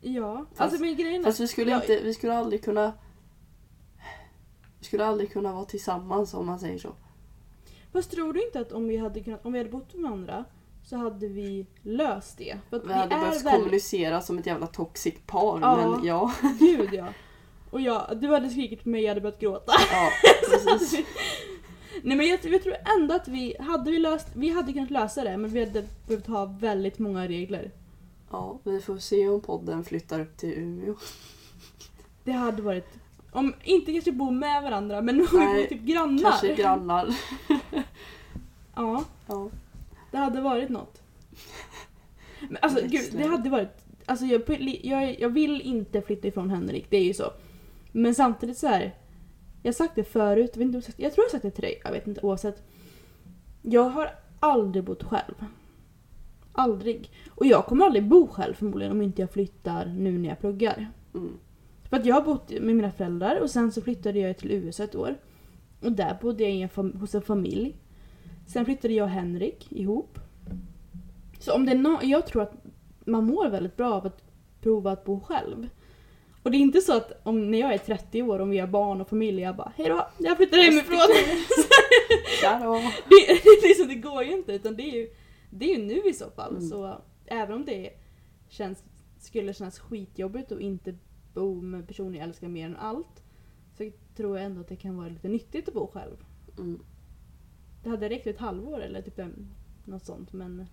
Ja. 0.00 0.46
Fast- 0.48 0.60
alltså 0.60 0.80
men 0.80 0.96
grejen 0.96 1.20
är... 1.20 1.24
Fast 1.24 1.40
vi 1.40 1.48
skulle, 1.48 1.70
Ja. 1.70 1.80
inte, 1.80 2.00
vi 2.04 2.14
skulle 2.14 2.34
aldrig 2.34 2.64
kunna 2.64 2.92
vi 4.78 4.84
skulle 4.84 5.04
aldrig 5.04 5.32
kunna 5.32 5.52
vara 5.52 5.64
tillsammans 5.64 6.34
om 6.34 6.46
man 6.46 6.58
säger 6.58 6.78
så. 6.78 6.94
Fast 7.92 8.10
tror 8.10 8.32
du 8.32 8.44
inte 8.44 8.60
att 8.60 8.72
om 8.72 8.88
vi 8.88 8.96
hade 8.96 9.20
kunnat, 9.20 9.46
om 9.46 9.52
vi 9.52 9.58
hade 9.58 9.70
bott 9.70 9.94
med 9.94 10.02
varandra 10.02 10.44
så 10.84 10.96
hade 10.96 11.28
vi 11.28 11.66
löst 11.82 12.38
det? 12.38 12.58
För 12.70 12.76
att 12.76 12.86
Vi 12.86 12.92
hade 12.92 13.08
behövt 13.08 13.34
väldigt- 13.36 13.52
kommunicera 13.52 14.20
som 14.20 14.38
ett 14.38 14.46
jävla 14.46 14.66
toxic 14.66 15.14
par. 15.26 15.60
Ja. 15.60 15.76
Men 15.96 16.04
ja, 16.06 16.32
Gud 16.58 16.88
ja. 16.92 17.06
Och 17.70 17.80
jag, 17.80 18.18
du 18.20 18.28
hade 18.28 18.50
skrikit 18.50 18.82
på 18.82 18.88
mig, 18.88 19.02
jag 19.02 19.08
hade 19.08 19.20
börjat 19.20 19.40
gråta. 19.40 19.72
ja 19.92 20.10
precis. 20.50 20.92
Nej 22.02 22.16
men 22.16 22.26
jag, 22.26 22.38
jag 22.44 22.62
tror 22.62 22.74
ändå 22.98 23.14
att 23.14 23.28
vi, 23.28 23.56
hade 23.60 23.90
vi 23.90 23.98
löst, 23.98 24.26
vi 24.34 24.50
hade 24.50 24.72
kunnat 24.72 24.90
lösa 24.90 25.24
det 25.24 25.36
men 25.36 25.50
vi 25.50 25.60
hade 25.64 25.84
behövt 26.06 26.26
ha 26.26 26.44
väldigt 26.44 26.98
många 26.98 27.28
regler. 27.28 27.70
Ja, 28.30 28.58
vi 28.64 28.80
får 28.80 28.98
se 28.98 29.28
om 29.28 29.40
podden 29.40 29.84
flyttar 29.84 30.20
upp 30.20 30.36
till 30.36 30.52
Umeå. 30.52 30.94
Det 32.24 32.32
hade 32.32 32.62
varit, 32.62 32.88
om 33.38 33.54
inte 33.64 33.92
kanske 33.92 34.12
bo 34.12 34.30
med 34.30 34.62
varandra 34.62 35.00
men 35.02 35.20
om 35.20 35.26
vi 35.32 35.36
bor 35.38 35.66
typ 35.68 35.82
grannar. 35.82 36.22
Kanske 36.22 36.54
grannar. 36.54 37.08
Ja, 38.74 39.04
Ja. 39.26 39.48
det 40.10 40.16
hade 40.16 40.40
varit 40.40 40.68
något. 40.68 41.02
Men 42.48 42.58
alltså 42.62 42.80
gud, 42.86 43.12
det 43.12 43.24
hade 43.24 43.50
varit, 43.50 43.84
alltså 44.06 44.24
jag, 44.24 44.42
jag, 44.82 45.20
jag 45.20 45.28
vill 45.28 45.60
inte 45.60 46.02
flytta 46.02 46.28
ifrån 46.28 46.50
Henrik, 46.50 46.86
det 46.90 46.96
är 46.96 47.04
ju 47.04 47.14
så. 47.14 47.32
Men 47.92 48.14
samtidigt 48.14 48.58
så 48.58 48.66
här. 48.66 48.94
Jag 49.62 49.68
har 49.68 49.74
sagt 49.74 49.94
det 49.94 50.04
förut, 50.04 50.50
jag, 50.54 50.62
inte, 50.62 50.76
jag 50.96 51.14
tror 51.14 51.24
jag 51.24 51.24
har 51.24 51.30
sagt 51.30 51.42
det 51.42 51.50
till 51.50 51.62
dig, 51.62 51.80
jag 51.84 51.92
vet 51.92 52.06
inte 52.06 52.20
oavsett. 52.20 52.62
Jag 53.62 53.84
har 53.88 54.10
aldrig 54.40 54.84
bott 54.84 55.02
själv. 55.02 55.44
Aldrig. 56.52 57.10
Och 57.30 57.46
jag 57.46 57.66
kommer 57.66 57.86
aldrig 57.86 58.08
bo 58.08 58.28
själv 58.28 58.54
förmodligen 58.54 58.92
om 58.92 59.02
inte 59.02 59.22
jag 59.22 59.30
flyttar 59.30 59.86
nu 59.86 60.18
när 60.18 60.28
jag 60.28 60.40
pluggar. 60.40 60.90
Mm. 61.14 61.38
För 61.90 61.96
att 61.96 62.06
jag 62.06 62.14
har 62.14 62.22
bott 62.22 62.50
med 62.50 62.76
mina 62.76 62.90
föräldrar 62.92 63.40
och 63.40 63.50
sen 63.50 63.72
så 63.72 63.82
flyttade 63.82 64.18
jag 64.18 64.38
till 64.38 64.52
USA 64.52 64.84
ett 64.84 64.94
år. 64.94 65.14
Och 65.80 65.92
där 65.92 66.18
bodde 66.20 66.48
jag 66.48 66.70
en 66.76 66.92
hos 67.00 67.14
en 67.14 67.22
familj. 67.22 67.76
Sen 68.46 68.64
flyttade 68.64 68.94
jag 68.94 69.04
och 69.04 69.10
Henrik 69.10 69.72
ihop. 69.72 70.18
Så 71.38 71.54
om 71.54 71.66
det 71.66 71.72
är 71.72 71.76
no- 71.76 72.04
jag 72.04 72.26
tror 72.26 72.42
att 72.42 72.52
man 73.04 73.24
mår 73.24 73.48
väldigt 73.48 73.76
bra 73.76 73.94
av 73.94 74.06
att 74.06 74.22
prova 74.60 74.92
att 74.92 75.04
bo 75.04 75.20
själv. 75.20 75.68
Och 76.42 76.50
det 76.50 76.56
är 76.56 76.60
inte 76.60 76.80
så 76.80 76.96
att 76.96 77.20
om 77.22 77.50
när 77.50 77.58
jag 77.58 77.74
är 77.74 77.78
30 77.78 78.22
år 78.22 78.38
och 78.38 78.52
vi 78.52 78.58
har 78.58 78.66
barn 78.66 79.00
och 79.00 79.08
familj, 79.08 79.40
jag 79.42 79.56
bara 79.56 79.72
hejdå, 79.76 80.08
jag 80.18 80.36
flyttar 80.36 80.58
hemifrån. 80.58 80.98
Det, 83.08 83.68
det, 83.68 83.74
så, 83.74 83.84
det 83.84 83.94
går 83.94 84.22
ju 84.24 84.32
inte 84.32 84.52
utan 84.52 84.76
det 84.76 84.82
är 84.82 84.94
ju, 84.94 85.10
det 85.50 85.72
är 85.72 85.78
ju 85.78 85.84
nu 85.84 86.02
i 86.10 86.12
så 86.12 86.30
fall. 86.30 86.50
Mm. 86.50 86.68
Så 86.68 87.00
även 87.26 87.54
om 87.54 87.64
det 87.64 87.90
känns, 88.48 88.82
skulle 89.18 89.54
kännas 89.54 89.78
skitjobbigt 89.78 90.52
att 90.52 90.60
inte 90.60 90.94
med 91.46 91.86
personer 91.86 92.18
jag 92.18 92.24
älskar 92.28 92.48
mer 92.48 92.66
än 92.66 92.76
allt. 92.76 93.22
Så 93.72 93.90
tror 94.16 94.36
jag 94.36 94.46
ändå 94.46 94.60
att 94.60 94.68
det 94.68 94.76
kan 94.76 94.96
vara 94.96 95.08
lite 95.08 95.28
nyttigt 95.28 95.68
att 95.68 95.74
bo 95.74 95.86
själv. 95.86 96.24
Mm. 96.58 96.80
Det 97.82 97.90
hade 97.90 98.08
räckt 98.08 98.26
ett 98.26 98.38
halvår 98.38 98.80
eller 98.80 99.02
typ 99.02 99.18
en, 99.18 99.54
något 99.84 100.04
sånt 100.04 100.32
men 100.32 100.66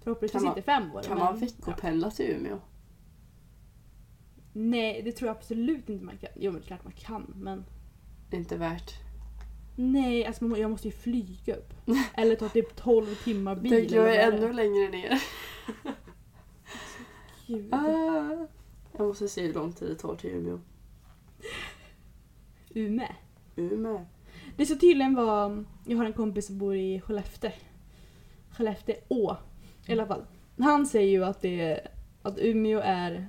förhoppningsvis 0.00 0.42
man- 0.42 0.50
inte 0.50 0.62
fem 0.62 0.92
år. 0.92 1.02
Kan 1.02 1.18
men, 1.18 1.24
man 1.24 1.38
veckopendla 1.38 2.10
till 2.10 2.26
Umeå? 2.26 2.58
Nej, 4.52 5.02
det 5.02 5.12
tror 5.12 5.28
jag 5.28 5.36
absolut 5.36 5.88
inte 5.88 6.04
man 6.04 6.16
kan. 6.16 6.30
Jo 6.36 6.52
men 6.52 6.60
det 6.60 6.64
är 6.64 6.66
klart 6.66 6.84
man 6.84 6.92
kan 6.92 7.34
men 7.36 7.64
Det 8.30 8.36
är 8.36 8.40
inte 8.40 8.56
värt. 8.56 8.92
Nej, 9.76 10.26
alltså 10.26 10.56
jag 10.56 10.70
måste 10.70 10.88
ju 10.88 10.92
flyga 10.92 11.56
upp. 11.56 11.72
Eller 12.14 12.36
ta 12.36 12.48
typ 12.48 12.76
12 12.76 13.06
timmar 13.24 13.56
bil. 13.56 13.70
Tänk 13.72 13.90
jag 13.90 14.16
är 14.16 14.32
ännu 14.32 14.52
längre 14.52 14.88
ner. 14.88 15.22
Gud. 17.46 17.74
Ah. 17.74 18.46
Jag 18.96 19.06
måste 19.06 19.28
se 19.28 19.46
hur 19.46 19.54
lång 19.54 19.72
tid 19.72 19.88
det 19.88 19.94
tar 19.94 20.16
till 20.16 20.30
Umeå. 20.30 20.60
Ume. 22.74 23.16
Umeå. 23.56 24.06
Det 24.56 24.66
ska 24.66 24.74
tydligen 24.74 25.14
vara, 25.14 25.64
jag 25.86 25.96
har 25.96 26.04
en 26.04 26.12
kompis 26.12 26.46
som 26.46 26.58
bor 26.58 26.76
i 26.76 27.00
Skellefteå. 27.00 27.50
Skellefteå 28.50 29.36
i 29.86 29.92
alla 29.92 30.06
fall. 30.06 30.24
Han 30.58 30.86
säger 30.86 31.10
ju 31.10 31.24
att 31.24 31.40
det 31.40 31.86
att 32.22 32.38
Umeå 32.38 32.80
är 32.80 33.28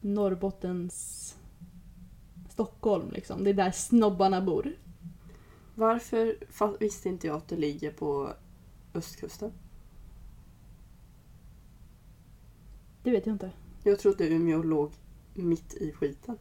Norrbottens 0.00 1.36
Stockholm 2.48 3.10
liksom. 3.10 3.44
Det 3.44 3.50
är 3.50 3.54
där 3.54 3.70
snobbarna 3.70 4.40
bor. 4.40 4.76
Varför 5.74 6.36
visste 6.80 7.08
inte 7.08 7.26
jag 7.26 7.36
att 7.36 7.48
det 7.48 7.56
ligger 7.56 7.92
på 7.92 8.32
östkusten? 8.94 9.52
Det 13.02 13.10
vet 13.10 13.26
jag 13.26 13.34
inte. 13.34 13.50
Jag 13.82 13.98
trodde 13.98 14.28
Umeå 14.28 14.62
låg 14.62 14.90
mitt 15.34 15.74
i 15.74 15.92
skiten. 15.92 16.38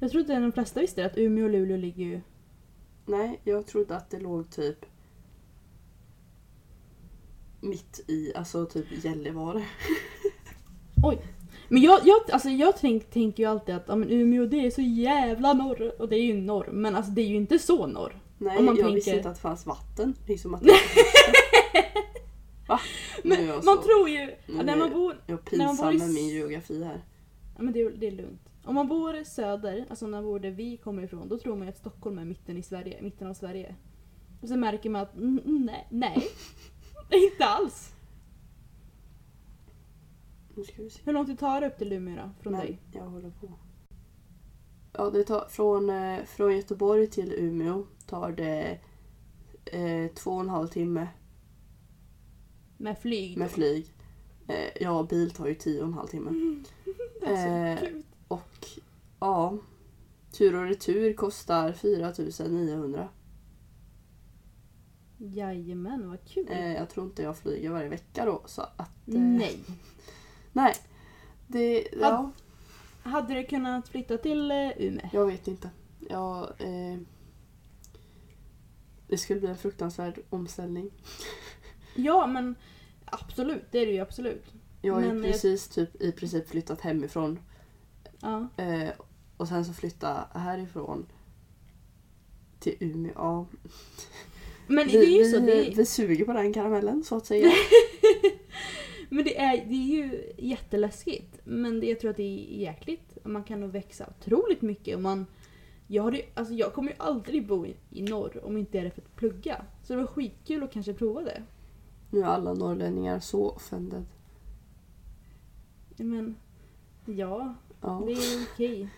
Jag 0.00 0.10
trodde 0.10 0.36
att 0.36 0.42
de 0.42 0.52
flesta 0.52 0.80
visste 0.80 1.06
att 1.06 1.18
Umeå 1.18 1.44
och 1.44 1.50
Luleå 1.50 1.76
ligger 1.76 2.04
ju... 2.04 2.20
Nej, 3.06 3.40
jag 3.44 3.66
trodde 3.66 3.96
att 3.96 4.10
det 4.10 4.20
låg 4.20 4.50
typ 4.50 4.76
mitt 7.60 8.00
i, 8.06 8.32
alltså 8.34 8.66
typ 8.66 9.04
Gällivare. 9.04 9.64
Men 11.68 11.82
jag, 11.82 12.00
jag, 12.04 12.30
alltså 12.32 12.48
jag 12.48 12.76
tänk, 12.76 13.10
tänker 13.10 13.42
ju 13.42 13.48
alltid 13.48 13.74
att 13.74 13.84
ja, 13.88 13.96
men 13.96 14.10
Umeå 14.10 14.46
det 14.46 14.66
är 14.66 14.70
så 14.70 14.80
jävla 14.82 15.52
norr. 15.52 15.92
Och 16.02 16.08
det 16.08 16.16
är 16.16 16.22
ju 16.24 16.34
norr, 16.40 16.68
men 16.72 16.96
alltså 16.96 17.12
det 17.12 17.22
är 17.22 17.26
ju 17.26 17.36
inte 17.36 17.58
så 17.58 17.86
norr. 17.86 18.20
Nej, 18.38 18.58
Om 18.58 18.64
man 18.64 18.76
jag 18.76 18.84
tänker- 18.84 18.94
visste 18.94 19.16
inte 19.16 19.28
att 19.28 19.34
det 19.34 19.40
fanns 19.40 19.66
vatten. 19.66 20.14
Liksom 20.26 20.54
att 20.54 20.62
det 20.62 20.72
Va? 22.68 22.80
Är 23.24 23.28
Men 23.28 23.46
man 23.46 23.62
så- 23.62 23.82
tror 23.82 24.08
ju, 24.08 24.34
Nu 24.46 24.62
när 24.62 24.72
är 24.74 24.78
man 24.78 24.90
bor 24.90 25.16
jag 25.26 25.38
när 25.52 25.66
man 25.66 25.76
bor 25.76 25.92
i 25.94 25.98
med 25.98 26.10
min 26.10 26.28
geografi 26.28 26.84
här. 26.84 27.04
Ja 27.56 27.62
men 27.62 27.72
det 27.72 27.80
är, 27.80 27.90
det 27.90 28.06
är 28.06 28.10
lugnt. 28.12 28.40
Om 28.64 28.74
man 28.74 28.88
bor 28.88 29.24
söder, 29.24 29.86
alltså 29.90 30.06
när 30.06 30.10
man 30.10 30.24
bor 30.24 30.40
där 30.40 30.50
vi 30.50 30.76
kommer 30.76 31.02
ifrån, 31.02 31.28
då 31.28 31.38
tror 31.38 31.56
man 31.56 31.66
ju 31.66 31.68
att 31.68 31.78
Stockholm 31.78 32.18
är 32.18 32.24
mitten 32.24 32.56
i 32.56 32.62
Sverige, 32.62 33.02
mitten 33.02 33.28
av 33.28 33.34
Sverige. 33.34 33.74
Och 34.42 34.48
sen 34.48 34.60
märker 34.60 34.90
man 34.90 35.02
att 35.02 35.12
nej, 35.44 35.86
nej. 35.90 36.28
inte 37.10 37.44
alls. 37.44 37.92
Hur 41.04 41.12
långt 41.12 41.28
det 41.28 41.36
tar 41.36 41.62
upp 41.64 41.78
till 41.78 41.92
Umeå 41.92 42.16
då, 42.16 42.30
från 42.42 42.52
Men 42.52 42.60
dig? 42.60 42.78
jag 42.92 43.04
håller 43.04 43.30
på. 43.30 43.52
Ja, 44.92 45.10
det 45.10 45.24
tar 45.24 45.46
från, 45.48 45.90
eh, 45.90 46.24
från 46.24 46.56
Göteborg 46.56 47.06
till 47.06 47.32
Umeå 47.32 47.84
tar 48.06 48.32
det 48.32 48.78
eh, 49.64 50.10
två 50.14 50.30
och 50.30 50.40
en 50.40 50.48
halv 50.48 50.66
timme 50.68 51.08
Med 52.78 52.98
flyg? 52.98 53.36
med 53.38 53.50
flyg. 53.50 53.94
Eh, 54.48 54.70
ja, 54.80 55.02
bil 55.10 55.30
tar 55.30 55.46
ju 55.46 55.54
tio 55.54 55.80
och 55.80 55.86
en 55.88 55.94
halv 55.94 56.06
timme. 56.08 56.54
Det 57.20 57.26
är 57.26 57.72
Eh, 57.72 57.78
kul. 57.80 58.02
Och 58.28 58.66
ja, 59.20 59.58
tur 60.32 60.54
och 60.54 60.64
retur 60.66 61.12
kostar 61.12 61.72
4 61.72 62.12
900. 62.48 63.08
Jajamän, 65.18 66.08
vad 66.08 66.24
kul. 66.24 66.46
Eh, 66.50 66.72
jag 66.74 66.90
tror 66.90 67.06
inte 67.06 67.22
jag 67.22 67.36
flyger 67.38 67.70
varje 67.70 67.88
vecka 67.88 68.24
då. 68.24 68.42
Så 68.46 68.62
att, 68.62 69.08
eh, 69.08 69.20
Nej. 69.20 69.60
Nej. 70.52 70.74
Det, 71.46 71.88
ja, 72.00 72.32
Hade 73.02 73.34
du 73.34 73.44
kunnat 73.44 73.88
flytta 73.88 74.18
till 74.18 74.50
eh, 74.50 74.70
Umeå? 74.76 75.08
jag 75.12 75.26
vet 75.26 75.48
inte. 75.48 75.70
Jag, 76.08 76.42
eh, 76.58 76.98
det 79.08 79.18
skulle 79.18 79.40
bli 79.40 79.48
en 79.48 79.56
fruktansvärd 79.56 80.18
omställning. 80.30 80.90
Ja 81.98 82.26
men 82.26 82.54
absolut, 83.04 83.62
det 83.70 83.78
är 83.78 83.86
det 83.86 83.92
ju 83.92 84.00
absolut. 84.00 84.44
Jag 84.82 84.94
har 84.94 85.00
ju 85.00 85.06
Men 85.08 85.16
jag- 85.22 85.32
precis 85.32 85.68
typ 85.68 86.02
i 86.02 86.12
princip 86.12 86.48
flyttat 86.48 86.80
hemifrån. 86.80 87.38
Ja. 88.20 88.48
Eh, 88.56 88.88
och 89.36 89.48
sen 89.48 89.64
så 89.64 89.72
flytta 89.72 90.28
härifrån 90.34 91.06
till 92.58 92.76
Umeå. 92.80 93.12
Ja. 93.14 93.46
Men 94.66 94.86
Vi, 94.86 94.92
det 94.92 94.98
är 94.98 95.10
ju 95.10 95.22
vi, 95.22 95.30
så. 95.30 95.38
Det 95.38 95.66
är, 95.68 95.74
vi 95.74 95.86
suger 95.86 96.24
på 96.24 96.32
den 96.32 96.52
karamellen 96.52 97.04
så 97.04 97.16
att 97.16 97.26
säga. 97.26 97.50
Men 99.08 99.24
det 99.24 99.38
är, 99.38 99.56
det 99.66 99.74
är 99.74 99.86
ju 99.96 100.32
jätteläskigt. 100.38 101.40
Men 101.44 101.80
det, 101.80 101.86
jag 101.86 102.00
tror 102.00 102.10
att 102.10 102.16
det 102.16 102.22
är 102.22 102.58
jäkligt. 102.60 103.18
Man 103.24 103.44
kan 103.44 103.60
nog 103.60 103.70
växa 103.70 104.06
otroligt 104.18 104.62
mycket. 104.62 104.96
Och 104.96 105.02
man, 105.02 105.26
jag, 105.86 106.02
hade, 106.02 106.16
ju- 106.16 106.24
alltså 106.34 106.54
jag 106.54 106.72
kommer 106.72 106.90
ju 106.90 106.96
aldrig 106.98 107.46
bo 107.46 107.66
i, 107.66 107.76
i 107.90 108.02
norr 108.02 108.40
om 108.44 108.56
inte 108.56 108.80
det 108.80 108.86
är 108.86 108.90
för 108.90 109.02
att 109.02 109.16
plugga. 109.16 109.64
Så 109.84 109.92
det 109.92 109.98
var 110.00 110.06
skitkul 110.06 110.62
att 110.62 110.72
kanske 110.72 110.94
prova 110.94 111.22
det. 111.22 111.42
Nu 112.10 112.20
är 112.20 112.24
alla 112.24 112.54
norrlänningar 112.54 113.20
så 113.20 113.50
offended. 113.50 114.04
Men 115.96 116.36
ja, 117.06 117.54
Ja. 117.80 118.02
det 118.06 118.12
är 118.12 118.46
okej. 118.54 118.88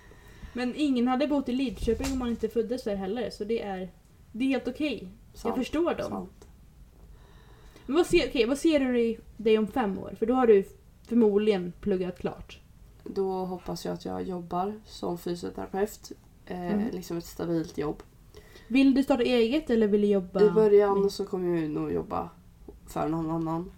Men 0.52 0.74
ingen 0.76 1.08
hade 1.08 1.26
bott 1.26 1.48
i 1.48 1.52
Lidköping 1.52 2.12
om 2.12 2.18
man 2.18 2.28
inte 2.28 2.48
föddes 2.48 2.84
där 2.84 2.96
heller. 2.96 3.30
Så 3.30 3.44
det 3.44 3.62
är, 3.62 3.90
det 4.32 4.44
är 4.44 4.48
helt 4.48 4.68
okej. 4.68 5.08
Jag 5.32 5.40
Sant, 5.40 5.56
förstår 5.56 5.94
dem. 5.94 6.08
sant. 6.10 6.48
Men 7.86 7.96
vad 7.96 8.06
ser, 8.06 8.28
okej, 8.28 8.46
vad 8.46 8.58
ser 8.58 8.80
du 8.80 9.00
i 9.00 9.18
dig 9.36 9.58
om 9.58 9.66
fem 9.66 9.98
år? 9.98 10.14
För 10.18 10.26
då 10.26 10.34
har 10.34 10.46
du 10.46 10.64
förmodligen 11.02 11.72
pluggat 11.80 12.18
klart. 12.18 12.60
Då 13.04 13.32
hoppas 13.44 13.84
jag 13.84 13.94
att 13.94 14.04
jag 14.04 14.22
jobbar 14.22 14.80
som 14.86 15.18
fysioterapeut. 15.18 16.12
Eh, 16.46 16.60
Mm. 16.74 16.90
Liksom 16.92 17.16
ett 17.16 17.24
stabilt 17.24 17.78
jobb. 17.78 18.02
Vill 18.68 18.94
du 18.94 19.02
starta 19.02 19.22
eget 19.22 19.70
eller 19.70 19.88
vill 19.88 20.00
du 20.00 20.06
jobba? 20.06 20.44
I 20.46 20.50
början 20.50 21.10
så 21.10 21.24
kommer 21.24 21.60
jag 21.60 21.70
nog 21.70 21.92
jobba 21.92 22.30
för 22.92 23.08
någon 23.08 23.30
annan. 23.30 23.72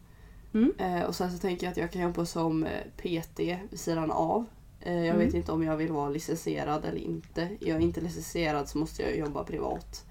Mm. 0.55 0.73
Eh, 0.79 1.03
och 1.03 1.15
sen 1.15 1.33
så 1.33 1.39
tänker 1.39 1.67
jag 1.67 1.71
att 1.71 1.77
jag 1.77 1.93
kan 1.93 2.03
jobba 2.03 2.25
som 2.27 2.65
eh, 2.65 2.71
PT 2.97 3.39
vid 3.71 3.81
sidan 3.81 4.11
av. 4.11 4.45
Eh, 4.81 4.95
jag 4.95 5.07
Mm. 5.07 5.19
vet 5.19 5.35
inte 5.35 5.53
om 5.53 5.63
jag 5.63 5.77
vill 5.77 5.93
vara 5.93 6.09
licensierad 6.11 6.85
eller 6.85 7.01
inte. 7.01 7.43
Är 7.43 7.69
jag 7.69 7.81
inte 7.81 8.01
licensierad 8.01 8.69
så 8.69 8.79
måste 8.79 9.03
jag 9.03 9.17
jobba 9.17 9.45
privat. 9.45 10.05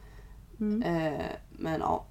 Mm. 0.60 0.84
Eh, 0.84 1.26
men 1.52 1.80
ja. 1.80 2.06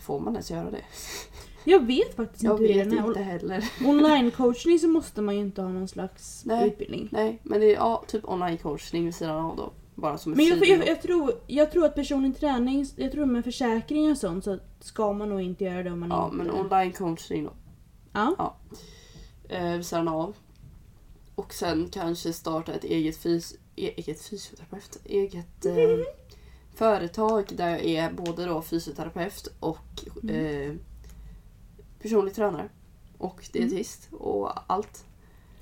Får 0.00 0.20
man 0.20 0.32
ens 0.32 0.50
göra 0.50 0.70
det? 0.70 0.80
Jag 1.68 1.86
vet 1.86 2.16
faktiskt 2.16 2.42
Jag 2.44 2.62
inte 2.62 2.72
hur 2.72 2.84
vet 2.84 3.06
inte 3.06 3.20
heller. 3.22 3.64
online-coachning 3.86 4.78
så 4.78 4.88
måste 4.88 5.22
man 5.22 5.34
ju 5.34 5.40
inte 5.40 5.62
ha 5.62 5.68
någon 5.68 5.88
slags 5.88 6.42
Nej. 6.44 6.68
utbildning. 6.68 7.08
Nej, 7.12 7.38
men 7.42 7.60
det 7.60 7.66
är 7.66 7.74
ja, 7.74 8.04
typ 8.06 8.28
online 8.28 8.58
coachning 8.58 9.04
vid 9.04 9.14
sidan 9.14 9.44
av 9.44 9.56
då. 9.56 9.72
Bara 9.98 10.18
som 10.18 10.32
ett 10.32 10.36
Men 10.36 10.46
jag, 10.46 10.66
jag, 10.66 10.88
jag, 10.88 11.02
tror, 11.02 11.32
jag 11.46 11.70
tror 11.72 11.84
att 11.86 11.94
personlig 11.94 12.38
träning, 12.38 12.86
jag 12.96 13.12
tror 13.12 13.26
med 13.26 13.44
försäkring 13.44 14.10
och 14.10 14.18
sånt 14.18 14.44
så 14.44 14.58
ska 14.80 15.12
man 15.12 15.28
nog 15.28 15.40
inte 15.40 15.64
göra 15.64 15.82
det 15.82 15.90
om 15.90 16.00
man 16.00 16.08
Ja, 16.10 16.24
inte... 16.24 16.36
men 16.36 16.50
online 16.50 16.92
coachning 16.92 17.44
då. 17.44 17.52
Ja. 18.12 18.56
Eh, 19.48 19.72
vid 19.72 19.86
sidan 19.86 20.08
av. 20.08 20.36
Och 21.34 21.54
sen 21.54 21.88
kanske 21.92 22.32
starta 22.32 22.74
ett 22.74 22.84
eget, 22.84 23.16
fys 23.16 23.54
e- 23.76 23.94
eget 23.96 24.22
fysioterapeut. 24.22 24.98
Eget 25.04 25.66
eh, 25.66 25.74
företag 26.74 27.44
där 27.56 27.68
jag 27.70 27.84
är 27.84 28.12
både 28.12 28.44
då 28.44 28.62
fysioterapeut 28.62 29.48
och 29.60 30.04
Mm. 30.22 30.70
eh, 30.70 30.74
personlig 32.02 32.34
tränare. 32.34 32.68
Och 33.18 33.48
dietist 33.52 34.08
och 34.12 34.72
allt. 34.72 35.04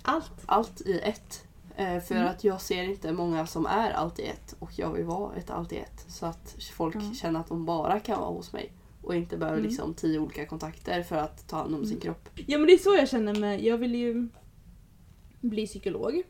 Allt. 0.02 0.32
Allt 0.46 0.80
i 0.80 0.98
ett. 1.00 1.44
Eh, 1.76 2.00
för 2.00 2.14
Mm. 2.14 2.26
att 2.28 2.44
jag 2.44 2.60
ser 2.60 2.82
inte 2.82 3.12
många 3.12 3.46
som 3.46 3.66
är 3.66 3.90
allt 3.90 4.18
i 4.18 4.26
ett 4.26 4.56
och 4.58 4.70
jag 4.78 4.92
vill 4.92 5.04
vara 5.04 5.34
ett 5.36 5.50
allt 5.50 5.72
i 5.72 5.76
ett. 5.78 6.04
Så 6.08 6.26
att 6.26 6.56
folk 6.76 6.94
Ja. 6.96 7.00
känner 7.14 7.40
att 7.40 7.48
de 7.48 7.64
bara 7.64 8.00
kan 8.00 8.20
vara 8.20 8.30
hos 8.30 8.52
mig. 8.52 8.72
Och 9.02 9.14
inte 9.14 9.36
behöver 9.36 9.58
Mm. 9.58 9.68
liksom 9.70 9.94
tio 9.94 10.18
olika 10.18 10.46
kontakter 10.46 11.02
för 11.02 11.16
att 11.16 11.48
ta 11.48 11.56
hand 11.56 11.74
om 11.74 11.80
sin 11.84 11.90
Mm. 11.92 12.00
kropp. 12.00 12.28
Ja 12.46 12.58
men 12.58 12.66
det 12.66 12.72
är 12.72 12.78
så 12.78 12.94
jag 12.94 13.08
känner 13.08 13.34
med, 13.40 13.62
jag 13.64 13.78
vill 13.78 13.94
ju 13.94 14.28
bli 15.40 15.66
psykolog. 15.66 16.22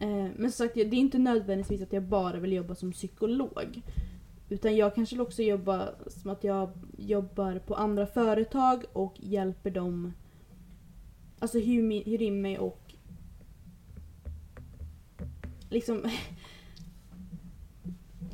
Eh, 0.00 0.08
men 0.36 0.52
som 0.52 0.66
sagt, 0.66 0.74
det 0.74 0.80
är 0.80 0.94
inte 0.94 1.18
nödvändigtvis 1.18 1.82
att 1.82 1.92
jag 1.92 2.02
bara 2.02 2.38
vill 2.38 2.52
jobba 2.52 2.74
som 2.74 2.92
psykolog. 2.92 3.82
Utan 4.48 4.76
jag 4.76 4.94
kanske 4.94 5.14
vill 5.16 5.20
också 5.20 5.42
jobba 5.42 5.88
som 6.06 6.30
att 6.30 6.44
jag 6.44 6.70
jobbar 6.98 7.58
på 7.66 7.74
andra 7.74 8.06
företag 8.06 8.84
och 8.92 9.14
hjälper 9.16 9.70
dem 9.70 10.12
Alltså 11.38 11.58
hyr, 11.58 12.04
hyr 12.04 12.22
in 12.22 12.42
mig 12.42 12.58
och 12.58 12.91
liksom 15.72 16.04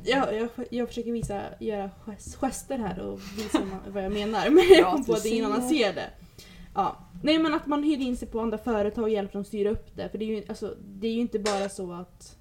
Ja, 0.03 0.31
jag, 0.33 0.49
jag 0.71 0.87
försöker 0.87 1.11
visa, 1.11 1.41
göra 1.59 1.91
gest- 2.05 2.35
gester 2.35 2.77
här 2.77 2.99
och 2.99 3.19
visa 3.37 3.61
vad 3.87 4.03
jag 4.03 4.11
menar. 4.11 4.49
Men 4.49 4.63
jag 4.69 4.91
kom 4.93 5.05
på 5.05 5.13
det 5.23 5.29
innan 5.29 5.49
man 5.51 5.69
ser. 5.69 5.93
det. 5.93 6.09
Ja. 6.75 6.97
Nej 7.23 7.39
men 7.39 7.53
att 7.53 7.67
man 7.67 7.83
hyr 7.83 7.97
in 8.01 8.17
sig 8.17 8.27
på 8.27 8.39
andra 8.39 8.57
företag 8.57 9.03
och 9.03 9.09
hjälper 9.09 9.33
dem 9.33 9.43
styra 9.45 9.69
upp 9.69 9.95
det. 9.95 10.09
För 10.09 10.17
det 10.17 10.25
är 10.25 10.27
ju, 10.27 10.43
alltså, 10.49 10.75
det 10.85 11.07
är 11.07 11.11
ju 11.11 11.19
inte 11.19 11.39
bara 11.39 11.69
så 11.69 11.91
att... 11.93 12.37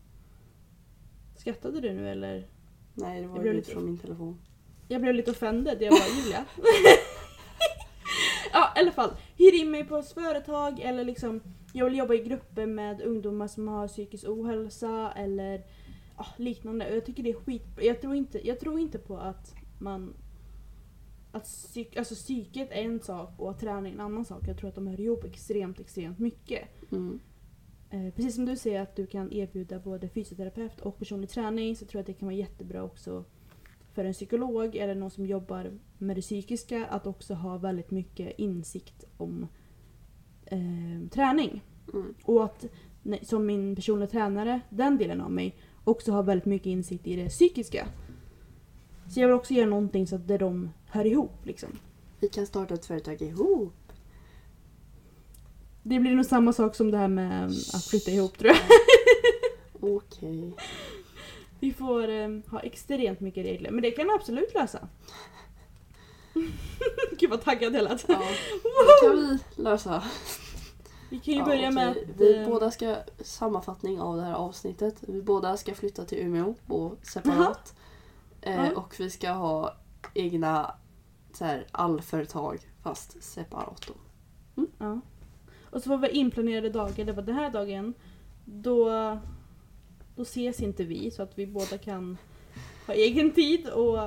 Skrattade 1.37 1.81
du 1.81 1.93
nu 1.93 2.11
eller? 2.11 2.47
Nej, 2.95 3.17
det 3.17 3.23
Jag 3.23 3.29
var 3.29 3.45
ju 3.45 3.53
lite- 3.53 3.71
från 3.71 3.85
min 3.85 3.99
telefon. 3.99 4.39
Jag 4.89 5.01
blev 5.01 5.15
lite 5.15 5.31
offended. 5.31 5.83
Jag 5.83 5.91
bara 5.93 6.23
Julia. 6.25 6.45
i 8.79 8.83
alla 8.83 8.93
fall. 8.93 9.11
Hyr 9.37 9.55
in 9.55 9.71
mig 9.71 9.85
på 9.85 9.97
ett 9.97 10.13
företag 10.13 10.81
eller 10.81 11.05
liksom 11.05 11.41
jag 11.73 11.85
vill 11.85 11.99
jobba 11.99 12.15
i 12.15 12.23
grupper 12.23 12.67
med 12.67 13.01
ungdomar 13.01 13.49
som 13.49 13.69
har 13.69 13.89
psykisk 13.89 14.29
ohälsa 14.29 15.13
eller 15.17 15.65
ja, 16.17 16.27
liknande. 16.37 16.95
Jag 16.95 17.05
tycker 17.05 17.23
det 17.23 17.31
är 17.31 17.35
skitbra. 17.35 17.85
Jag 17.85 18.01
tror 18.01 18.15
inte, 18.15 18.47
jag 18.47 18.61
tror 18.61 18.79
inte 18.79 18.99
på 18.99 19.17
att 19.17 19.55
man 19.79 20.15
att 21.33 21.45
psyk, 21.45 21.97
alltså 21.97 22.15
psyket 22.15 22.71
är 22.71 22.83
en 22.83 23.01
sak 23.01 23.35
och 23.37 23.59
träning 23.59 23.93
en 23.93 24.01
annan 24.01 24.25
sak. 24.25 24.49
Jag 24.49 24.59
tror 24.59 24.69
att 24.69 24.75
de 24.75 24.87
hör 24.87 25.01
ihop 25.01 25.25
extremt, 25.25 25.81
extremt 25.81 26.19
mycket. 26.19 26.69
Mm. 26.93 27.21
Eh, 27.91 28.15
precis 28.15 28.35
som 28.35 28.45
du 28.45 28.57
säger 28.57 28.81
att 28.81 28.97
du 28.97 29.07
kan 29.07 29.33
erbjuda 29.33 29.79
både 29.79 30.09
fysioterapeut 30.09 30.81
och 30.81 30.99
personlig 30.99 31.31
träning 31.31 31.77
så 31.77 31.87
tror 31.87 31.99
jag 31.99 32.01
att 32.01 32.07
det 32.07 32.13
kan 32.13 32.29
vara 32.29 32.37
jättebra 32.37 32.83
också 32.83 33.25
för 33.99 34.05
en 34.05 34.13
psykolog 34.13 34.77
eller 34.77 34.95
någon 34.95 35.11
som 35.11 35.27
jobbar 35.27 35.71
med 35.99 36.17
det 36.17 36.21
psykiska 36.21 36.87
att 36.87 37.07
också 37.07 37.35
ha 37.35 37.59
väldigt 37.59 37.91
mycket 37.91 38.39
insikt 38.39 39.05
om 39.17 39.47
eh, 40.47 41.09
träning. 41.11 41.65
Mm. 41.93 42.15
Och 42.25 42.45
att 42.45 42.65
som 43.23 43.47
min 43.47 43.77
personliga 43.77 44.11
tränare, 44.11 44.61
den 44.71 44.99
delen 44.99 45.21
av 45.21 45.31
mig, 45.31 45.57
också 45.85 46.13
har 46.13 46.23
väldigt 46.23 46.47
mycket 46.47 46.67
insikt 46.67 47.07
i 47.07 47.17
det 47.17 47.29
psykiska. 47.29 47.87
Så 49.11 49.21
jag 49.21 49.29
vill 49.29 49.37
också 49.37 49.55
göra 49.55 49.71
någonting 49.71 50.07
så 50.07 50.17
att 50.17 50.29
det 50.29 50.39
de 50.39 50.71
hör 50.87 51.05
ihop 51.05 51.47
liksom. 51.47 51.71
Vi 52.21 52.29
kan 52.29 52.47
starta 52.47 52.75
ett 52.75 52.87
företag 52.87 53.23
ihop. 53.23 53.93
Det 55.83 56.01
blir 56.01 56.15
nog 56.15 56.27
samma 56.27 56.53
sak 56.53 56.75
som 56.75 56.91
det 56.91 56.99
här 56.99 57.09
med 57.09 57.45
att 57.47 57.85
flytta 57.85 58.11
ihop 58.11 58.39
tror 58.39 58.53
jag. 58.53 58.61
Okej. 59.95 60.55
Vi 61.61 61.73
får 61.73 62.09
eh, 62.09 62.29
ha 62.51 62.61
extremt 62.61 63.21
mycket 63.21 63.45
regler, 63.45 63.71
men 63.71 63.83
det 63.83 63.91
kan 63.91 64.11
absolut 64.11 64.55
lösa. 64.55 64.89
Gud 67.19 67.31
vad 67.31 67.43
taggad 67.45 67.75
jag 67.75 67.85
lät. 67.85 68.05
Ja, 68.09 68.19
det 68.63 69.07
kan 69.09 69.17
vi 69.17 69.39
lösa. 69.63 70.03
Vi 71.11 71.19
kan 71.21 71.35
ju 71.35 71.41
Ja, 71.41 71.47
börja 71.47 71.71
med 71.71 71.91
okej. 71.91 72.05
att... 72.15 72.21
Vi 72.21 72.37
eh, 72.39 72.49
båda 72.49 72.71
ska, 72.71 72.97
sammanfattning 73.21 74.01
av 74.01 74.17
det 74.17 74.23
här 74.23 74.33
avsnittet. 74.35 74.97
Vi 75.01 75.23
båda 75.23 75.57
ska 75.57 75.75
flytta 75.75 76.05
till 76.05 76.19
Umeå 76.19 76.55
och 76.67 76.97
separat. 77.03 77.75
Eh, 78.41 78.55
Ja. 78.57 78.71
och 78.77 78.95
vi 78.99 79.11
ska 79.11 79.31
ha 79.31 79.75
egna 80.15 80.75
så 81.33 81.45
här, 81.45 81.67
allföretag 81.73 82.59
fast 82.83 83.23
separat 83.23 83.87
då. 83.87 83.95
Ja. 84.79 85.01
Och 85.71 85.83
så 85.83 85.89
får 85.89 85.97
vi 85.99 86.09
inplanerade 86.09 86.71
dagar. 86.71 87.05
Det 87.05 87.13
var 87.13 87.23
den 87.23 87.35
här 87.35 87.51
dagen, 87.51 87.95
då, 88.45 88.91
då 90.19 90.23
ses 90.23 90.61
inte 90.61 90.85
vi 90.85 91.11
så 91.11 91.23
att 91.23 91.39
vi 91.39 91.47
båda 91.47 91.79
kan 91.79 92.19
ha 92.87 92.95
egen 92.95 93.31
tid. 93.31 93.69
Och 93.69 93.99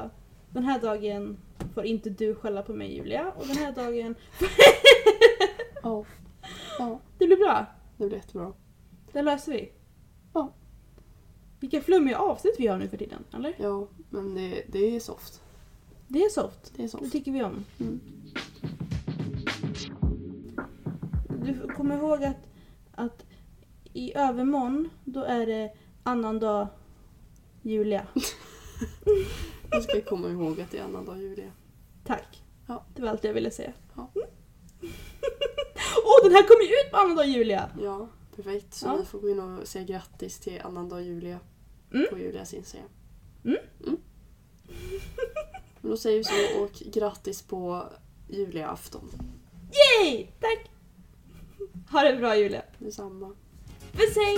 den 0.49 0.63
här 0.63 0.81
dagen 0.81 1.37
får 1.73 1.85
inte 1.85 2.09
du 2.09 2.35
skälla 2.35 2.61
på 2.61 2.73
mig 2.73 2.95
Julia. 2.95 3.31
Och 3.31 3.47
den 3.47 3.57
här 3.57 3.71
dagen... 3.71 4.15
Ja. 5.83 6.05
ja, 6.79 6.99
Det 7.17 7.25
blir 7.27 7.37
bra. 7.37 7.65
det 7.97 8.05
blir 8.07 8.17
jättebra. 8.17 8.53
Det 9.11 9.21
löser 9.21 9.51
vi. 9.51 9.71
Ja. 10.33 10.53
Vilka 11.59 11.81
flummiga 11.81 12.17
avsnitt 12.17 12.55
vi 12.57 12.67
har 12.67 12.77
nu 12.77 12.87
för 12.87 12.97
tiden, 12.97 13.23
eller? 13.33 13.53
Ja, 13.59 13.87
men 14.09 14.35
det, 14.35 14.63
det 14.67 14.95
är 14.95 14.99
soft. 14.99 15.41
Det 16.07 16.23
är 16.23 16.29
soft. 16.29 16.73
Det 16.75 16.81
är 16.81 16.83
Det 16.83 16.89
soft. 16.89 17.11
tycker 17.11 17.31
vi 17.31 17.43
om. 17.43 17.65
Mm. 17.79 17.99
Du 21.45 21.67
kommer 21.75 21.97
ihåg 21.97 22.23
att, 22.23 22.47
att 22.95 23.25
i 23.93 24.13
övermorgon 24.15 24.89
då 25.05 25.23
är 25.23 25.45
det 25.45 25.73
annandag 26.03 26.67
Julia. 27.61 28.07
Jag 29.71 29.83
ska 29.83 30.01
komma 30.01 30.27
ihåg 30.29 30.61
att 30.61 30.71
det 30.71 30.77
är 30.77 30.83
annandag 30.83 31.17
Julia. 31.17 31.51
Tack. 32.05 32.43
Ja. 32.67 32.85
Det 32.95 33.01
var 33.01 33.09
allt 33.09 33.23
jag 33.23 33.33
ville 33.33 33.51
säga. 33.51 33.73
Ja. 33.95 34.11
Mm. 34.15 34.27
Åh, 36.05 36.23
den 36.23 36.31
här 36.31 36.43
kommer 36.47 36.63
ju 36.63 36.69
ut 36.85 36.91
på 36.91 36.97
annandag 36.97 37.25
Julia! 37.25 37.69
Ja, 37.81 38.07
perfekt. 38.35 38.73
Så 38.73 38.85
Ja. 38.87 38.95
vi 38.99 39.05
får 39.05 39.19
gå 39.19 39.29
in 39.29 39.39
och 39.39 39.67
säga 39.67 39.85
grattis 39.85 40.39
till 40.39 40.61
annandag 40.63 41.01
Julia 41.01 41.39
Mm. 41.93 42.05
på 42.11 42.19
Julias 42.19 42.53
Instagram. 42.53 42.89
Mm. 43.45 43.57
Men 45.81 45.91
då 45.91 45.97
säger 45.97 46.17
vi 46.17 46.23
så 46.23 46.63
och 46.63 46.71
grattis 46.93 47.41
på 47.41 47.83
Julia-afton. 48.29 49.09
Yay! 50.01 50.27
Tack! 50.39 50.71
Ha 51.91 52.01
det 52.03 52.17
bra 52.17 52.35
Julia. 52.37 52.61
Detsamma. 52.79 53.35
Puss 53.91 54.15
hej! 54.15 54.37